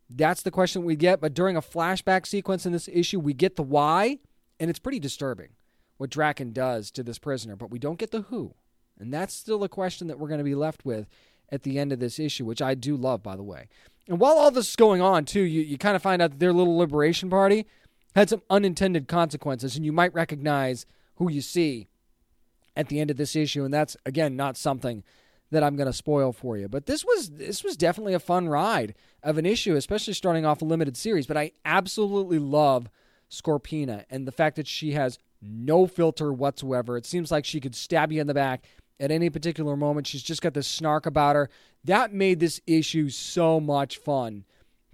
that's 0.09 0.43
the 0.43 0.51
question 0.51 0.85
we 0.85 0.97
get. 0.97 1.21
But 1.21 1.35
during 1.35 1.57
a 1.57 1.63
flashback 1.63 2.27
sequence 2.27 2.65
in 2.65 2.73
this 2.73 2.89
issue, 2.93 3.19
we 3.19 3.35
get 3.35 3.57
the 3.57 3.63
why, 3.63 4.19
and 4.61 4.71
it's 4.71 4.79
pretty 4.79 5.01
disturbing 5.01 5.51
what 5.97 6.11
Drakkon 6.11 6.53
does 6.53 6.91
to 6.93 7.03
this 7.03 7.19
prisoner, 7.19 7.57
but 7.57 7.71
we 7.71 7.79
don't 7.79 7.99
get 7.99 8.13
the 8.13 8.23
who. 8.23 8.55
And 9.01 9.13
that's 9.13 9.35
still 9.35 9.65
a 9.65 9.69
question 9.69 10.07
that 10.07 10.19
we're 10.19 10.29
going 10.29 10.39
to 10.39 10.45
be 10.45 10.55
left 10.55 10.85
with 10.85 11.09
at 11.51 11.65
the 11.65 11.79
end 11.79 11.93
of 11.93 11.99
this 11.99 12.19
issue, 12.19 12.45
which 12.45 12.63
I 12.63 12.75
do 12.75 12.97
love, 12.97 13.23
by 13.23 13.37
the 13.37 13.43
way. 13.43 13.69
And 14.07 14.21
while 14.21 14.39
all 14.39 14.51
this 14.51 14.71
is 14.71 14.77
going 14.77 15.03
on, 15.03 15.25
too, 15.25 15.43
you, 15.43 15.61
you 15.61 15.77
kind 15.77 15.97
of 15.97 16.03
find 16.03 16.23
out 16.23 16.31
that 16.31 16.39
their 16.39 16.53
little 16.53 16.79
liberation 16.79 17.29
party 17.29 17.67
had 18.15 18.29
some 18.29 18.43
unintended 18.49 19.09
consequences, 19.09 19.77
and 19.77 19.85
you 19.85 19.93
might 19.93 20.15
recognize 20.15 20.87
who 21.17 21.31
you 21.31 21.41
see 21.41 21.89
at 22.77 22.89
the 22.89 23.01
end 23.01 23.11
of 23.11 23.17
this 23.17 23.35
issue, 23.35 23.65
and 23.65 23.75
that's 23.75 23.97
again 24.07 24.37
not 24.37 24.57
something 24.57 25.03
that 25.51 25.63
I'm 25.63 25.77
going 25.77 25.87
to 25.87 25.93
spoil 25.93 26.33
for 26.33 26.57
you. 26.57 26.69
But 26.69 26.87
this 26.87 27.05
was 27.05 27.31
this 27.31 27.65
was 27.65 27.77
definitely 27.77 28.15
a 28.15 28.21
fun 28.21 28.49
ride 28.49 28.95
of 29.23 29.39
an 29.39 29.47
issue, 29.47 29.77
especially 29.77 30.15
starting 30.15 30.45
off 30.45 30.63
a 30.63 30.65
limited 30.65 30.97
series. 30.97 31.27
But 31.27 31.37
I 31.37 31.53
absolutely 31.65 32.39
love 32.39 32.89
Scorpina 33.31 34.05
and 34.11 34.27
the 34.27 34.33
fact 34.33 34.57
that 34.57 34.67
she 34.67 34.93
has 34.93 35.19
no 35.41 35.87
filter 35.87 36.33
whatsoever. 36.33 36.97
It 36.97 37.07
seems 37.07 37.31
like 37.31 37.45
she 37.45 37.61
could 37.61 37.75
stab 37.75 38.13
you 38.13 38.21
in 38.21 38.27
the 38.27 38.35
back 38.35 38.65
at 39.01 39.11
any 39.11 39.31
particular 39.31 39.77
moment. 39.77 40.07
She's 40.07 40.23
just 40.23 40.43
got 40.43 40.55
this 40.55 40.67
snark 40.67 41.07
about 41.07 41.37
her. 41.37 41.49
That 41.85 42.13
made 42.13 42.41
this 42.41 42.61
issue 42.67 43.09
so 43.09 43.61
much 43.61 43.99
fun 43.99 44.45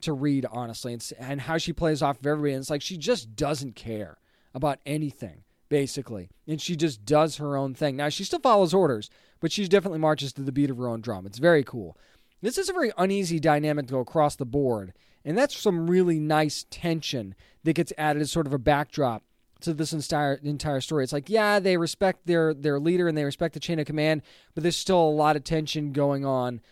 to 0.02 0.12
read, 0.12 0.46
honestly, 0.50 0.92
and, 0.92 1.12
and 1.18 1.40
how 1.40 1.58
she 1.58 1.72
plays 1.72 2.02
off 2.02 2.20
of 2.20 2.26
everybody. 2.26 2.52
And 2.52 2.60
it's 2.60 2.70
like 2.70 2.82
she 2.82 2.98
just 2.98 3.34
doesn't 3.36 3.74
care 3.74 4.18
about 4.54 4.78
anything, 4.84 5.44
basically. 5.68 6.28
And 6.46 6.60
she 6.60 6.76
just 6.76 7.04
does 7.04 7.38
her 7.38 7.56
own 7.56 7.74
thing. 7.74 7.96
Now, 7.96 8.10
she 8.10 8.24
still 8.24 8.40
follows 8.40 8.74
orders, 8.74 9.08
but 9.44 9.52
she 9.52 9.68
definitely 9.68 9.98
marches 9.98 10.32
to 10.32 10.40
the 10.40 10.50
beat 10.50 10.70
of 10.70 10.78
her 10.78 10.88
own 10.88 11.02
drum. 11.02 11.26
It's 11.26 11.36
very 11.36 11.62
cool. 11.62 11.98
This 12.40 12.56
is 12.56 12.70
a 12.70 12.72
very 12.72 12.92
uneasy 12.96 13.38
dynamic 13.38 13.88
to 13.88 13.92
go 13.92 14.00
across 14.00 14.36
the 14.36 14.46
board. 14.46 14.94
And 15.22 15.36
that's 15.36 15.54
some 15.54 15.86
really 15.86 16.18
nice 16.18 16.64
tension 16.70 17.34
that 17.62 17.74
gets 17.74 17.92
added 17.98 18.22
as 18.22 18.32
sort 18.32 18.46
of 18.46 18.54
a 18.54 18.58
backdrop 18.58 19.22
to 19.60 19.74
this 19.74 19.92
entire 19.92 20.40
entire 20.42 20.80
story. 20.80 21.04
It's 21.04 21.12
like, 21.12 21.28
yeah, 21.28 21.58
they 21.58 21.76
respect 21.76 22.26
their 22.26 22.54
their 22.54 22.80
leader 22.80 23.06
and 23.06 23.18
they 23.18 23.24
respect 23.24 23.52
the 23.52 23.60
chain 23.60 23.78
of 23.78 23.84
command, 23.84 24.22
but 24.54 24.62
there's 24.62 24.78
still 24.78 24.98
a 24.98 25.10
lot 25.10 25.36
of 25.36 25.44
tension 25.44 25.92
going 25.92 26.24
on 26.24 26.62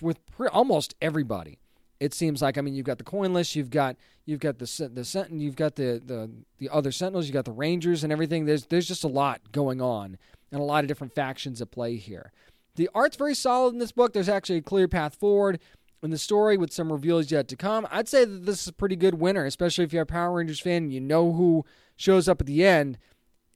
with 0.00 0.24
pre- 0.34 0.48
almost 0.48 0.94
everybody. 1.02 1.58
It 2.00 2.14
seems 2.14 2.40
like 2.40 2.56
I 2.56 2.62
mean 2.62 2.72
you've 2.72 2.86
got 2.86 2.96
the 2.96 3.04
coinless, 3.04 3.54
you've 3.54 3.68
got 3.68 3.96
you've 4.24 4.40
got 4.40 4.60
the 4.60 4.90
the 4.90 5.04
sentinel, 5.04 5.42
you've 5.42 5.56
got 5.56 5.76
the, 5.76 6.00
the 6.02 6.30
the 6.56 6.70
other 6.70 6.90
sentinels, 6.90 7.26
you've 7.26 7.34
got 7.34 7.44
the 7.44 7.52
rangers 7.52 8.02
and 8.02 8.10
everything. 8.10 8.46
There's 8.46 8.64
there's 8.64 8.88
just 8.88 9.04
a 9.04 9.08
lot 9.08 9.52
going 9.52 9.82
on 9.82 10.16
and 10.54 10.62
a 10.62 10.64
lot 10.64 10.84
of 10.84 10.88
different 10.88 11.12
factions 11.12 11.60
at 11.60 11.72
play 11.72 11.96
here. 11.96 12.32
The 12.76 12.88
art's 12.94 13.16
very 13.16 13.34
solid 13.34 13.74
in 13.74 13.80
this 13.80 13.92
book. 13.92 14.12
There's 14.12 14.28
actually 14.28 14.58
a 14.58 14.62
clear 14.62 14.88
path 14.88 15.16
forward 15.16 15.58
in 16.02 16.10
the 16.10 16.18
story 16.18 16.56
with 16.56 16.72
some 16.72 16.92
reveals 16.92 17.30
yet 17.30 17.48
to 17.48 17.56
come. 17.56 17.86
I'd 17.90 18.08
say 18.08 18.24
that 18.24 18.46
this 18.46 18.62
is 18.62 18.68
a 18.68 18.72
pretty 18.72 18.94
good 18.94 19.14
winner, 19.14 19.44
especially 19.44 19.84
if 19.84 19.92
you're 19.92 20.02
a 20.02 20.06
Power 20.06 20.36
Rangers 20.36 20.60
fan 20.60 20.84
and 20.84 20.92
you 20.92 21.00
know 21.00 21.32
who 21.32 21.64
shows 21.96 22.28
up 22.28 22.40
at 22.40 22.46
the 22.46 22.64
end. 22.64 22.98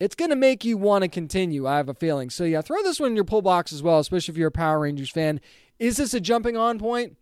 It's 0.00 0.14
going 0.14 0.30
to 0.30 0.36
make 0.36 0.64
you 0.64 0.76
want 0.76 1.02
to 1.02 1.08
continue, 1.08 1.66
I 1.66 1.76
have 1.76 1.88
a 1.88 1.94
feeling. 1.94 2.30
So, 2.30 2.44
yeah, 2.44 2.62
throw 2.62 2.82
this 2.82 3.00
one 3.00 3.10
in 3.10 3.16
your 3.16 3.24
pull 3.24 3.42
box 3.42 3.72
as 3.72 3.82
well, 3.82 3.98
especially 3.98 4.32
if 4.32 4.38
you're 4.38 4.48
a 4.48 4.52
Power 4.52 4.80
Rangers 4.80 5.10
fan. 5.10 5.40
Is 5.78 5.96
this 5.96 6.14
a 6.14 6.20
jumping 6.20 6.56
on 6.56 6.78
point? 6.78 7.16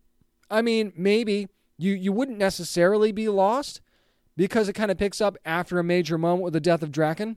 I 0.51 0.63
mean, 0.63 0.93
maybe. 0.97 1.49
You, 1.79 1.93
you 1.93 2.11
wouldn't 2.11 2.39
necessarily 2.39 3.13
be 3.13 3.29
lost 3.29 3.83
because 4.35 4.67
it 4.67 4.73
kind 4.73 4.91
of 4.91 4.97
picks 4.97 5.21
up 5.21 5.37
after 5.45 5.79
a 5.79 5.85
major 5.85 6.17
moment 6.17 6.43
with 6.45 6.55
the 6.55 6.61
death 6.61 6.83
of 6.83 6.91
Drakkon. 6.91 7.37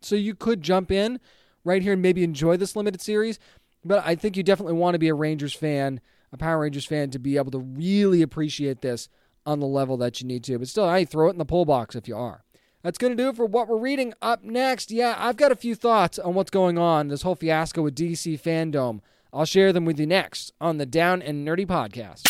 So, 0.00 0.14
you 0.16 0.34
could 0.34 0.62
jump 0.62 0.90
in 0.90 1.20
right 1.64 1.82
here 1.82 1.92
and 1.92 2.02
maybe 2.02 2.24
enjoy 2.24 2.56
this 2.56 2.76
limited 2.76 3.00
series. 3.00 3.38
But 3.84 4.04
I 4.04 4.14
think 4.14 4.36
you 4.36 4.42
definitely 4.42 4.74
want 4.74 4.94
to 4.94 4.98
be 4.98 5.08
a 5.08 5.14
Rangers 5.14 5.54
fan, 5.54 6.00
a 6.32 6.36
Power 6.36 6.60
Rangers 6.60 6.84
fan, 6.84 7.10
to 7.10 7.18
be 7.18 7.36
able 7.36 7.50
to 7.52 7.58
really 7.58 8.22
appreciate 8.22 8.82
this 8.82 9.08
on 9.46 9.60
the 9.60 9.66
level 9.66 9.96
that 9.98 10.20
you 10.20 10.26
need 10.26 10.44
to. 10.44 10.58
But 10.58 10.68
still, 10.68 10.84
I 10.84 11.04
throw 11.04 11.28
it 11.28 11.32
in 11.32 11.38
the 11.38 11.44
pull 11.44 11.64
box 11.64 11.94
if 11.94 12.06
you 12.06 12.16
are. 12.16 12.44
That's 12.82 12.98
going 12.98 13.14
to 13.14 13.22
do 13.22 13.28
it 13.28 13.36
for 13.36 13.44
what 13.44 13.68
we're 13.68 13.78
reading. 13.78 14.14
Up 14.22 14.42
next, 14.42 14.90
yeah, 14.90 15.14
I've 15.18 15.36
got 15.36 15.52
a 15.52 15.56
few 15.56 15.74
thoughts 15.74 16.18
on 16.18 16.34
what's 16.34 16.50
going 16.50 16.78
on, 16.78 17.08
this 17.08 17.22
whole 17.22 17.34
fiasco 17.34 17.82
with 17.82 17.94
DC 17.94 18.40
Fandom. 18.40 19.00
I'll 19.32 19.44
share 19.44 19.72
them 19.72 19.84
with 19.84 20.00
you 20.00 20.06
next 20.06 20.52
on 20.60 20.78
the 20.78 20.86
Down 20.86 21.22
and 21.22 21.46
Nerdy 21.46 21.66
podcast. 21.66 22.22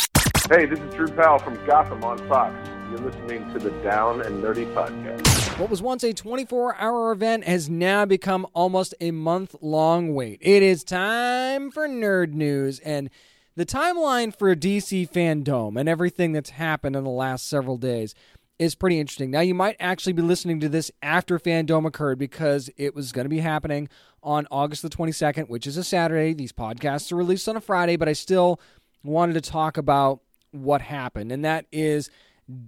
Hey, 0.50 0.66
this 0.66 0.80
is 0.80 0.94
Drew 0.94 1.08
Powell 1.08 1.38
from 1.38 1.54
Gotham 1.64 2.02
on 2.02 2.18
Fox. 2.28 2.54
You're 2.90 2.98
listening 2.98 3.50
to 3.52 3.58
the 3.60 3.70
Down 3.82 4.20
and 4.22 4.42
Nerdy 4.42 4.72
podcast. 4.74 5.49
What 5.60 5.68
was 5.68 5.82
once 5.82 6.02
a 6.04 6.14
24 6.14 6.76
hour 6.76 7.12
event 7.12 7.44
has 7.44 7.68
now 7.68 8.06
become 8.06 8.46
almost 8.54 8.94
a 8.98 9.10
month 9.10 9.54
long 9.60 10.14
wait. 10.14 10.38
It 10.40 10.62
is 10.62 10.82
time 10.82 11.70
for 11.70 11.86
nerd 11.86 12.32
news 12.32 12.78
and 12.78 13.10
the 13.56 13.66
timeline 13.66 14.34
for 14.34 14.56
DC 14.56 15.10
Fandom 15.10 15.78
and 15.78 15.86
everything 15.86 16.32
that's 16.32 16.48
happened 16.48 16.96
in 16.96 17.04
the 17.04 17.10
last 17.10 17.46
several 17.46 17.76
days 17.76 18.14
is 18.58 18.74
pretty 18.74 18.98
interesting. 18.98 19.30
Now, 19.30 19.40
you 19.40 19.54
might 19.54 19.76
actually 19.78 20.14
be 20.14 20.22
listening 20.22 20.60
to 20.60 20.68
this 20.70 20.90
after 21.02 21.38
Fandom 21.38 21.86
occurred 21.86 22.18
because 22.18 22.70
it 22.78 22.94
was 22.94 23.12
going 23.12 23.26
to 23.26 23.28
be 23.28 23.40
happening 23.40 23.90
on 24.22 24.46
August 24.50 24.80
the 24.80 24.88
22nd, 24.88 25.50
which 25.50 25.66
is 25.66 25.76
a 25.76 25.84
Saturday. 25.84 26.32
These 26.32 26.52
podcasts 26.52 27.12
are 27.12 27.16
released 27.16 27.46
on 27.50 27.56
a 27.58 27.60
Friday, 27.60 27.96
but 27.96 28.08
I 28.08 28.14
still 28.14 28.62
wanted 29.04 29.34
to 29.34 29.42
talk 29.42 29.76
about 29.76 30.20
what 30.52 30.80
happened, 30.80 31.30
and 31.30 31.44
that 31.44 31.66
is 31.70 32.08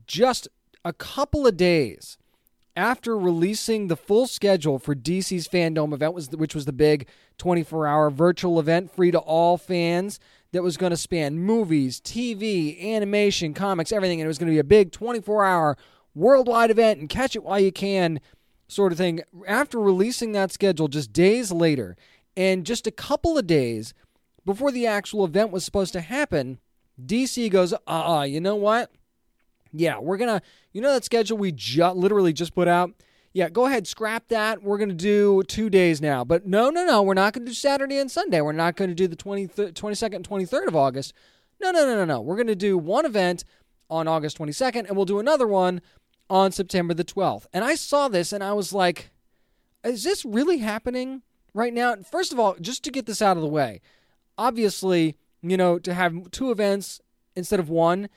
just 0.06 0.46
a 0.84 0.92
couple 0.92 1.46
of 1.46 1.56
days 1.56 2.18
after 2.74 3.18
releasing 3.18 3.88
the 3.88 3.96
full 3.96 4.26
schedule 4.26 4.78
for 4.78 4.94
DC's 4.94 5.46
Fandom 5.46 5.92
event, 5.92 6.14
which 6.14 6.54
was 6.54 6.64
the 6.64 6.72
big 6.72 7.06
24 7.38 7.86
hour 7.86 8.10
virtual 8.10 8.58
event 8.58 8.90
free 8.94 9.10
to 9.10 9.18
all 9.18 9.58
fans 9.58 10.18
that 10.52 10.62
was 10.62 10.76
going 10.76 10.90
to 10.90 10.96
span 10.96 11.38
movies, 11.38 12.00
TV, 12.00 12.80
animation, 12.94 13.54
comics, 13.54 13.92
everything. 13.92 14.20
And 14.20 14.26
it 14.26 14.28
was 14.28 14.38
going 14.38 14.48
to 14.48 14.54
be 14.54 14.58
a 14.58 14.64
big 14.64 14.92
24 14.92 15.44
hour 15.44 15.76
worldwide 16.14 16.70
event 16.70 17.00
and 17.00 17.08
catch 17.08 17.36
it 17.36 17.42
while 17.42 17.60
you 17.60 17.72
can 17.72 18.20
sort 18.68 18.92
of 18.92 18.98
thing. 18.98 19.20
After 19.46 19.80
releasing 19.80 20.32
that 20.32 20.52
schedule 20.52 20.88
just 20.88 21.12
days 21.12 21.52
later, 21.52 21.96
and 22.36 22.64
just 22.64 22.86
a 22.86 22.90
couple 22.90 23.36
of 23.36 23.46
days 23.46 23.92
before 24.44 24.72
the 24.72 24.86
actual 24.86 25.24
event 25.24 25.50
was 25.50 25.64
supposed 25.64 25.92
to 25.92 26.00
happen, 26.00 26.58
DC 27.04 27.50
goes, 27.50 27.72
uh 27.72 27.78
uh-uh, 27.86 28.18
uh, 28.18 28.22
you 28.22 28.40
know 28.40 28.56
what? 28.56 28.90
Yeah, 29.72 29.98
we're 29.98 30.16
going 30.16 30.40
to, 30.40 30.44
you 30.72 30.80
know, 30.80 30.92
that 30.92 31.04
schedule 31.04 31.38
we 31.38 31.52
ju- 31.52 31.84
literally 31.86 32.32
just 32.32 32.54
put 32.54 32.68
out? 32.68 32.92
Yeah, 33.32 33.48
go 33.48 33.64
ahead, 33.64 33.86
scrap 33.86 34.28
that. 34.28 34.62
We're 34.62 34.76
going 34.76 34.90
to 34.90 34.94
do 34.94 35.42
two 35.44 35.70
days 35.70 36.02
now. 36.02 36.22
But 36.24 36.46
no, 36.46 36.68
no, 36.68 36.84
no, 36.84 37.02
we're 37.02 37.14
not 37.14 37.32
going 37.32 37.46
to 37.46 37.50
do 37.50 37.54
Saturday 37.54 37.96
and 37.96 38.10
Sunday. 38.10 38.42
We're 38.42 38.52
not 38.52 38.76
going 38.76 38.90
to 38.90 38.94
do 38.94 39.08
the 39.08 39.16
20th, 39.16 39.72
22nd 39.72 40.16
and 40.16 40.28
23rd 40.28 40.66
of 40.66 40.76
August. 40.76 41.14
No, 41.60 41.70
no, 41.70 41.86
no, 41.86 41.94
no, 41.94 42.04
no. 42.04 42.20
We're 42.20 42.36
going 42.36 42.48
to 42.48 42.54
do 42.54 42.76
one 42.76 43.06
event 43.06 43.44
on 43.88 44.06
August 44.06 44.38
22nd, 44.38 44.86
and 44.86 44.96
we'll 44.96 45.06
do 45.06 45.18
another 45.18 45.46
one 45.46 45.80
on 46.28 46.52
September 46.52 46.94
the 46.94 47.04
12th. 47.04 47.46
And 47.52 47.64
I 47.64 47.74
saw 47.74 48.08
this 48.08 48.32
and 48.32 48.42
I 48.42 48.52
was 48.52 48.72
like, 48.72 49.10
is 49.84 50.02
this 50.02 50.24
really 50.24 50.58
happening 50.58 51.22
right 51.54 51.74
now? 51.74 51.96
First 51.96 52.32
of 52.32 52.38
all, 52.38 52.56
just 52.60 52.84
to 52.84 52.90
get 52.90 53.06
this 53.06 53.20
out 53.20 53.36
of 53.36 53.42
the 53.42 53.48
way, 53.48 53.80
obviously, 54.38 55.16
you 55.42 55.56
know, 55.56 55.78
to 55.78 55.92
have 55.92 56.30
two 56.30 56.50
events 56.50 57.00
instead 57.36 57.60
of 57.60 57.68
one 57.68 58.08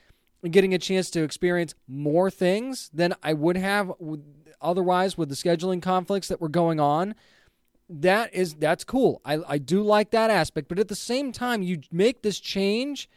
getting 0.50 0.74
a 0.74 0.78
chance 0.78 1.10
to 1.10 1.22
experience 1.22 1.74
more 1.88 2.30
things 2.30 2.90
than 2.92 3.14
I 3.22 3.32
would 3.32 3.56
have 3.56 3.92
otherwise 4.60 5.18
with 5.18 5.28
the 5.28 5.34
scheduling 5.34 5.82
conflicts 5.82 6.28
that 6.28 6.40
were 6.40 6.48
going 6.48 6.80
on 6.80 7.14
that 7.88 8.34
is 8.34 8.54
that's 8.54 8.84
cool. 8.84 9.20
I, 9.24 9.38
I 9.46 9.58
do 9.58 9.82
like 9.82 10.10
that 10.10 10.30
aspect 10.30 10.68
but 10.68 10.78
at 10.78 10.88
the 10.88 10.96
same 10.96 11.32
time 11.32 11.62
you 11.62 11.80
make 11.92 12.22
this 12.22 12.40
change 12.40 13.08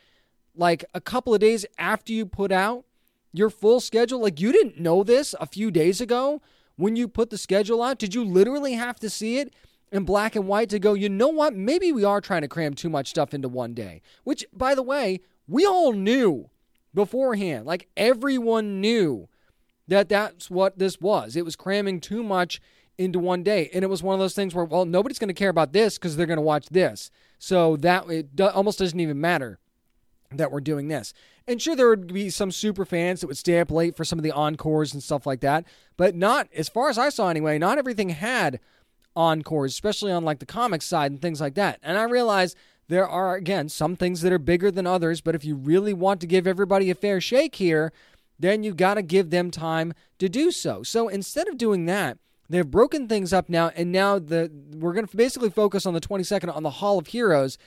like 0.56 0.86
a 0.94 1.02
couple 1.02 1.34
of 1.34 1.40
days 1.40 1.66
after 1.78 2.14
you 2.14 2.26
put 2.26 2.52
out 2.52 2.86
your 3.32 3.50
full 3.50 3.80
schedule. 3.80 4.22
Like 4.22 4.40
you 4.40 4.52
didn't 4.52 4.80
know 4.80 5.04
this 5.04 5.34
a 5.40 5.46
few 5.46 5.72
days 5.72 6.02
ago 6.02 6.42
when 6.76 6.96
you 6.96 7.08
put 7.08 7.30
the 7.30 7.38
schedule 7.38 7.82
out. 7.82 8.00
Did 8.00 8.14
you 8.14 8.24
literally 8.24 8.74
have 8.74 9.00
to 9.00 9.10
see 9.10 9.40
it 9.40 9.54
in 9.92 10.04
black 10.04 10.36
and 10.36 10.48
white 10.48 10.70
to 10.70 10.80
go 10.80 10.94
you 10.94 11.10
know 11.10 11.30
what? 11.30 11.56
Maybe 11.56 11.92
we 11.92 12.04
are 12.04 12.22
trying 12.22 12.42
to 12.42 12.48
cram 12.48 12.74
too 12.74 12.90
much 12.90 13.08
stuff 13.08 13.34
into 13.34 13.50
one 13.50 13.74
day 13.74 14.02
which 14.24 14.46
by 14.54 14.76
the 14.76 14.84
way 14.84 15.22
we 15.48 15.66
all 15.66 15.94
knew 15.94 16.50
beforehand 16.94 17.66
like 17.66 17.88
everyone 17.96 18.82
knew 18.82 19.28
that 19.88 20.10
that's 20.10 20.50
what 20.50 20.78
this 20.78 21.02
was. 21.02 21.36
It 21.36 21.46
was 21.46 21.56
cramming 21.56 22.00
too 22.00 22.24
much 22.24 22.62
into 22.98 23.18
one 23.18 23.44
day. 23.44 23.70
And 23.74 23.84
it 23.84 23.88
was 23.88 24.04
one 24.04 24.14
of 24.14 24.20
those 24.20 24.36
things 24.36 24.54
where, 24.54 24.66
well, 24.66 24.86
nobody's 24.86 25.20
going 25.20 25.30
to 25.30 25.34
care 25.34 25.50
about 25.50 25.74
this 25.74 25.98
because 25.98 26.16
they're 26.16 26.26
going 26.26 26.38
to 26.38 26.42
watch 26.42 26.68
this. 26.68 27.10
So 27.40 27.78
that 27.78 28.10
it 28.10 28.36
do, 28.36 28.48
almost 28.48 28.80
doesn't 28.80 29.00
even 29.00 29.20
matter 29.20 29.60
that 30.32 30.52
we're 30.52 30.60
doing 30.60 30.90
this. 30.90 31.14
And 31.48 31.62
sure, 31.62 31.76
there 31.76 31.90
would 31.90 32.14
be 32.14 32.30
some 32.30 32.52
super 32.52 32.86
fans 32.86 33.22
that 33.22 33.28
would 33.28 33.38
stay 33.38 33.60
up 33.60 33.72
late 33.72 33.96
for 33.96 34.06
some 34.06 34.20
of 34.20 34.24
the 34.24 34.32
encores 34.32 34.94
and 34.94 35.02
stuff 35.02 35.26
like 35.26 35.40
that. 35.40 35.66
But 35.98 36.14
not, 36.14 36.50
as 36.54 36.70
far 36.70 36.90
as 36.90 36.98
I 36.98 37.10
saw 37.10 37.30
anyway, 37.30 37.58
not 37.58 37.80
everything 37.80 38.10
had 38.10 38.60
encores, 39.16 39.74
especially 39.74 40.12
on 40.12 40.24
like 40.24 40.40
the 40.40 40.46
comic 40.46 40.82
side 40.82 41.12
and 41.12 41.22
things 41.22 41.42
like 41.42 41.56
that. 41.56 41.80
And 41.82 41.98
I 41.98 42.04
realize 42.04 42.56
there 42.90 43.08
are, 43.08 43.36
again, 43.36 43.70
some 43.70 43.96
things 43.96 44.22
that 44.22 44.34
are 44.34 44.40
bigger 44.40 44.70
than 44.70 44.86
others. 44.86 45.22
But 45.22 45.36
if 45.36 45.46
you 45.46 45.56
really 45.56 45.94
want 45.94 46.20
to 46.22 46.28
give 46.28 46.46
everybody 46.46 46.90
a 46.90 46.96
fair 46.96 47.22
shake 47.22 47.56
here, 47.56 47.94
then 48.38 48.64
you 48.64 48.74
got 48.74 48.96
to 48.96 49.02
give 49.02 49.30
them 49.30 49.52
time 49.52 49.94
to 50.18 50.28
do 50.28 50.52
so. 50.52 50.84
So 50.84 51.08
instead 51.08 51.48
of 51.48 51.58
doing 51.58 51.86
that, 51.86 52.18
they've 52.50 52.70
broken 52.70 53.08
things 53.08 53.32
up 53.32 53.48
now, 53.48 53.72
and 53.76 53.92
now 53.92 54.18
the 54.18 54.52
we're 54.76 54.94
going 54.94 55.06
to 55.06 55.16
basically 55.16 55.52
focus 55.52 55.86
on 55.86 55.94
the 55.94 56.02
22nd 56.02 56.54
on 56.56 56.64
the 56.64 56.70
Hall 56.70 56.98
of 56.98 57.08
Heroes 57.08 57.58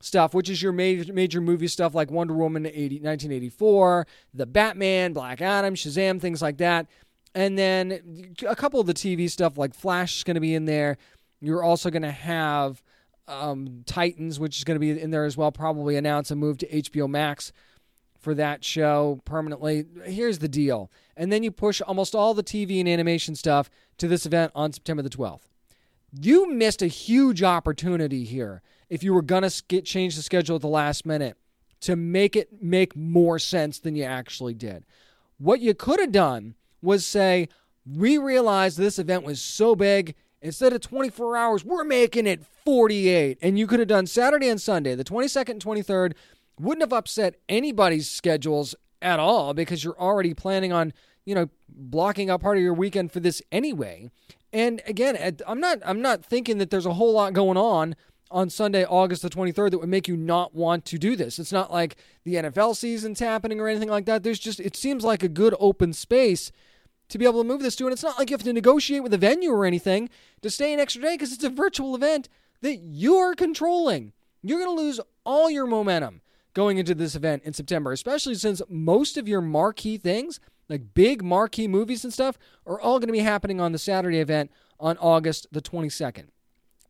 stuff, 0.00 0.34
which 0.34 0.50
is 0.50 0.60
your 0.60 0.72
major, 0.72 1.12
major 1.12 1.40
movie 1.40 1.68
stuff 1.68 1.94
like 1.94 2.10
Wonder 2.10 2.34
Woman 2.34 2.66
80, 2.66 2.96
1984, 2.96 4.06
The 4.34 4.46
Batman, 4.46 5.12
Black 5.12 5.40
Adam, 5.40 5.74
Shazam, 5.74 6.20
things 6.20 6.42
like 6.42 6.58
that. 6.58 6.86
And 7.34 7.58
then 7.58 8.34
a 8.46 8.54
couple 8.56 8.80
of 8.80 8.86
the 8.86 8.94
TV 8.94 9.30
stuff 9.30 9.56
like 9.56 9.74
Flash 9.74 10.18
is 10.18 10.24
going 10.24 10.34
to 10.34 10.40
be 10.40 10.54
in 10.54 10.66
there. 10.66 10.98
You're 11.40 11.62
also 11.62 11.90
going 11.90 12.02
to 12.02 12.10
have 12.10 12.82
um, 13.28 13.82
Titans, 13.86 14.38
which 14.38 14.58
is 14.58 14.64
going 14.64 14.76
to 14.76 14.80
be 14.80 15.00
in 15.00 15.10
there 15.10 15.24
as 15.24 15.36
well, 15.36 15.52
probably 15.52 15.96
announce 15.96 16.30
a 16.30 16.36
move 16.36 16.58
to 16.58 16.66
HBO 16.68 17.08
Max 17.08 17.52
for 18.18 18.34
that 18.34 18.64
show 18.64 19.20
permanently. 19.24 19.84
Here's 20.04 20.38
the 20.38 20.48
deal. 20.48 20.90
And 21.16 21.32
then 21.32 21.42
you 21.42 21.50
push 21.50 21.80
almost 21.80 22.14
all 22.14 22.34
the 22.34 22.42
TV 22.42 22.80
and 22.80 22.88
animation 22.88 23.34
stuff 23.36 23.70
to 23.98 24.08
this 24.08 24.26
event 24.26 24.52
on 24.54 24.72
September 24.72 25.02
the 25.02 25.10
12th. 25.10 25.48
You 26.20 26.50
missed 26.50 26.80
a 26.80 26.86
huge 26.86 27.42
opportunity 27.42 28.24
here 28.24 28.62
if 28.88 29.02
you 29.02 29.12
were 29.12 29.22
going 29.22 29.48
to 29.48 29.82
change 29.82 30.16
the 30.16 30.22
schedule 30.22 30.56
at 30.56 30.62
the 30.62 30.68
last 30.68 31.04
minute 31.04 31.36
to 31.80 31.96
make 31.96 32.34
it 32.34 32.62
make 32.62 32.96
more 32.96 33.38
sense 33.38 33.78
than 33.78 33.94
you 33.94 34.04
actually 34.04 34.54
did. 34.54 34.86
What 35.38 35.60
you 35.60 35.74
could 35.74 36.00
have 36.00 36.12
done 36.12 36.54
was 36.80 37.04
say, 37.04 37.48
we 37.84 38.16
realized 38.16 38.78
this 38.78 38.98
event 38.98 39.24
was 39.24 39.40
so 39.40 39.74
big, 39.76 40.14
instead 40.44 40.74
of 40.74 40.80
24 40.82 41.36
hours, 41.36 41.64
we're 41.64 41.84
making 41.84 42.26
it 42.26 42.44
48. 42.64 43.38
And 43.42 43.58
you 43.58 43.66
could 43.66 43.80
have 43.80 43.88
done 43.88 44.06
Saturday 44.06 44.48
and 44.48 44.60
Sunday, 44.60 44.94
the 44.94 45.02
22nd 45.02 45.48
and 45.48 45.64
23rd, 45.64 46.12
wouldn't 46.60 46.82
have 46.82 46.92
upset 46.92 47.36
anybody's 47.48 48.08
schedules 48.08 48.76
at 49.02 49.18
all 49.18 49.54
because 49.54 49.82
you're 49.82 49.98
already 49.98 50.34
planning 50.34 50.72
on, 50.72 50.92
you 51.24 51.34
know, 51.34 51.48
blocking 51.68 52.30
out 52.30 52.42
part 52.42 52.58
of 52.58 52.62
your 52.62 52.74
weekend 52.74 53.10
for 53.10 53.20
this 53.20 53.42
anyway. 53.50 54.10
And 54.52 54.82
again, 54.86 55.36
I'm 55.48 55.58
not 55.58 55.78
I'm 55.84 56.00
not 56.00 56.24
thinking 56.24 56.58
that 56.58 56.70
there's 56.70 56.86
a 56.86 56.94
whole 56.94 57.12
lot 57.12 57.32
going 57.32 57.56
on 57.56 57.96
on 58.30 58.50
Sunday, 58.50 58.84
August 58.84 59.22
the 59.22 59.30
23rd, 59.30 59.72
that 59.72 59.78
would 59.78 59.88
make 59.88 60.08
you 60.08 60.16
not 60.16 60.54
want 60.54 60.84
to 60.86 60.98
do 60.98 61.16
this. 61.16 61.38
It's 61.38 61.52
not 61.52 61.72
like 61.72 61.96
the 62.24 62.34
NFL 62.34 62.76
season's 62.76 63.20
happening 63.20 63.60
or 63.60 63.68
anything 63.68 63.88
like 63.88 64.06
that. 64.06 64.22
There's 64.22 64.38
just, 64.38 64.60
it 64.60 64.76
seems 64.76 65.04
like 65.04 65.22
a 65.22 65.28
good 65.28 65.54
open 65.58 65.92
space 65.92 66.50
to 67.14 67.18
be 67.18 67.24
able 67.24 67.42
to 67.42 67.48
move 67.48 67.62
this 67.62 67.76
to. 67.76 67.84
And 67.84 67.92
it's 67.92 68.02
not 68.02 68.18
like 68.18 68.28
you 68.28 68.34
have 68.34 68.42
to 68.42 68.52
negotiate 68.52 69.04
with 69.04 69.12
the 69.12 69.18
venue 69.18 69.52
or 69.52 69.64
anything 69.64 70.10
to 70.42 70.50
stay 70.50 70.74
an 70.74 70.80
extra 70.80 71.00
day 71.00 71.14
because 71.14 71.32
it's 71.32 71.44
a 71.44 71.48
virtual 71.48 71.94
event 71.94 72.28
that 72.60 72.80
you're 72.82 73.36
controlling. 73.36 74.12
You're 74.42 74.58
going 74.58 74.76
to 74.76 74.82
lose 74.82 75.00
all 75.24 75.48
your 75.48 75.66
momentum 75.66 76.22
going 76.54 76.78
into 76.78 76.92
this 76.92 77.14
event 77.14 77.44
in 77.44 77.52
September, 77.52 77.92
especially 77.92 78.34
since 78.34 78.60
most 78.68 79.16
of 79.16 79.28
your 79.28 79.40
marquee 79.40 79.96
things, 79.96 80.40
like 80.68 80.92
big 80.92 81.22
marquee 81.22 81.68
movies 81.68 82.02
and 82.02 82.12
stuff, 82.12 82.36
are 82.66 82.80
all 82.80 82.98
going 82.98 83.06
to 83.06 83.12
be 83.12 83.20
happening 83.20 83.60
on 83.60 83.70
the 83.70 83.78
Saturday 83.78 84.18
event 84.18 84.50
on 84.80 84.98
August 84.98 85.46
the 85.52 85.62
22nd. 85.62 86.26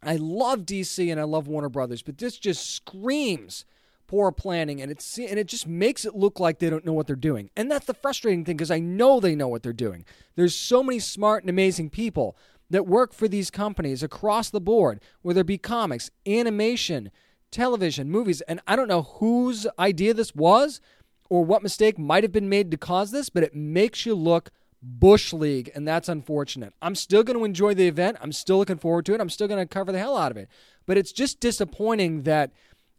I 0.03 0.17
love 0.17 0.61
DC 0.61 1.13
and 1.13 1.21
I 1.21 1.25
love 1.25 1.49
Warner 1.49 1.69
Brothers, 1.69 2.03
but 2.03 2.17
this 2.17 2.39
just 2.39 2.75
screams 2.75 3.67
poor 4.15 4.31
planning 4.31 4.81
and 4.81 4.93
it's 4.93 5.19
and 5.19 5.41
it 5.41 5.49
just 5.49 5.67
makes 5.67 6.05
it 6.05 6.15
look 6.15 6.39
like 6.39 6.61
they 6.61 6.71
don't 6.71 6.85
know 6.85 6.93
what 6.93 7.09
they're 7.09 7.17
doing. 7.17 7.51
And 7.57 7.69
that's 7.69 7.87
the 7.87 7.95
frustrating 7.95 8.45
thing 8.45 8.57
because 8.57 8.71
I 8.71 8.79
know 8.79 9.19
they 9.19 9.35
know 9.35 9.49
what 9.49 9.65
they're 9.65 9.73
doing. 9.73 10.05
There's 10.37 10.55
so 10.55 10.85
many 10.85 11.01
smart 11.01 11.43
and 11.43 11.51
amazing 11.51 11.91
people 11.91 12.37
that 12.71 12.87
work 12.87 13.13
for 13.13 13.27
these 13.27 13.51
companies 13.51 14.05
across 14.05 14.51
the 14.51 14.61
board, 14.61 15.01
whether 15.23 15.41
it 15.41 15.49
be 15.49 15.59
comics, 15.59 16.13
animation, 16.29 17.11
television, 17.51 18.09
movies, 18.09 18.41
and 18.43 18.61
I 18.69 18.77
don't 18.77 18.87
know 18.87 19.03
whose 19.03 19.67
idea 19.81 20.15
this 20.15 20.33
was 20.33 20.81
or 21.29 21.45
what 21.45 21.65
mistake 21.65 21.99
might 21.99 22.23
have 22.23 22.31
been 22.31 22.49
made 22.49 22.71
to 22.71 22.77
cause 22.77 23.11
this, 23.11 23.31
but 23.31 23.43
it 23.43 23.57
makes 23.57 24.07
you 24.07 24.15
look 24.15 24.53
Bush 24.81 25.33
League, 25.33 25.73
and 25.75 25.89
that's 25.89 26.09
unfortunate. 26.09 26.73
I'm 26.81 26.95
still 26.95 27.25
going 27.25 27.39
to 27.39 27.45
enjoy 27.45 27.75
the 27.75 27.89
event. 27.89 28.19
I'm 28.21 28.33
still 28.33 28.59
looking 28.59 28.79
forward 28.79 29.07
to 29.07 29.15
it. 29.15 29.21
I'm 29.21 29.31
still 29.31 29.49
going 29.49 29.59
to 29.59 29.67
cover 29.67 29.91
the 29.91 29.99
hell 29.99 30.17
out 30.17 30.31
of 30.31 30.37
it. 30.37 30.49
But 30.87 30.99
it's 30.99 31.11
just 31.11 31.41
disappointing 31.41 32.23
that 32.23 32.53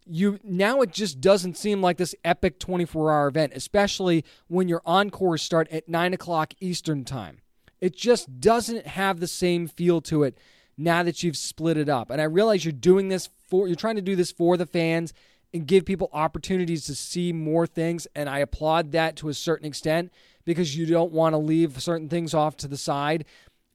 you 0.06 0.39
now 0.43 0.82
it 0.82 0.91
just 0.91 1.20
doesn't 1.20 1.58
seem 1.58 1.82
like 1.82 1.97
this 1.97 2.16
epic 2.24 2.60
24 2.60 3.12
hour 3.12 3.28
event, 3.28 3.53
especially 3.56 4.24
when 4.47 4.68
your 4.68 4.82
encores 4.86 5.41
start 5.41 5.68
at 5.72 5.89
9 5.89 6.14
o'clock 6.14 6.53
Eastern 6.60 7.03
time. 7.03 7.39
It 7.82 7.95
just 7.95 8.39
doesn't 8.39 8.88
have 8.88 9.20
the 9.20 9.28
same 9.28 9.68
feel 9.68 10.01
to 10.01 10.24
it 10.24 10.38
now 10.78 11.03
that 11.03 11.24
you've 11.24 11.38
split 11.38 11.78
it 11.78 11.89
up. 11.89 12.10
And 12.10 12.22
I 12.22 12.26
realize 12.26 12.66
you're 12.66 12.72
doing 12.72 13.10
this 13.10 13.30
for, 13.47 13.68
you're 13.68 13.76
trying 13.76 13.95
to 13.95 14.01
do 14.01 14.16
this 14.16 14.32
for 14.32 14.58
the 14.58 14.66
fans 14.66 15.14
and 15.53 15.66
give 15.66 15.86
people 15.86 16.10
opportunities 16.12 16.86
to 16.86 16.95
see 16.95 17.32
more 17.32 17.66
things. 17.66 18.08
And 18.16 18.30
I 18.30 18.39
applaud 18.39 18.91
that 18.91 19.16
to 19.18 19.30
a 19.30 19.34
certain 19.34 19.66
extent 19.66 20.12
because 20.43 20.78
you 20.78 20.86
don't 20.86 21.12
want 21.12 21.34
to 21.34 21.38
leave 21.38 21.82
certain 21.82 22.10
things 22.10 22.34
off 22.34 22.58
to 22.58 22.68
the 22.68 22.78
side. 22.78 23.26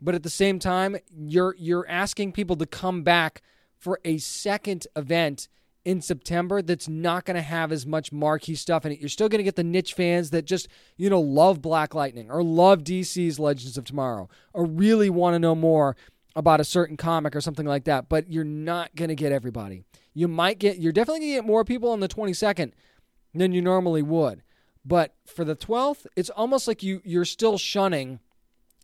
But 0.01 0.15
at 0.15 0.23
the 0.23 0.31
same 0.31 0.59
time, 0.59 0.97
you're 1.15 1.55
you're 1.59 1.87
asking 1.89 2.33
people 2.33 2.57
to 2.57 2.67
come 2.67 3.03
back 3.03 3.43
for 3.77 4.01
a 4.05 4.19
second 4.19 4.87
event 4.97 5.49
in 5.85 6.01
September 6.03 6.61
that's 6.61 6.89
not 6.89 7.25
going 7.25 7.37
to 7.37 7.43
have 7.43 7.73
as 7.73 7.87
much 7.87 8.13
marquee 8.13 8.55
stuff 8.55 8.85
in 8.85 8.93
it. 8.93 9.01
You're 9.01 9.09
still 9.09 9.29
going 9.29 9.39
to 9.39 9.45
get 9.45 9.57
the 9.57 9.65
niche 9.65 9.95
fans 9.95 10.31
that 10.31 10.45
just, 10.45 10.69
you 10.97 11.09
know, 11.09 11.21
love 11.21 11.63
Black 11.63 11.95
Lightning 11.95 12.31
or 12.31 12.43
love 12.43 12.85
DC's 12.85 13.39
Legends 13.39 13.79
of 13.79 13.85
Tomorrow 13.85 14.29
or 14.53 14.67
really 14.67 15.09
want 15.09 15.35
to 15.35 15.39
know 15.39 15.55
more 15.55 15.97
about 16.37 16.61
a 16.61 16.65
certain 16.65 16.97
comic 16.97 17.35
or 17.35 17.41
something 17.41 17.67
like 17.67 17.85
that, 17.85 18.09
but 18.09 18.31
you're 18.31 18.45
not 18.45 18.95
going 18.95 19.09
to 19.09 19.15
get 19.15 19.33
everybody. 19.33 19.85
You 20.15 20.29
might 20.29 20.59
get 20.59 20.79
you're 20.79 20.93
definitely 20.93 21.21
going 21.21 21.33
to 21.33 21.37
get 21.39 21.47
more 21.47 21.65
people 21.65 21.91
on 21.91 22.01
the 22.01 22.09
22nd 22.09 22.73
than 23.35 23.53
you 23.53 23.63
normally 23.63 24.03
would. 24.03 24.43
But 24.85 25.15
for 25.27 25.45
the 25.45 25.57
12th, 25.57 26.07
it's 26.17 26.31
almost 26.31 26.67
like 26.67 26.83
you 26.83 27.01
you're 27.05 27.25
still 27.25 27.59
shunning 27.59 28.21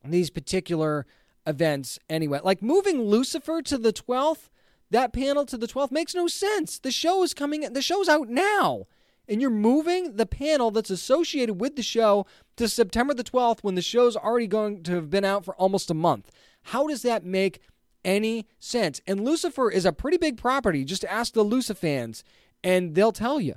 these 0.05 0.30
particular 0.30 1.07
events 1.47 1.99
anyway. 2.09 2.40
Like 2.42 2.62
moving 2.62 3.03
Lucifer 3.03 3.62
to 3.62 3.78
the 3.78 3.92
12th, 3.92 4.49
that 4.91 5.12
panel 5.12 5.45
to 5.47 5.57
the 5.57 5.66
12th 5.66 5.91
makes 5.91 6.14
no 6.14 6.28
sense. 6.28 6.78
The 6.78 6.91
show 6.91 7.22
is 7.22 7.34
coming 7.34 7.61
the 7.61 7.82
show's 7.82 8.09
out 8.09 8.28
now. 8.28 8.87
And 9.28 9.41
you're 9.41 9.51
moving 9.51 10.16
the 10.16 10.26
panel 10.26 10.70
that's 10.70 10.91
associated 10.91 11.61
with 11.61 11.74
the 11.74 11.82
show 11.82 12.26
to 12.57 12.68
September 12.68 13.12
the 13.12 13.24
12th 13.24 13.61
when 13.62 13.74
the 13.74 13.82
show's 13.82 14.16
already 14.16 14.47
going 14.47 14.84
to 14.84 14.95
have 14.95 15.11
been 15.11 15.24
out 15.24 15.45
for 15.45 15.57
almost 15.57 15.91
a 15.91 15.95
month. 15.95 16.30
How 16.62 16.87
does 16.87 17.03
that 17.03 17.24
make 17.24 17.61
any 18.05 18.47
sense? 18.61 19.01
And 19.07 19.24
Lucifer 19.24 19.70
is 19.70 19.84
a 19.84 19.93
pretty 19.93 20.16
big 20.16 20.37
property. 20.37 20.84
Just 20.84 21.05
ask 21.05 21.34
the 21.34 21.43
Lucifer 21.43 21.78
fans, 21.78 22.22
and 22.62 22.95
they'll 22.95 23.12
tell 23.12 23.41
you. 23.41 23.57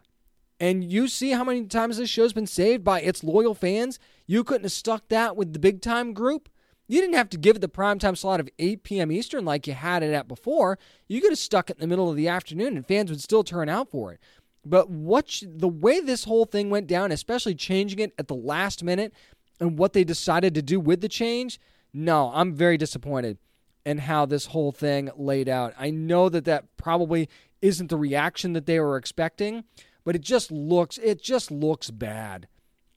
And 0.60 0.84
you 0.84 1.08
see 1.08 1.32
how 1.32 1.44
many 1.44 1.66
times 1.66 1.98
this 1.98 2.10
show's 2.10 2.34
been 2.34 2.48
saved 2.48 2.84
by 2.84 3.02
its 3.02 3.24
loyal 3.24 3.54
fans. 3.54 4.00
You 4.28 4.44
couldn't 4.44 4.66
have 4.66 4.72
stuck 4.72 5.08
that 5.10 5.38
with 5.38 5.54
the 5.54 5.60
big 5.60 5.82
time 5.82 6.14
group. 6.14 6.50
You 6.90 7.00
didn't 7.00 7.16
have 7.16 7.30
to 7.30 7.38
give 7.38 7.56
it 7.56 7.60
the 7.60 7.70
primetime 7.70 8.18
slot 8.18 8.40
of 8.40 8.50
8 8.58 8.82
p.m. 8.82 9.12
Eastern 9.12 9.46
like 9.46 9.68
you 9.68 9.74
had 9.74 10.02
it 10.02 10.12
at 10.12 10.28
before. 10.28 10.80
You 11.08 11.22
could 11.22 11.32
have 11.32 11.38
stuck 11.38 11.70
it 11.70 11.78
in 11.78 11.82
the 11.82 11.88
middle 11.88 12.10
of 12.10 12.16
the 12.16 12.28
afternoon 12.28 12.76
and 12.76 12.86
fans 12.86 13.12
would 13.12 13.22
still 13.22 13.44
turn 13.44 13.70
out 13.70 13.92
for 13.92 14.12
it. 14.12 14.20
But 14.66 14.90
what 14.90 15.44
the 15.46 15.68
way 15.68 16.00
this 16.00 16.24
whole 16.24 16.46
thing 16.46 16.72
went 16.72 16.88
down, 16.88 17.12
especially 17.12 17.54
changing 17.54 18.00
it 18.00 18.14
at 18.18 18.28
the 18.28 18.36
last 18.36 18.84
minute 18.84 19.14
and 19.60 19.78
what 19.78 19.94
they 19.94 20.04
decided 20.04 20.56
to 20.56 20.64
do 20.64 20.80
with 20.80 21.02
the 21.02 21.08
change, 21.08 21.60
no, 21.94 22.32
I'm 22.34 22.56
very 22.56 22.76
disappointed 22.76 23.38
in 23.86 24.00
how 24.00 24.26
this 24.26 24.48
whole 24.48 24.72
thing 24.72 25.12
laid 25.16 25.48
out. 25.48 25.76
I 25.78 25.92
know 25.92 26.28
that 26.28 26.46
that 26.46 26.76
probably 26.76 27.30
isn't 27.62 27.92
the 27.92 27.98
reaction 27.98 28.54
that 28.54 28.66
they 28.66 28.80
were 28.80 28.98
expecting, 28.98 29.64
but 30.04 30.16
it 30.16 30.22
just 30.22 30.52
looks 30.52 30.98
it 30.98 31.22
just 31.22 31.52
looks 31.52 31.92
bad 31.92 32.48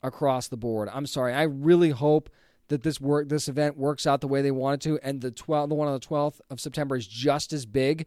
across 0.02 0.48
the 0.48 0.56
board. 0.56 0.88
I'm 0.90 1.06
sorry. 1.06 1.34
I 1.34 1.42
really 1.42 1.90
hope 1.90 2.30
that 2.72 2.82
this 2.82 2.98
work 2.98 3.28
this 3.28 3.48
event 3.48 3.76
works 3.76 4.06
out 4.06 4.22
the 4.22 4.26
way 4.26 4.40
they 4.40 4.50
want 4.50 4.82
it 4.82 4.88
to 4.88 4.98
and 5.02 5.20
the 5.20 5.30
12 5.30 5.68
the 5.68 5.74
one 5.74 5.88
on 5.88 5.92
the 5.92 6.00
12th 6.00 6.40
of 6.48 6.58
September 6.58 6.96
is 6.96 7.06
just 7.06 7.52
as 7.52 7.66
big, 7.66 8.06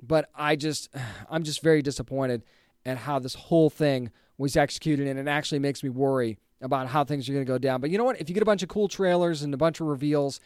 but 0.00 0.30
I 0.36 0.54
just 0.54 0.88
I'm 1.30 1.42
just 1.42 1.62
very 1.62 1.82
disappointed 1.82 2.44
at 2.86 2.96
how 2.96 3.18
this 3.18 3.34
whole 3.34 3.70
thing 3.70 4.12
was 4.38 4.56
executed 4.56 5.08
and 5.08 5.18
it 5.18 5.26
actually 5.26 5.58
makes 5.58 5.82
me 5.82 5.90
worry 5.90 6.38
about 6.60 6.86
how 6.86 7.02
things 7.02 7.28
are 7.28 7.32
going 7.32 7.44
to 7.44 7.52
go 7.52 7.58
down. 7.58 7.80
But 7.80 7.90
you 7.90 7.98
know 7.98 8.04
what? 8.04 8.20
If 8.20 8.28
you 8.28 8.34
get 8.34 8.42
a 8.42 8.46
bunch 8.46 8.62
of 8.62 8.68
cool 8.68 8.86
trailers 8.86 9.42
and 9.42 9.52
a 9.52 9.56
bunch 9.56 9.80
of 9.80 9.88
reveals 9.88 10.38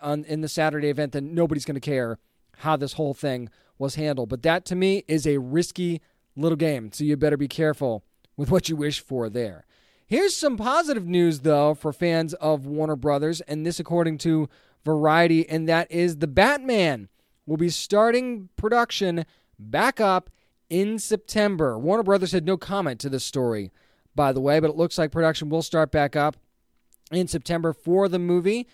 on 0.00 0.24
in 0.26 0.40
the 0.40 0.48
Saturday 0.48 0.88
event, 0.88 1.10
then 1.10 1.34
nobody's 1.34 1.64
going 1.64 1.74
to 1.74 1.80
care 1.80 2.20
how 2.58 2.76
this 2.76 2.92
whole 2.92 3.14
thing 3.14 3.48
was 3.78 3.96
handled. 3.96 4.28
But 4.28 4.42
that 4.42 4.64
to 4.66 4.76
me 4.76 5.02
is 5.08 5.26
a 5.26 5.38
risky 5.38 6.00
little 6.36 6.56
game, 6.56 6.92
so 6.92 7.02
you 7.02 7.16
better 7.16 7.36
be 7.36 7.48
careful 7.48 8.04
with 8.36 8.48
what 8.48 8.68
you 8.68 8.76
wish 8.76 9.00
for 9.00 9.28
there. 9.28 9.66
Here's 10.12 10.36
some 10.36 10.58
positive 10.58 11.06
news, 11.06 11.40
though, 11.40 11.72
for 11.72 11.90
fans 11.90 12.34
of 12.34 12.66
Warner 12.66 12.96
Brothers, 12.96 13.40
and 13.40 13.64
this 13.64 13.80
according 13.80 14.18
to 14.18 14.46
Variety, 14.84 15.48
and 15.48 15.66
that 15.70 15.90
is 15.90 16.18
The 16.18 16.26
Batman 16.26 17.08
will 17.46 17.56
be 17.56 17.70
starting 17.70 18.50
production 18.56 19.24
back 19.58 20.02
up 20.02 20.28
in 20.68 20.98
September. 20.98 21.78
Warner 21.78 22.02
Brothers 22.02 22.32
had 22.32 22.44
no 22.44 22.58
comment 22.58 23.00
to 23.00 23.08
this 23.08 23.24
story, 23.24 23.72
by 24.14 24.34
the 24.34 24.40
way, 24.42 24.60
but 24.60 24.68
it 24.68 24.76
looks 24.76 24.98
like 24.98 25.12
production 25.12 25.48
will 25.48 25.62
start 25.62 25.90
back 25.90 26.14
up 26.14 26.36
in 27.10 27.26
September 27.26 27.72
for 27.72 28.06
the 28.06 28.18
movie. 28.18 28.68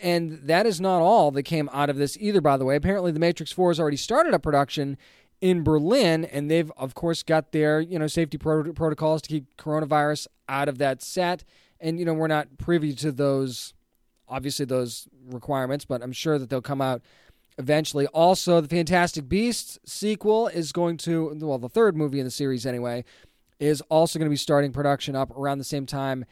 And 0.00 0.42
that 0.44 0.64
is 0.64 0.80
not 0.80 1.00
all 1.00 1.32
that 1.32 1.42
came 1.42 1.68
out 1.72 1.90
of 1.90 1.96
this 1.96 2.16
either, 2.20 2.40
by 2.40 2.56
the 2.56 2.64
way. 2.64 2.76
Apparently, 2.76 3.10
The 3.10 3.18
Matrix 3.18 3.50
4 3.50 3.70
has 3.70 3.80
already 3.80 3.96
started 3.96 4.32
a 4.32 4.38
production 4.38 4.96
in 5.40 5.62
Berlin, 5.62 6.24
and 6.24 6.50
they've 6.50 6.70
of 6.76 6.94
course 6.94 7.22
got 7.22 7.52
their 7.52 7.80
you 7.80 7.98
know 7.98 8.06
safety 8.06 8.38
pro- 8.38 8.72
protocols 8.72 9.22
to 9.22 9.28
keep 9.28 9.56
coronavirus 9.56 10.26
out 10.48 10.68
of 10.68 10.78
that 10.78 11.02
set. 11.02 11.44
And 11.80 11.98
you 11.98 12.04
know 12.04 12.14
we're 12.14 12.26
not 12.26 12.58
privy 12.58 12.92
to 12.94 13.12
those, 13.12 13.74
obviously 14.28 14.64
those 14.64 15.08
requirements, 15.26 15.84
but 15.84 16.02
I'm 16.02 16.12
sure 16.12 16.38
that 16.38 16.50
they'll 16.50 16.60
come 16.60 16.80
out 16.80 17.02
eventually. 17.56 18.06
Also, 18.08 18.60
the 18.60 18.68
Fantastic 18.68 19.28
Beasts 19.28 19.78
sequel 19.84 20.48
is 20.48 20.72
going 20.72 20.96
to 20.98 21.36
well 21.40 21.58
the 21.58 21.68
third 21.68 21.96
movie 21.96 22.18
in 22.18 22.24
the 22.24 22.30
series 22.30 22.66
anyway 22.66 23.04
is 23.58 23.80
also 23.88 24.18
going 24.18 24.28
to 24.28 24.30
be 24.30 24.36
starting 24.36 24.72
production 24.72 25.16
up 25.16 25.36
around 25.36 25.58
the 25.58 25.64
same 25.64 25.84
time 25.84 26.24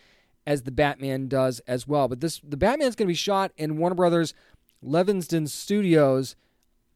as 0.47 0.63
the 0.63 0.71
Batman 0.71 1.27
does 1.27 1.61
as 1.67 1.87
well. 1.87 2.09
But 2.09 2.21
this 2.21 2.41
the 2.43 2.57
Batman's 2.57 2.97
going 2.97 3.07
to 3.07 3.13
be 3.13 3.15
shot 3.15 3.53
in 3.57 3.77
Warner 3.77 3.97
Brothers 3.97 4.35
Leavesden 4.85 5.49
Studios 5.49 6.37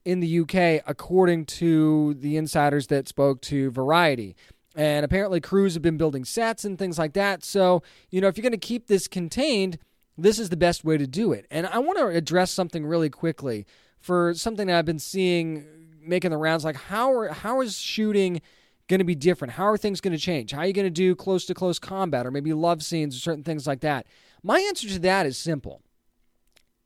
in 0.05 0.21
the 0.21 0.41
UK, 0.41 0.83
according 0.87 1.47
to 1.47 2.15
the 2.15 2.37
insiders 2.37 2.87
that 2.89 3.09
spoke 3.09 3.41
to 3.43 3.71
Variety. 3.71 4.35
And 4.77 5.05
apparently, 5.05 5.41
crews 5.41 5.75
have 5.75 5.83
been 5.83 5.97
building 5.97 6.25
sets 6.25 6.65
and 6.65 6.79
things 6.79 6.99
like 6.99 7.13
that. 7.15 7.45
So, 7.45 7.83
you 8.11 8.21
know, 8.21 8.29
if 8.29 8.37
you're 8.37 8.43
going 8.43 8.53
to 8.53 8.59
keep 8.59 8.87
this 8.87 9.09
contained, 9.09 9.79
this 10.17 10.39
is 10.39 10.49
the 10.49 10.57
best 10.57 10.85
way 10.85 10.97
to 10.97 11.07
do 11.07 11.33
it. 11.33 11.47
And 11.51 11.67
I 11.67 11.79
want 11.79 11.99
to 11.99 12.07
address 12.07 12.51
something 12.51 12.87
really 12.87 13.11
quickly 13.11 13.67
for 14.01 14.33
something 14.35 14.69
that 14.69 14.79
I've 14.79 14.85
been 14.85 14.99
seeing 14.99 15.65
making 16.03 16.31
the 16.31 16.37
rounds. 16.37 16.65
Like, 16.65 16.77
how 16.77 17.13
are, 17.13 17.29
how 17.29 17.61
is 17.61 17.79
shooting 17.79 18.41
going 18.89 18.99
to 18.99 19.05
be 19.05 19.15
different? 19.15 19.53
How 19.55 19.67
are 19.67 19.77
things 19.77 20.01
going 20.01 20.13
to 20.13 20.19
change? 20.19 20.53
How 20.53 20.61
are 20.61 20.67
you 20.67 20.73
going 20.73 20.87
to 20.87 20.91
do 20.91 21.15
close 21.15 21.45
to 21.47 21.55
close 21.55 21.79
combat 21.79 22.27
or 22.27 22.31
maybe 22.31 22.53
love 22.53 22.83
scenes 22.83 23.17
or 23.17 23.21
certain 23.21 23.45
things 23.45 23.67
like 23.67 23.81
that? 23.81 24.07
My 24.43 24.61
answer 24.61 24.89
to 24.89 24.99
that 25.01 25.27
is 25.27 25.37
simple. 25.37 25.83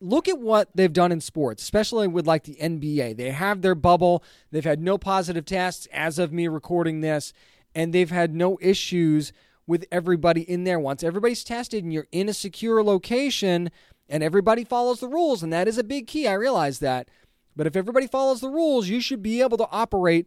Look 0.04 0.28
at 0.28 0.38
what 0.38 0.68
they've 0.74 0.92
done 0.92 1.12
in 1.12 1.22
sports, 1.22 1.62
especially 1.62 2.06
with 2.08 2.26
like 2.26 2.44
the 2.44 2.56
NBA. 2.56 3.16
They 3.16 3.30
have 3.30 3.62
their 3.62 3.74
bubble. 3.74 4.22
They've 4.50 4.62
had 4.62 4.80
no 4.80 4.98
positive 4.98 5.46
tests 5.46 5.88
as 5.92 6.18
of 6.18 6.30
me 6.30 6.46
recording 6.46 7.00
this, 7.00 7.32
and 7.74 7.94
they've 7.94 8.10
had 8.10 8.34
no 8.34 8.58
issues 8.60 9.32
with 9.66 9.86
everybody 9.90 10.42
in 10.42 10.64
there. 10.64 10.78
Once 10.78 11.02
everybody's 11.02 11.42
tested 11.42 11.82
and 11.82 11.90
you're 11.90 12.06
in 12.12 12.28
a 12.28 12.34
secure 12.34 12.84
location 12.84 13.70
and 14.06 14.22
everybody 14.22 14.62
follows 14.62 15.00
the 15.00 15.08
rules, 15.08 15.42
and 15.42 15.50
that 15.54 15.66
is 15.66 15.78
a 15.78 15.82
big 15.82 16.06
key. 16.06 16.28
I 16.28 16.34
realize 16.34 16.80
that. 16.80 17.08
But 17.56 17.66
if 17.66 17.74
everybody 17.74 18.06
follows 18.06 18.42
the 18.42 18.50
rules, 18.50 18.88
you 18.88 19.00
should 19.00 19.22
be 19.22 19.40
able 19.40 19.56
to 19.56 19.68
operate 19.70 20.26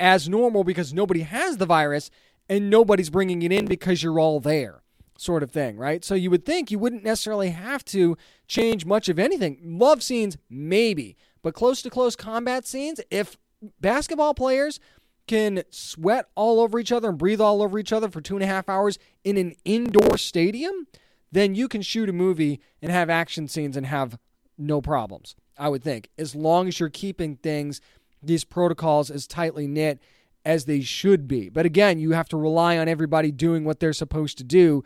as 0.00 0.26
normal 0.26 0.64
because 0.64 0.94
nobody 0.94 1.20
has 1.20 1.58
the 1.58 1.66
virus 1.66 2.10
and 2.48 2.70
nobody's 2.70 3.10
bringing 3.10 3.42
it 3.42 3.52
in 3.52 3.66
because 3.66 4.02
you're 4.02 4.18
all 4.18 4.40
there, 4.40 4.80
sort 5.18 5.42
of 5.42 5.50
thing, 5.50 5.76
right? 5.76 6.02
So 6.02 6.14
you 6.14 6.30
would 6.30 6.46
think 6.46 6.70
you 6.70 6.78
wouldn't 6.78 7.04
necessarily 7.04 7.50
have 7.50 7.84
to 7.86 8.16
change 8.48 8.84
much 8.84 9.08
of 9.08 9.18
anything. 9.18 9.58
Love 9.62 10.02
scenes, 10.02 10.36
maybe, 10.50 11.16
but 11.42 11.54
close 11.54 11.82
to 11.82 11.90
close 11.90 12.16
combat 12.16 12.66
scenes, 12.66 13.00
if 13.10 13.36
basketball 13.80 14.34
players 14.34 14.80
can 15.28 15.62
sweat 15.70 16.26
all 16.34 16.58
over 16.58 16.78
each 16.78 16.90
other 16.90 17.10
and 17.10 17.18
breathe 17.18 17.40
all 17.40 17.62
over 17.62 17.78
each 17.78 17.92
other 17.92 18.08
for 18.08 18.20
two 18.20 18.34
and 18.34 18.42
a 18.42 18.46
half 18.46 18.68
hours 18.68 18.98
in 19.22 19.36
an 19.36 19.54
indoor 19.64 20.16
stadium, 20.16 20.86
then 21.30 21.54
you 21.54 21.68
can 21.68 21.82
shoot 21.82 22.08
a 22.08 22.12
movie 22.12 22.60
and 22.80 22.90
have 22.90 23.10
action 23.10 23.46
scenes 23.46 23.76
and 23.76 23.86
have 23.86 24.18
no 24.56 24.80
problems, 24.80 25.36
I 25.58 25.68
would 25.68 25.84
think, 25.84 26.08
as 26.18 26.34
long 26.34 26.66
as 26.66 26.80
you're 26.80 26.88
keeping 26.88 27.36
things 27.36 27.80
these 28.22 28.44
protocols 28.44 29.10
as 29.10 29.26
tightly 29.26 29.68
knit 29.68 30.00
as 30.44 30.64
they 30.64 30.80
should 30.80 31.28
be. 31.28 31.48
But 31.48 31.66
again, 31.66 31.98
you 31.98 32.12
have 32.12 32.28
to 32.30 32.36
rely 32.36 32.78
on 32.78 32.88
everybody 32.88 33.30
doing 33.30 33.64
what 33.64 33.80
they're 33.80 33.92
supposed 33.92 34.38
to 34.38 34.44
do 34.44 34.82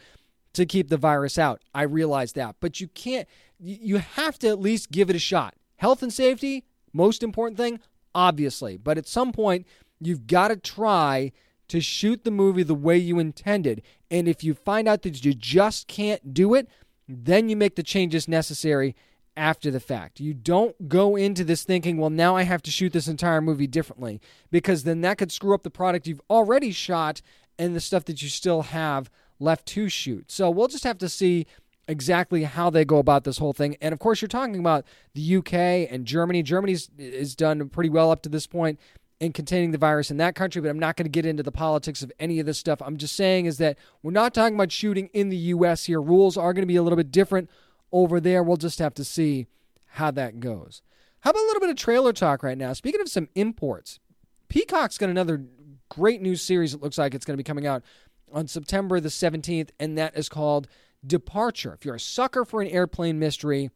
to 0.55 0.67
keep 0.67 0.89
the 0.89 0.97
virus 0.97 1.39
out. 1.39 1.63
I 1.75 1.83
realize 1.83 2.33
that. 2.33 2.57
But 2.61 2.81
you 2.81 2.89
can't, 2.89 3.29
you 3.63 3.99
have 3.99 4.39
to 4.41 4.49
at 4.49 4.61
least 4.61 4.91
give 4.91 5.09
it 5.09 5.17
a 5.17 5.21
shot. 5.21 5.55
Health 5.77 6.03
and 6.03 6.13
safety, 6.13 6.65
most 6.93 7.23
important 7.23 7.57
thing, 7.57 7.81
obviously. 8.15 8.77
But 8.77 8.99
at 8.99 9.07
some 9.07 9.33
point, 9.33 9.67
you've 10.01 10.27
got 10.27 10.49
to 10.49 10.57
try 10.57 11.33
to 11.69 11.81
shoot 11.81 12.25
the 12.25 12.31
movie 12.31 12.65
the 12.65 12.75
way 12.75 12.99
you 12.99 13.19
intended. 13.19 13.83
And 14.11 14.29
if 14.29 14.43
you 14.45 14.53
find 14.53 14.89
out 14.89 15.03
that 15.03 15.25
you 15.25 15.33
just 15.33 15.87
can't 15.87 16.35
do 16.35 16.55
it, 16.55 16.69
then 17.09 17.49
you 17.49 17.57
make 17.57 17.77
the 17.77 17.83
changes 17.83 18.29
necessary 18.29 18.95
after 19.37 19.71
the 19.71 19.81
fact. 19.81 20.21
You 20.21 20.35
don't 20.35 20.89
go 20.89 21.17
into 21.17 21.45
this 21.45 21.65
thinking, 21.65 21.97
well, 21.97 22.11
now 22.11 22.37
I 22.37 22.43
have 22.43 22.63
to 22.63 22.71
shoot 22.71 22.93
this 22.93 23.09
entire 23.09 23.41
movie 23.41 23.67
differently, 23.67 24.21
because 24.51 24.83
then 24.83 25.01
that 25.01 25.19
could 25.19 25.33
screw 25.33 25.55
up 25.55 25.63
the 25.63 25.71
product 25.71 26.07
you've 26.07 26.21
already 26.29 26.73
shot 26.73 27.23
and 27.59 27.75
the 27.75 27.81
stuff 27.81 28.05
that 28.07 28.21
you 28.21 28.29
still 28.29 28.63
have 28.63 29.09
left 29.39 29.67
to 29.67 29.89
shoot. 29.89 30.31
So 30.31 30.51
we'll 30.51 30.69
just 30.69 30.85
have 30.85 30.99
to 30.99 31.09
see 31.09 31.47
exactly 31.89 32.45
how 32.45 32.71
they 32.71 32.85
go 32.85 32.99
about 32.99 33.25
this 33.25 33.39
whole 33.39 33.53
thing. 33.53 33.77
And 33.81 33.93
of 33.93 33.99
course, 33.99 34.21
you're 34.21 34.29
talking 34.29 34.59
about 34.59 34.85
the 35.15 35.37
UK 35.37 35.53
and 35.91 36.07
Germany. 36.07 36.43
Germany's 36.43 36.91
is 36.99 37.35
done 37.35 37.69
pretty 37.69 37.91
well 37.91 38.11
up 38.11 38.23
to 38.23 38.29
this 38.29 38.47
point 38.47 38.79
in 39.21 39.33
containing 39.33 39.71
the 39.71 39.79
virus 39.79 40.11
in 40.11 40.17
that 40.17 40.35
country, 40.35 40.61
but 40.61 40.69
I'm 40.69 40.79
not 40.79 40.97
going 40.97 41.05
to 41.05 41.11
get 41.11 41.25
into 41.25 41.43
the 41.43 41.53
politics 41.53 42.03
of 42.03 42.11
any 42.19 42.41
of 42.41 42.47
this 42.47 42.59
stuff. 42.59 42.83
I'm 42.83 42.97
just 42.97 43.15
saying 43.15 43.47
is 43.47 43.59
that 43.59 43.79
we're 44.03 44.11
not 44.11 44.35
talking 44.35 44.57
about 44.57 44.73
shooting 44.73 45.09
in 45.13 45.29
the 45.29 45.37
US 45.37 45.85
here. 45.85 46.01
Rules 46.01 46.37
are 46.37 46.53
going 46.53 46.63
to 46.63 46.67
be 46.67 46.77
a 46.77 46.83
little 46.83 46.97
bit 46.97 47.13
different 47.13 47.49
over 47.93 48.21
there. 48.21 48.43
We'll 48.43 48.57
just 48.57 48.81
have 48.81 48.95
to 48.95 49.05
see 49.05 49.47
how 49.87 50.11
that 50.13 50.41
goes. 50.41 50.83
How 51.21 51.31
about 51.31 51.43
a 51.43 51.47
little 51.47 51.61
bit 51.61 51.71
of 51.71 51.77
trailer 51.77 52.13
talk 52.13 52.43
right 52.43 52.59
now? 52.59 52.73
Speaking 52.73 53.01
of 53.01 53.09
some 53.09 53.29
imports, 53.37 54.01
Peacock's 54.49 54.99
got 54.99 55.09
another 55.09 55.45
great 55.89 56.21
new 56.21 56.35
series. 56.35 56.75
It 56.75 56.83
looks 56.83 56.99
like 56.99 57.15
it's 57.15 57.25
going 57.25 57.35
to 57.35 57.43
be 57.43 57.47
coming 57.47 57.67
out 57.67 57.85
on 58.33 58.49
September 58.49 58.99
the 58.99 59.09
17th, 59.09 59.71
and 59.79 59.97
that 59.99 60.17
is 60.17 60.29
called 60.29 60.67
Departure. 61.07 61.75
If 61.75 61.85
you're 61.85 61.97
a 61.97 62.01
sucker 62.01 62.45
for 62.45 62.63
an 62.63 62.69
airplane 62.69 63.19
mystery, 63.19 63.71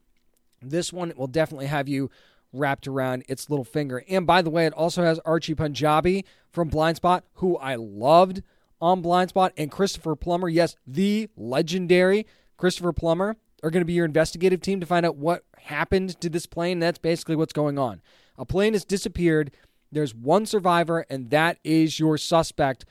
this 0.62 0.93
one 0.93 1.12
will 1.16 1.27
definitely 1.27 1.66
have 1.66 1.89
you 1.89 2.11
wrapped 2.53 2.87
around 2.87 3.24
its 3.29 3.51
little 3.51 3.64
finger. 3.64 4.05
And 4.09 4.27
by 4.27 4.43
the 4.43 4.51
way, 4.51 4.66
it 4.66 4.72
also 4.72 5.03
has 5.03 5.18
Archie 5.20 5.55
Panjabi 5.55 6.24
from 6.51 6.70
Blindspot, 6.70 7.22
who 7.35 7.57
I 7.59 7.74
loved 7.74 8.43
on 8.81 9.03
Blindspot, 9.03 9.51
and 9.57 9.70
Christopher 9.70 10.16
Plummer. 10.16 10.49
Yes, 10.49 10.77
the 10.87 11.29
legendary 11.37 12.27
Christopher 12.57 12.93
Plummer 12.93 13.37
are 13.62 13.70
going 13.70 13.81
to 13.81 13.87
be 13.87 13.95
your 13.95 14.05
investigative 14.05 14.61
team 14.61 14.81
to 14.81 14.87
find 14.87 15.05
out 15.07 15.16
what 15.16 15.45
happened 15.59 16.20
to 16.20 16.29
this 16.29 16.47
plane. 16.47 16.79
That's 16.79 16.99
basically 16.99 17.37
what's 17.37 17.53
going 17.53 17.79
on. 17.79 18.01
A 18.39 18.45
plane 18.45 18.74
has 18.74 18.85
disappeared. 18.85 19.51
There's 19.91 20.14
one 20.14 20.47
survivor, 20.47 21.07
and 21.09 21.31
that 21.31 21.59
is 21.64 21.99
your 21.99 22.18
suspect 22.18 22.85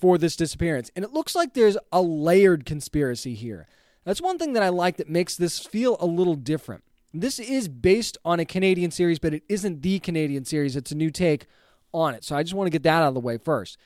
for 0.00 0.18
this 0.18 0.36
disappearance. 0.36 0.90
And 0.96 1.04
it 1.04 1.12
looks 1.12 1.34
like 1.34 1.54
there's 1.54 1.76
a 1.92 2.02
layered 2.02 2.64
conspiracy 2.64 3.34
here. 3.34 3.66
That's 4.04 4.22
one 4.22 4.38
thing 4.38 4.54
that 4.54 4.62
I 4.62 4.70
like 4.70 4.96
that 4.96 5.08
makes 5.08 5.36
this 5.36 5.58
feel 5.58 5.96
a 6.00 6.06
little 6.06 6.34
different. 6.34 6.84
This 7.12 7.38
is 7.38 7.68
based 7.68 8.16
on 8.24 8.40
a 8.40 8.44
Canadian 8.44 8.90
series, 8.90 9.18
but 9.18 9.34
it 9.34 9.42
isn't 9.48 9.82
the 9.82 9.98
Canadian 9.98 10.44
series. 10.44 10.76
It's 10.76 10.92
a 10.92 10.96
new 10.96 11.10
take 11.10 11.46
on 11.92 12.14
it. 12.14 12.24
So 12.24 12.36
I 12.36 12.42
just 12.42 12.54
want 12.54 12.66
to 12.66 12.70
get 12.70 12.84
that 12.84 13.02
out 13.02 13.08
of 13.08 13.14
the 13.14 13.20
way 13.20 13.36
first. 13.36 13.76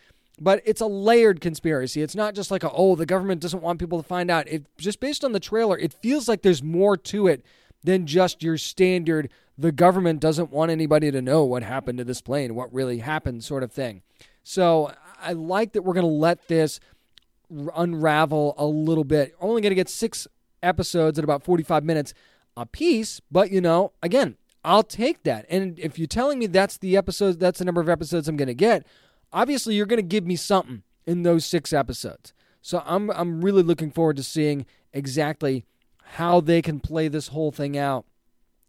But 0.41 0.63
it's 0.65 0.81
a 0.81 0.87
layered 0.87 1.41
conspiracy. 1.41 2.03
It's 2.03 2.15
not 2.15 2.35
just 2.35 2.51
like 2.51 2.65
a, 2.65 2.71
oh, 2.71 2.97
the 2.97 3.07
government 3.07 3.41
doesn't 3.41 3.63
want 3.63 3.79
people 3.79 4.01
to 4.03 4.07
find 4.07 4.31
out. 4.31 4.49
It 4.49 4.67
just 4.79 5.01
based 5.01 5.25
on 5.25 5.33
the 5.33 5.41
trailer, 5.41 5.79
it 5.79 5.93
feels 5.93 6.29
like 6.29 6.43
there's 6.43 6.63
more 6.63 6.97
to 6.97 7.29
it 7.29 7.45
than 7.83 8.07
just 8.07 8.43
your 8.43 8.59
standard 8.59 9.31
the 9.57 9.73
government 9.73 10.21
doesn't 10.21 10.51
want 10.51 10.71
anybody 10.71 11.11
to 11.11 11.23
know 11.23 11.45
what 11.45 11.63
happened 11.63 11.99
to 11.99 12.05
this 12.05 12.21
plane, 12.21 12.55
what 12.55 12.73
really 12.73 12.99
happened 12.99 13.45
sort 13.45 13.63
of 13.63 13.73
thing. 13.73 14.03
So 14.43 14.93
I 15.25 15.33
like 15.33 15.73
that 15.73 15.83
we're 15.83 15.95
going 15.95 16.07
to 16.07 16.13
let 16.13 16.49
this 16.49 16.81
unravel 17.75 18.55
a 18.57 18.67
little 18.67 19.05
bit. 19.05 19.35
Only 19.41 19.63
going 19.63 19.71
to 19.71 19.77
get 19.77 19.89
six 19.89 20.27
episodes 20.63 21.19
at 21.19 21.25
about 21.25 21.43
45 21.43 21.85
minutes 21.85 22.15
a 22.57 22.67
piece, 22.67 23.21
but 23.31 23.51
you 23.51 23.61
know, 23.61 23.93
again, 24.03 24.37
I'll 24.65 24.83
take 24.83 25.25
that. 25.25 25.45
And 25.51 25.79
if 25.79 25.99
you're 25.99 26.07
telling 26.07 26.39
me 26.39 26.47
that's 26.47 26.79
the 26.79 26.97
episode, 26.97 27.39
that's 27.39 27.59
the 27.59 27.65
number 27.65 27.81
of 27.81 27.89
episodes 27.89 28.29
I'm 28.29 28.37
going 28.37 28.49
to 28.49 28.55
get, 28.55 28.87
obviously 29.33 29.75
you're 29.75 29.87
going 29.87 29.99
to 29.99 30.03
give 30.03 30.25
me 30.25 30.37
something 30.37 30.83
in 31.07 31.23
those 31.23 31.45
six 31.45 31.73
episodes. 31.73 32.33
So 32.63 32.83
I'm 32.87 33.11
I'm 33.11 33.45
really 33.45 33.63
looking 33.63 33.91
forward 33.91 34.17
to 34.17 34.23
seeing 34.23 34.65
exactly 34.93 35.67
how 36.03 36.41
they 36.41 36.63
can 36.63 36.81
play 36.81 37.09
this 37.09 37.29
whole 37.29 37.51
thing 37.51 37.77
out 37.77 38.07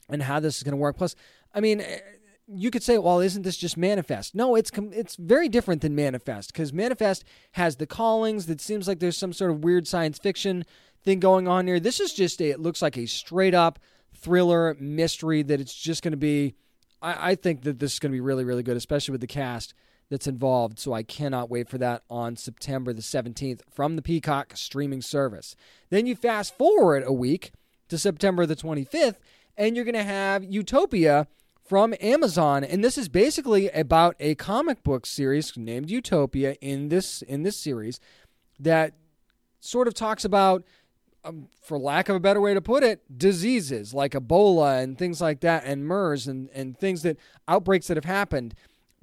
and 0.10 0.24
how 0.24 0.42
this 0.42 0.58
is 0.58 0.64
going 0.64 0.74
to 0.74 0.78
work. 0.78 0.98
Plus, 0.98 1.16
I 1.54 1.62
mean, 1.62 1.80
eh, 1.80 2.00
you 2.48 2.70
could 2.70 2.84
say, 2.84 2.98
well, 2.98 3.20
isn't 3.20 3.42
this 3.42 3.58
just 3.58 3.78
Manifest? 3.78 4.36
No, 4.36 4.56
it's 4.56 4.72
it's 4.76 5.16
very 5.16 5.50
different 5.50 5.82
than 5.82 5.96
Manifest 5.96 6.54
because 6.54 6.72
Manifest 6.72 7.24
has 7.54 7.78
the 7.78 7.88
callings. 7.88 8.46
That 8.46 8.62
seems 8.62 8.88
like 8.88 9.00
there's 9.00 9.18
some 9.18 9.34
sort 9.34 9.52
of 9.52 9.64
weird 9.64 9.88
science 9.88 10.20
fiction 10.20 10.66
thing 11.04 11.20
going 11.20 11.48
on 11.48 11.68
here. 11.68 11.80
This 11.80 12.00
is 12.00 12.14
just 12.14 12.42
a, 12.42 12.50
it 12.50 12.60
looks 12.60 12.82
like 12.82 12.98
a 12.98 13.08
straight 13.08 13.54
up 13.54 13.80
thriller 14.16 14.76
mystery 14.80 15.42
that 15.44 15.60
it's 15.60 15.76
just 15.76 16.04
going 16.04 16.12
to 16.12 16.18
be. 16.18 16.56
I, 17.02 17.32
I 17.32 17.36
think 17.36 17.64
that 17.64 17.80
this 17.80 17.94
is 17.94 18.00
going 18.00 18.12
to 18.12 18.16
be 18.16 18.22
really 18.22 18.44
really 18.44 18.64
good, 18.64 18.78
especially 18.78 19.14
with 19.14 19.22
the 19.22 19.28
cast 19.28 19.74
that's 20.10 20.28
involved. 20.28 20.78
So 20.78 20.94
I 20.94 21.02
cannot 21.02 21.50
wait 21.50 21.68
for 21.68 21.80
that 21.80 22.04
on 22.12 22.36
September 22.36 22.94
the 22.94 23.02
17th 23.02 23.62
from 23.74 23.96
the 23.96 24.04
Peacock 24.04 24.54
streaming 24.56 25.02
service. 25.02 25.56
Then 25.90 26.06
you 26.06 26.16
fast 26.16 26.56
forward 26.58 27.04
a 27.06 27.14
week 27.14 27.54
to 27.90 27.98
September 27.98 28.46
the 28.46 28.56
25th, 28.56 29.16
and 29.58 29.76
you're 29.76 29.86
going 29.86 29.96
to 29.96 30.04
have 30.04 30.44
Utopia 30.44 31.28
from 31.66 31.96
Amazon, 32.00 32.64
and 32.64 32.84
this 32.84 32.98
is 32.98 33.10
basically 33.10 33.70
about 33.70 34.16
a 34.20 34.36
comic 34.36 34.84
book 34.84 35.06
series 35.06 35.56
named 35.58 35.90
Utopia 35.90 36.56
in 36.62 36.90
this 36.90 37.22
in 37.24 37.44
this 37.44 37.58
series 37.58 38.00
that 38.60 38.94
sort 39.60 39.88
of 39.88 39.94
talks 39.94 40.24
about 40.24 40.64
um, 41.24 41.48
for 41.64 41.80
lack 41.80 42.08
of 42.08 42.16
a 42.16 42.20
better 42.20 42.40
way 42.40 42.54
to 42.54 42.62
put 42.62 42.84
it, 42.84 43.02
diseases 43.18 43.94
like 43.94 44.12
Ebola 44.12 44.82
and 44.84 44.98
things 44.98 45.20
like 45.20 45.40
that, 45.40 45.64
and 45.66 45.86
MERS 45.86 46.28
and, 46.28 46.50
and 46.54 46.78
things 46.78 47.02
that 47.02 47.18
outbreaks 47.48 47.88
that 47.88 47.98
have 47.98 48.06
happened 48.06 48.54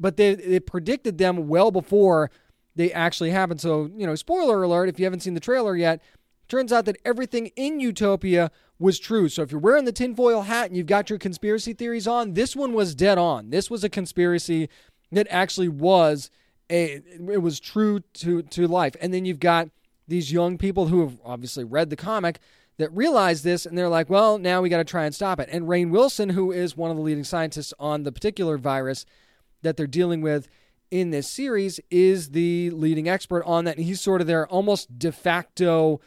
but 0.03 0.17
they, 0.17 0.35
they 0.35 0.61
predicted 0.61 1.17
them 1.17 1.49
well 1.49 1.71
before 1.71 2.31
they 2.75 2.93
actually 2.93 3.31
happened. 3.31 3.61
So, 3.61 3.91
you 3.97 4.07
know, 4.07 4.15
spoiler 4.17 4.63
alert 4.63 4.89
if 4.89 4.99
you 4.99 5.05
haven't 5.07 5.21
seen 5.21 5.35
the 5.35 5.41
trailer 5.41 5.77
yet, 5.77 6.03
turns 6.49 6.73
out 6.73 6.85
that 6.87 6.97
everything 7.05 7.47
in 7.57 7.81
Utopia 7.81 8.51
was 8.83 8.99
true. 8.99 9.29
So 9.29 9.43
if 9.43 9.51
you're 9.51 9.61
wearing 9.61 9.85
the 9.85 9.93
tinfoil 9.93 10.43
hat 10.43 10.67
and 10.67 10.77
you've 10.77 10.87
got 10.87 11.09
your 11.09 11.19
conspiracy 11.19 11.73
theories 11.73 12.07
on, 12.07 12.35
this 12.35 12.55
one 12.55 12.75
was 12.75 12.95
dead 12.95 13.17
on. 13.17 13.51
This 13.51 13.71
was 13.71 13.85
a 13.85 13.89
conspiracy 13.89 14.69
that 15.13 15.27
actually 15.31 15.69
was 15.69 16.31
a 16.71 17.03
it 17.31 17.41
was 17.43 17.61
true 17.61 18.01
to 18.15 18.43
to 18.43 18.67
life. 18.67 18.97
And 19.01 19.15
then 19.15 19.25
you've 19.25 19.41
got 19.41 19.69
these 20.09 20.33
young 20.33 20.59
people 20.59 20.89
who 20.89 21.01
have 21.01 21.19
obviously 21.25 21.65
read 21.65 21.91
the 21.91 21.97
comic 21.97 22.39
that 22.79 22.93
realize 22.95 23.43
this 23.43 23.65
and 23.65 23.77
they're 23.77 23.89
like, 23.89 24.11
well, 24.11 24.39
now 24.39 24.61
we 24.61 24.69
got 24.69 24.79
to 24.79 24.85
try 24.85 25.05
and 25.05 25.15
stop 25.15 25.39
it. 25.39 25.49
And 25.53 25.67
Rainn 25.67 25.91
Wilson, 25.91 26.31
who 26.31 26.51
is 26.51 26.77
one 26.77 26.91
of 26.91 26.97
the 26.97 27.03
leading 27.03 27.25
scientists 27.25 27.73
on 27.79 28.03
the 28.03 28.13
particular 28.13 28.59
virus, 28.59 29.05
that 29.63 29.77
they're 29.77 29.87
dealing 29.87 30.21
with 30.21 30.49
in 30.91 31.11
this 31.11 31.29
series 31.29 31.81
is 31.91 32.31
the 32.31 32.71
leading 32.71 33.09
expert 33.09 33.43
on 33.45 33.65
that. 33.65 33.77
And 33.77 33.87
he's 33.87 34.01
sort 34.01 34.21
of 34.21 34.27
their 34.27 34.47
almost 34.49 34.99
de 34.99 35.13
facto, 35.13 36.01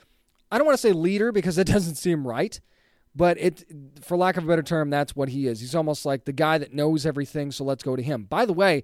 I 0.51 0.57
don't 0.57 0.65
want 0.65 0.77
to 0.77 0.81
say 0.81 0.91
leader 0.91 1.31
because 1.31 1.55
that 1.55 1.65
doesn't 1.71 1.95
seem 1.95 2.27
right, 2.27 2.59
but 3.15 3.37
it, 3.39 3.65
for 4.01 4.17
lack 4.17 4.37
of 4.37 4.43
a 4.43 4.47
better 4.47 4.63
term, 4.63 4.89
that's 4.89 5.15
what 5.15 5.29
he 5.29 5.47
is. 5.47 5.59
He's 5.59 5.75
almost 5.75 6.05
like 6.05 6.25
the 6.25 6.33
guy 6.33 6.57
that 6.57 6.73
knows 6.73 7.05
everything, 7.05 7.51
so 7.51 7.63
let's 7.63 7.83
go 7.83 7.95
to 7.95 8.03
him. 8.03 8.23
By 8.23 8.45
the 8.45 8.53
way, 8.53 8.83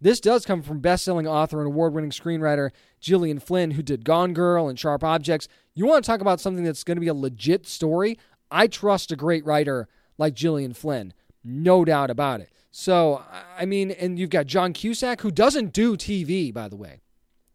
this 0.00 0.20
does 0.20 0.44
come 0.44 0.62
from 0.62 0.80
best-selling 0.80 1.28
author 1.28 1.58
and 1.58 1.66
award-winning 1.68 2.10
screenwriter 2.10 2.70
Gillian 3.00 3.38
Flynn, 3.38 3.72
who 3.72 3.82
did 3.82 4.04
Gone 4.04 4.34
Girl 4.34 4.68
and 4.68 4.78
Sharp 4.78 5.04
Objects. 5.04 5.46
You 5.74 5.86
want 5.86 6.04
to 6.04 6.10
talk 6.10 6.20
about 6.20 6.40
something 6.40 6.64
that's 6.64 6.82
going 6.82 6.96
to 6.96 7.00
be 7.00 7.08
a 7.08 7.14
legit 7.14 7.66
story? 7.66 8.18
I 8.50 8.66
trust 8.66 9.12
a 9.12 9.16
great 9.16 9.44
writer 9.46 9.88
like 10.18 10.34
Gillian 10.34 10.72
Flynn, 10.72 11.14
no 11.44 11.84
doubt 11.84 12.10
about 12.10 12.40
it. 12.40 12.50
So, 12.72 13.22
I 13.56 13.66
mean, 13.66 13.90
and 13.92 14.18
you've 14.18 14.30
got 14.30 14.46
John 14.46 14.72
Cusack, 14.72 15.20
who 15.20 15.30
doesn't 15.30 15.72
do 15.72 15.96
TV, 15.96 16.52
by 16.52 16.68
the 16.68 16.76
way. 16.76 17.01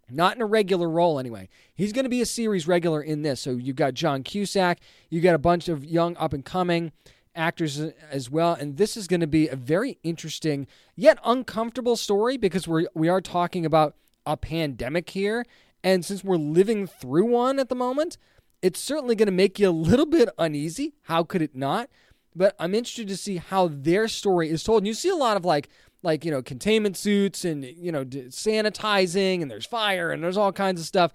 Not 0.10 0.36
in 0.36 0.42
a 0.42 0.46
regular 0.46 0.90
role, 0.90 1.20
anyway. 1.20 1.50
He's 1.76 1.92
going 1.92 2.06
to 2.06 2.10
be 2.10 2.22
a 2.22 2.26
series 2.26 2.68
regular 2.68 3.02
in 3.02 3.24
this. 3.24 3.42
So 3.42 3.52
you've 3.52 3.76
got 3.76 3.94
John 3.94 4.24
Cusack, 4.24 4.80
you've 5.10 5.24
got 5.24 5.36
a 5.36 5.40
bunch 5.40 5.68
of 5.68 5.84
young 5.84 6.16
up 6.18 6.34
and 6.34 6.46
coming 6.46 6.92
actors 7.36 7.80
as 8.10 8.30
well. 8.30 8.54
And 8.54 8.78
this 8.78 8.98
is 8.98 9.08
going 9.08 9.20
to 9.20 9.28
be 9.28 9.48
a 9.48 9.56
very 9.56 10.00
interesting 10.04 10.68
yet 10.96 11.20
uncomfortable 11.24 11.96
story 11.96 12.38
because 12.38 12.68
we're 12.68 12.88
we 12.96 13.10
are 13.10 13.22
talking 13.22 13.66
about 13.66 13.96
a 14.26 14.38
pandemic 14.38 15.10
here. 15.10 15.46
And 15.84 16.04
since 16.04 16.24
we're 16.24 16.38
living 16.38 16.88
through 16.88 17.26
one 17.26 17.60
at 17.60 17.70
the 17.70 17.76
moment, 17.76 18.18
it's 18.62 18.80
certainly 18.80 19.16
going 19.16 19.28
to 19.28 19.32
make 19.32 19.60
you 19.60 19.70
a 19.70 19.72
little 19.72 20.08
bit 20.08 20.30
uneasy. 20.38 20.96
How 21.04 21.24
could 21.24 21.42
it 21.42 21.56
not? 21.56 21.90
but 22.38 22.56
I'm 22.60 22.76
interested 22.76 23.08
to 23.08 23.18
see 23.18 23.38
how 23.38 23.68
their 23.68 24.08
story 24.08 24.50
is 24.50 24.64
told. 24.64 24.82
And 24.82 24.88
you 24.88 24.94
see 24.94 25.10
a 25.10 25.16
lot 25.16 25.38
of 25.38 25.44
like 25.44 25.70
like 26.04 26.26
you 26.26 26.32
know 26.32 26.42
containment 26.42 26.98
suits 26.98 27.46
and 27.46 27.64
you 27.64 27.92
know 27.92 28.06
sanitizing 28.06 29.42
and 29.42 29.50
there's 29.50 29.66
fire 29.66 30.12
and 30.12 30.24
there's 30.24 30.38
all 30.38 30.52
kinds 30.52 30.82
of 30.82 30.88
stuff. 30.88 31.12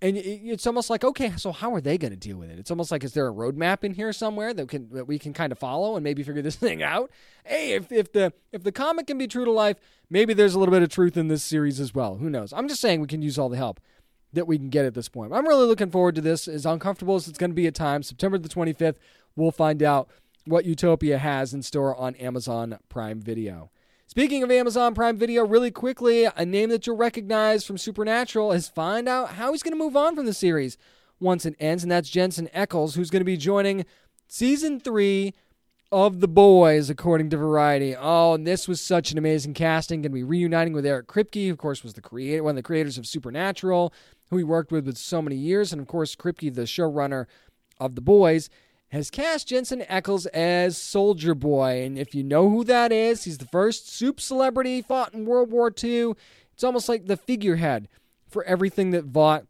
And 0.00 0.16
it's 0.16 0.66
almost 0.66 0.90
like 0.90 1.04
okay, 1.04 1.32
so 1.36 1.52
how 1.52 1.72
are 1.74 1.80
they 1.80 1.96
going 1.96 2.10
to 2.10 2.18
deal 2.18 2.36
with 2.36 2.50
it? 2.50 2.58
It's 2.58 2.72
almost 2.72 2.90
like 2.90 3.04
is 3.04 3.12
there 3.12 3.28
a 3.28 3.32
roadmap 3.32 3.84
in 3.84 3.94
here 3.94 4.12
somewhere 4.12 4.52
that 4.52 4.68
can 4.68 4.88
that 4.90 5.06
we 5.06 5.16
can 5.18 5.32
kind 5.32 5.52
of 5.52 5.58
follow 5.58 5.94
and 5.94 6.02
maybe 6.02 6.24
figure 6.24 6.42
this 6.42 6.56
thing 6.66 6.82
out? 6.82 7.10
Hey, 7.44 7.74
if 7.74 7.92
if 7.92 8.12
the 8.12 8.32
if 8.50 8.64
the 8.64 8.72
comic 8.72 9.06
can 9.06 9.16
be 9.16 9.28
true 9.28 9.44
to 9.44 9.52
life, 9.52 9.76
maybe 10.10 10.34
there's 10.34 10.54
a 10.54 10.58
little 10.58 10.72
bit 10.72 10.82
of 10.82 10.88
truth 10.88 11.16
in 11.16 11.28
this 11.28 11.44
series 11.44 11.78
as 11.78 11.94
well. 11.94 12.16
Who 12.16 12.28
knows? 12.28 12.52
I'm 12.52 12.66
just 12.66 12.80
saying 12.80 13.00
we 13.00 13.06
can 13.06 13.22
use 13.22 13.38
all 13.38 13.48
the 13.48 13.56
help 13.56 13.80
that 14.32 14.46
we 14.46 14.58
can 14.58 14.70
get 14.70 14.84
at 14.84 14.94
this 14.94 15.08
point. 15.08 15.32
I'm 15.32 15.46
really 15.46 15.66
looking 15.66 15.90
forward 15.90 16.14
to 16.16 16.20
this. 16.20 16.48
As 16.48 16.66
uncomfortable 16.66 17.14
as 17.14 17.28
it's 17.28 17.38
going 17.38 17.50
to 17.50 17.54
be 17.54 17.66
at 17.66 17.74
times, 17.74 18.08
September 18.08 18.38
the 18.38 18.48
25th, 18.48 18.96
we'll 19.36 19.50
find 19.50 19.82
out 19.82 20.08
what 20.46 20.64
Utopia 20.64 21.18
has 21.18 21.54
in 21.54 21.62
store 21.62 21.94
on 21.94 22.14
Amazon 22.16 22.78
Prime 22.88 23.20
Video. 23.20 23.70
Speaking 24.12 24.42
of 24.42 24.50
Amazon 24.50 24.94
Prime 24.94 25.16
Video, 25.16 25.42
really 25.42 25.70
quickly, 25.70 26.26
a 26.26 26.44
name 26.44 26.68
that 26.68 26.86
you'll 26.86 26.98
recognize 26.98 27.64
from 27.64 27.78
Supernatural 27.78 28.52
has 28.52 28.68
find 28.68 29.08
out 29.08 29.30
how 29.30 29.52
he's 29.52 29.62
going 29.62 29.72
to 29.72 29.82
move 29.82 29.96
on 29.96 30.14
from 30.14 30.26
the 30.26 30.34
series 30.34 30.76
once 31.18 31.46
it 31.46 31.56
ends, 31.58 31.82
and 31.82 31.90
that's 31.90 32.10
Jensen 32.10 32.50
Ackles, 32.54 32.94
who's 32.94 33.08
going 33.08 33.22
to 33.22 33.24
be 33.24 33.38
joining 33.38 33.86
season 34.28 34.80
three 34.80 35.32
of 35.90 36.20
The 36.20 36.28
Boys, 36.28 36.90
according 36.90 37.30
to 37.30 37.38
Variety. 37.38 37.96
Oh, 37.96 38.34
and 38.34 38.46
this 38.46 38.68
was 38.68 38.82
such 38.82 39.12
an 39.12 39.16
amazing 39.16 39.54
casting. 39.54 40.02
Going 40.02 40.12
to 40.12 40.14
be 40.16 40.22
reuniting 40.22 40.74
with 40.74 40.84
Eric 40.84 41.06
Kripke, 41.06 41.46
who, 41.46 41.52
of 41.52 41.56
course, 41.56 41.82
was 41.82 41.94
the 41.94 42.02
creator, 42.02 42.42
one 42.42 42.50
of 42.50 42.56
the 42.56 42.62
creators 42.62 42.98
of 42.98 43.06
Supernatural, 43.06 43.94
who 44.28 44.36
he 44.36 44.44
worked 44.44 44.70
with 44.70 44.84
with 44.84 44.98
so 44.98 45.22
many 45.22 45.36
years, 45.36 45.72
and 45.72 45.80
of 45.80 45.88
course, 45.88 46.14
Kripke, 46.14 46.54
the 46.54 46.64
showrunner 46.64 47.24
of 47.80 47.94
The 47.94 48.02
Boys 48.02 48.50
has 48.92 49.10
cast 49.10 49.48
Jensen 49.48 49.80
Ackles 49.88 50.26
as 50.34 50.76
Soldier 50.76 51.34
Boy. 51.34 51.82
And 51.82 51.96
if 51.98 52.14
you 52.14 52.22
know 52.22 52.50
who 52.50 52.62
that 52.64 52.92
is, 52.92 53.24
he's 53.24 53.38
the 53.38 53.46
first 53.46 53.88
soup 53.88 54.20
celebrity 54.20 54.82
fought 54.82 55.14
in 55.14 55.24
World 55.24 55.50
War 55.50 55.72
II. 55.82 56.12
It's 56.52 56.62
almost 56.62 56.90
like 56.90 57.06
the 57.06 57.16
figurehead 57.16 57.88
for 58.28 58.44
everything 58.44 58.90
that 58.90 59.06
Vought 59.06 59.46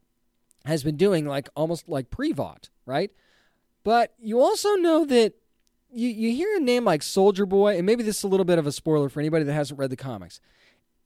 has 0.64 0.84
been 0.84 0.96
doing, 0.96 1.26
like 1.26 1.48
almost 1.56 1.88
like 1.88 2.08
pre 2.08 2.32
Vought, 2.32 2.68
right? 2.86 3.10
But 3.82 4.14
you 4.20 4.40
also 4.40 4.76
know 4.76 5.04
that 5.06 5.34
you, 5.92 6.08
you 6.08 6.30
hear 6.36 6.56
a 6.56 6.60
name 6.60 6.84
like 6.84 7.02
Soldier 7.02 7.44
Boy, 7.44 7.76
and 7.76 7.84
maybe 7.84 8.04
this 8.04 8.18
is 8.18 8.24
a 8.24 8.28
little 8.28 8.44
bit 8.44 8.60
of 8.60 8.66
a 8.68 8.72
spoiler 8.72 9.08
for 9.08 9.18
anybody 9.18 9.44
that 9.44 9.52
hasn't 9.52 9.80
read 9.80 9.90
the 9.90 9.96
comics. 9.96 10.40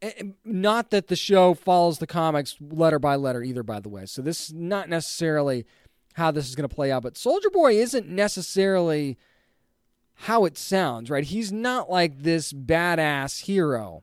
Eh, 0.03 0.11
eh, 0.15 0.25
not 0.45 0.91
that 0.91 1.07
the 1.07 1.17
show 1.17 1.55
follows 1.55 2.01
the 2.01 2.07
comics 2.07 2.57
letter 2.61 2.99
by 2.99 3.17
letter 3.17 3.43
either, 3.43 3.63
by 3.63 3.81
the 3.81 3.89
way. 3.89 4.05
So 4.05 4.21
this 4.21 4.49
is 4.49 4.53
not 4.53 4.91
necessarily 4.91 5.65
how 6.17 6.31
this 6.31 6.49
is 6.49 6.55
going 6.55 6.69
to 6.69 6.75
play 6.75 6.91
out. 6.91 7.03
But 7.03 7.19
Soldier 7.19 7.51
Boy 7.51 7.77
isn't 7.77 8.09
necessarily 8.09 9.19
how 10.21 10.47
it 10.47 10.57
sounds, 10.57 11.11
right? 11.11 11.25
He's 11.25 11.53
not 11.53 11.91
like 11.91 12.23
this 12.23 12.55
badass 12.55 13.45
hero. 13.45 14.03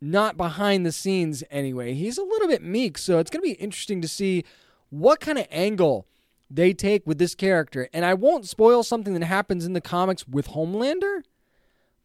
Not 0.00 0.36
behind 0.36 0.86
the 0.86 0.92
scenes, 0.92 1.42
anyway. 1.50 1.94
He's 1.94 2.16
a 2.16 2.22
little 2.22 2.46
bit 2.46 2.62
meek, 2.62 2.96
so 2.96 3.18
it's 3.18 3.28
going 3.28 3.42
to 3.42 3.54
be 3.54 3.60
interesting 3.60 4.00
to 4.00 4.06
see 4.06 4.44
what 4.90 5.18
kind 5.18 5.36
of 5.36 5.48
angle 5.50 6.06
they 6.48 6.72
take 6.72 7.04
with 7.04 7.18
this 7.18 7.34
character. 7.34 7.88
And 7.92 8.04
I 8.04 8.14
won't 8.14 8.46
spoil 8.46 8.84
something 8.84 9.12
that 9.14 9.24
happens 9.24 9.66
in 9.66 9.72
the 9.72 9.80
comics 9.80 10.28
with 10.28 10.50
Homelander, 10.50 11.22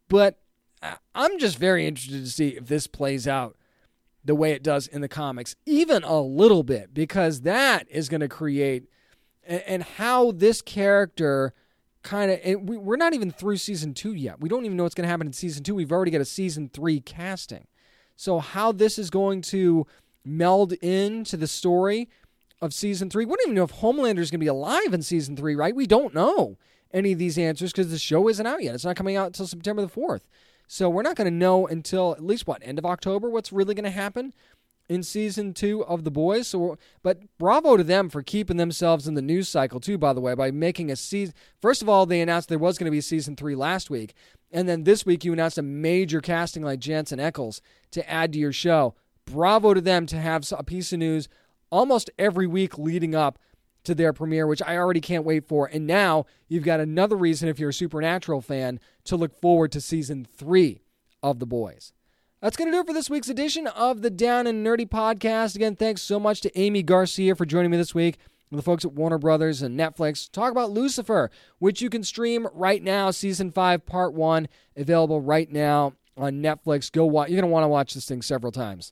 but 0.10 0.40
I'm 1.14 1.38
just 1.38 1.60
very 1.60 1.86
interested 1.86 2.26
to 2.26 2.32
see 2.32 2.50
if 2.50 2.66
this 2.66 2.88
plays 2.88 3.28
out 3.28 3.56
the 4.26 4.34
way 4.34 4.54
it 4.54 4.64
does 4.64 4.88
in 4.88 5.02
the 5.02 5.08
comics, 5.08 5.56
even 5.68 6.04
a 6.04 6.20
little 6.20 6.64
bit, 6.64 6.92
because 6.92 7.42
that 7.42 7.86
is 7.92 8.10
going 8.10 8.22
to 8.22 8.28
create 8.28 8.90
and, 9.46 9.64
and 9.66 9.84
how 9.84 10.32
this 10.32 10.62
character 10.62 11.54
kind 12.04 12.32
of 12.32 12.62
we, 12.62 12.78
we're 12.78 12.98
not 12.98 13.14
even 13.14 13.32
through 13.32 13.58
season 13.58 13.94
two 13.94 14.14
yet. 14.14 14.40
We 14.40 14.50
don't 14.50 14.66
even 14.66 14.78
know 14.78 14.84
what's 14.84 14.96
going 14.96 15.06
to 15.06 15.12
happen 15.12 15.28
in 15.28 15.34
season 15.34 15.64
two. 15.64 15.76
We've 15.76 15.92
already 15.92 16.12
got 16.12 16.22
a 16.22 16.26
season 16.26 16.70
three 16.74 17.00
casting. 17.00 17.68
So 18.16 18.40
how 18.40 18.72
this 18.72 19.00
is 19.00 19.10
going 19.10 19.42
to 19.44 19.88
meld 20.26 20.74
into 20.74 21.38
the 21.38 21.48
story 21.48 22.10
of 22.62 22.74
season 22.74 23.10
three. 23.10 23.26
We 23.26 23.32
don't 23.32 23.48
even 23.48 23.56
know 23.56 23.64
if 23.64 23.74
Homelander 23.74 24.20
is 24.20 24.32
going 24.32 24.40
to 24.40 24.44
be 24.44 24.48
alive 24.48 24.94
in 24.94 25.02
season 25.02 25.36
three, 25.36 25.56
right? 25.56 25.76
We 25.76 25.88
don't 25.88 26.14
know 26.14 26.58
any 26.94 27.12
of 27.12 27.20
these 27.20 27.38
answers 27.38 27.72
because 27.72 27.92
the 27.92 27.98
show 27.98 28.30
isn't 28.30 28.46
out 28.46 28.64
yet. 28.64 28.76
It's 28.76 28.86
not 28.86 28.96
coming 28.96 29.18
out 29.18 29.28
until 29.28 29.48
September 29.48 29.82
the 29.82 29.90
4th. 29.90 30.22
So 30.68 30.90
we're 30.90 31.02
not 31.02 31.16
going 31.16 31.30
to 31.30 31.32
know 31.32 31.68
until 31.68 32.14
at 32.14 32.24
least 32.24 32.48
what, 32.48 32.62
end 32.64 32.80
of 32.80 32.86
October, 32.86 33.30
what's 33.30 33.52
really 33.52 33.76
going 33.76 33.84
to 33.84 33.90
happen 33.90 34.34
in 34.90 35.04
season 35.04 35.54
two 35.54 35.84
of 35.86 36.04
The 36.04 36.12
Boys. 36.12 36.48
So, 36.48 36.78
but 37.02 37.22
bravo 37.38 37.78
to 37.78 37.84
them 37.84 38.10
for 38.10 38.22
keeping 38.22 38.58
themselves 38.58 39.08
in 39.08 39.14
the 39.14 39.22
news 39.22 39.50
cycle 39.50 39.80
too. 39.80 39.98
By 39.98 40.14
the 40.14 40.22
way, 40.22 40.34
by 40.36 40.52
making 40.52 40.92
a 40.92 40.96
season. 40.96 41.34
First 41.62 41.82
of 41.82 41.90
all, 41.90 42.06
they 42.06 42.22
announced 42.22 42.50
there 42.50 42.60
was 42.60 42.78
going 42.78 42.86
to 42.86 42.92
be 42.92 43.02
season 43.02 43.36
three 43.36 43.56
last 43.56 43.90
week, 43.90 44.14
and 44.52 44.68
then 44.68 44.84
this 44.84 45.06
week 45.06 45.24
you 45.24 45.34
announced 45.34 45.58
a 45.58 45.64
major 45.64 46.22
casting 46.22 46.64
like 46.64 46.80
Jensen 46.80 47.20
Ackles 47.20 47.62
to 47.92 48.08
add 48.10 48.34
to 48.34 48.40
your 48.40 48.54
show. 48.54 48.96
Bravo 49.26 49.74
to 49.74 49.82
them 49.82 50.06
to 50.08 50.18
have 50.20 50.46
a 50.52 50.64
piece 50.64 50.92
of 50.92 51.00
news 51.00 51.30
almost 51.70 52.10
every 52.20 52.46
week 52.46 52.78
leading 52.78 53.16
up 53.16 53.40
to 53.84 53.96
their 53.96 54.14
premiere, 54.14 54.48
which 54.48 54.62
I 54.62 54.78
already 54.78 55.02
can't 55.02 55.26
wait 55.26 55.48
for. 55.48 55.68
And 55.68 55.88
now 55.88 56.26
you've 56.48 56.64
got 56.64 56.80
another 56.80 57.16
reason, 57.16 57.50
if 57.50 57.60
you're 57.60 57.70
a 57.70 57.74
Supernatural 57.74 58.42
fan, 58.42 58.80
to 59.06 59.16
look 59.16 59.34
forward 59.34 59.72
to 59.74 59.82
season 59.82 60.26
three 60.26 60.82
of 61.22 61.40
The 61.40 61.46
Boys. 61.46 61.94
That's 62.44 62.58
going 62.58 62.70
to 62.70 62.76
do 62.76 62.82
it 62.82 62.88
for 62.88 62.94
this 62.94 63.10
week's 63.10 63.30
edition 63.30 63.68
of 63.68 64.02
the 64.02 64.10
Down 64.10 64.48
and 64.48 64.68
Nerdy 64.68 64.86
podcast. 64.86 65.56
Again, 65.56 65.78
thanks 65.78 66.02
so 66.02 66.20
much 66.20 66.42
to 66.42 66.60
Aimee 66.60 66.84
Garcia 66.84 67.36
for 67.36 67.46
joining 67.46 67.72
me 67.72 67.78
this 67.78 67.96
week. 67.96 68.18
The 68.52 68.62
folks 68.62 68.84
at 68.84 68.92
Warner 68.92 69.18
Brothers 69.18 69.62
and 69.62 69.80
Netflix 69.80 70.30
talk 70.30 70.52
about 70.52 70.70
Lucifer, 70.70 71.32
which 71.60 71.82
you 71.82 71.90
can 71.90 72.04
stream 72.04 72.50
right 72.54 72.84
now, 72.84 73.12
season 73.12 73.50
five, 73.50 73.86
part 73.86 74.14
one, 74.14 74.50
available 74.76 75.22
right 75.22 75.50
now 75.50 75.94
on 76.18 76.44
Netflix. 76.44 76.92
Go 76.92 77.06
watch. 77.06 77.30
You're 77.30 77.40
going 77.40 77.50
to 77.50 77.54
want 77.54 77.64
to 77.64 77.70
watch 77.70 77.94
this 77.94 78.10
thing 78.10 78.22
several 78.22 78.52
times. 78.52 78.92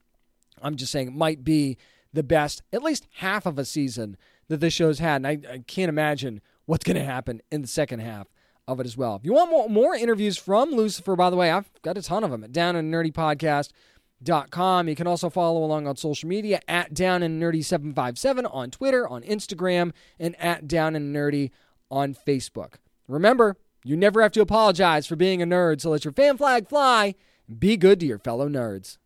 I'm 0.62 0.78
just 0.78 0.94
saying 0.94 1.10
it 1.10 1.14
might 1.14 1.44
be 1.44 1.78
the 2.14 2.24
best, 2.24 2.64
at 2.72 2.84
least 2.84 3.06
half 3.16 3.46
of 3.46 3.60
a 3.60 3.66
season 3.66 4.16
that 4.48 4.62
this 4.62 4.74
show's 4.74 5.00
had. 5.00 5.26
And 5.26 5.28
I, 5.28 5.40
I 5.52 5.58
can't 5.68 5.90
imagine 5.90 6.40
what's 6.68 6.86
going 6.86 6.96
to 6.96 7.04
happen 7.04 7.42
in 7.52 7.62
the 7.62 7.68
second 7.68 8.00
half 8.00 8.28
of 8.68 8.80
it 8.80 8.86
as 8.86 8.98
well. 8.98 9.16
If 9.16 9.26
you 9.26 9.34
want 9.34 9.52
more, 9.52 9.70
more 9.70 9.96
interviews 9.96 10.38
from 10.38 10.72
Lucifer, 10.72 11.16
by 11.16 11.30
the 11.30 11.36
way, 11.36 11.52
I've 11.52 11.70
got 11.82 11.98
a 11.98 12.02
ton 12.02 12.24
of 12.24 12.32
them 12.32 12.44
at 12.44 12.52
Down 12.52 12.76
and 12.76 12.94
Nerdy 12.94 13.12
Podcast.com. 13.12 14.88
You 14.88 14.96
can 14.96 15.08
also 15.08 15.30
follow 15.30 15.64
along 15.64 15.88
on 15.88 15.96
social 15.98 16.30
media 16.30 16.62
at 16.68 16.94
Down 16.94 17.24
and 17.24 17.42
Nerdy 17.42 17.64
757 17.64 18.46
on 18.46 18.72
Twitter, 18.72 19.08
on 19.08 19.24
Instagram, 19.24 19.92
and 20.20 20.36
at 20.42 20.68
Down 20.68 20.96
and 20.96 21.16
Nerdy 21.16 21.52
on 21.90 22.16
Facebook. 22.16 22.76
Remember, 23.08 23.58
you 23.84 23.98
never 23.98 24.22
have 24.22 24.32
to 24.34 24.42
apologize 24.42 25.08
for 25.08 25.16
being 25.16 25.42
a 25.42 25.46
nerd, 25.46 25.82
so 25.82 25.90
let 25.90 26.06
your 26.06 26.14
fan 26.14 26.38
flag 26.38 26.68
fly. 26.68 27.16
Be 27.60 27.76
good 27.78 28.00
to 28.00 28.06
your 28.06 28.20
fellow 28.20 28.48
nerds. 28.48 28.98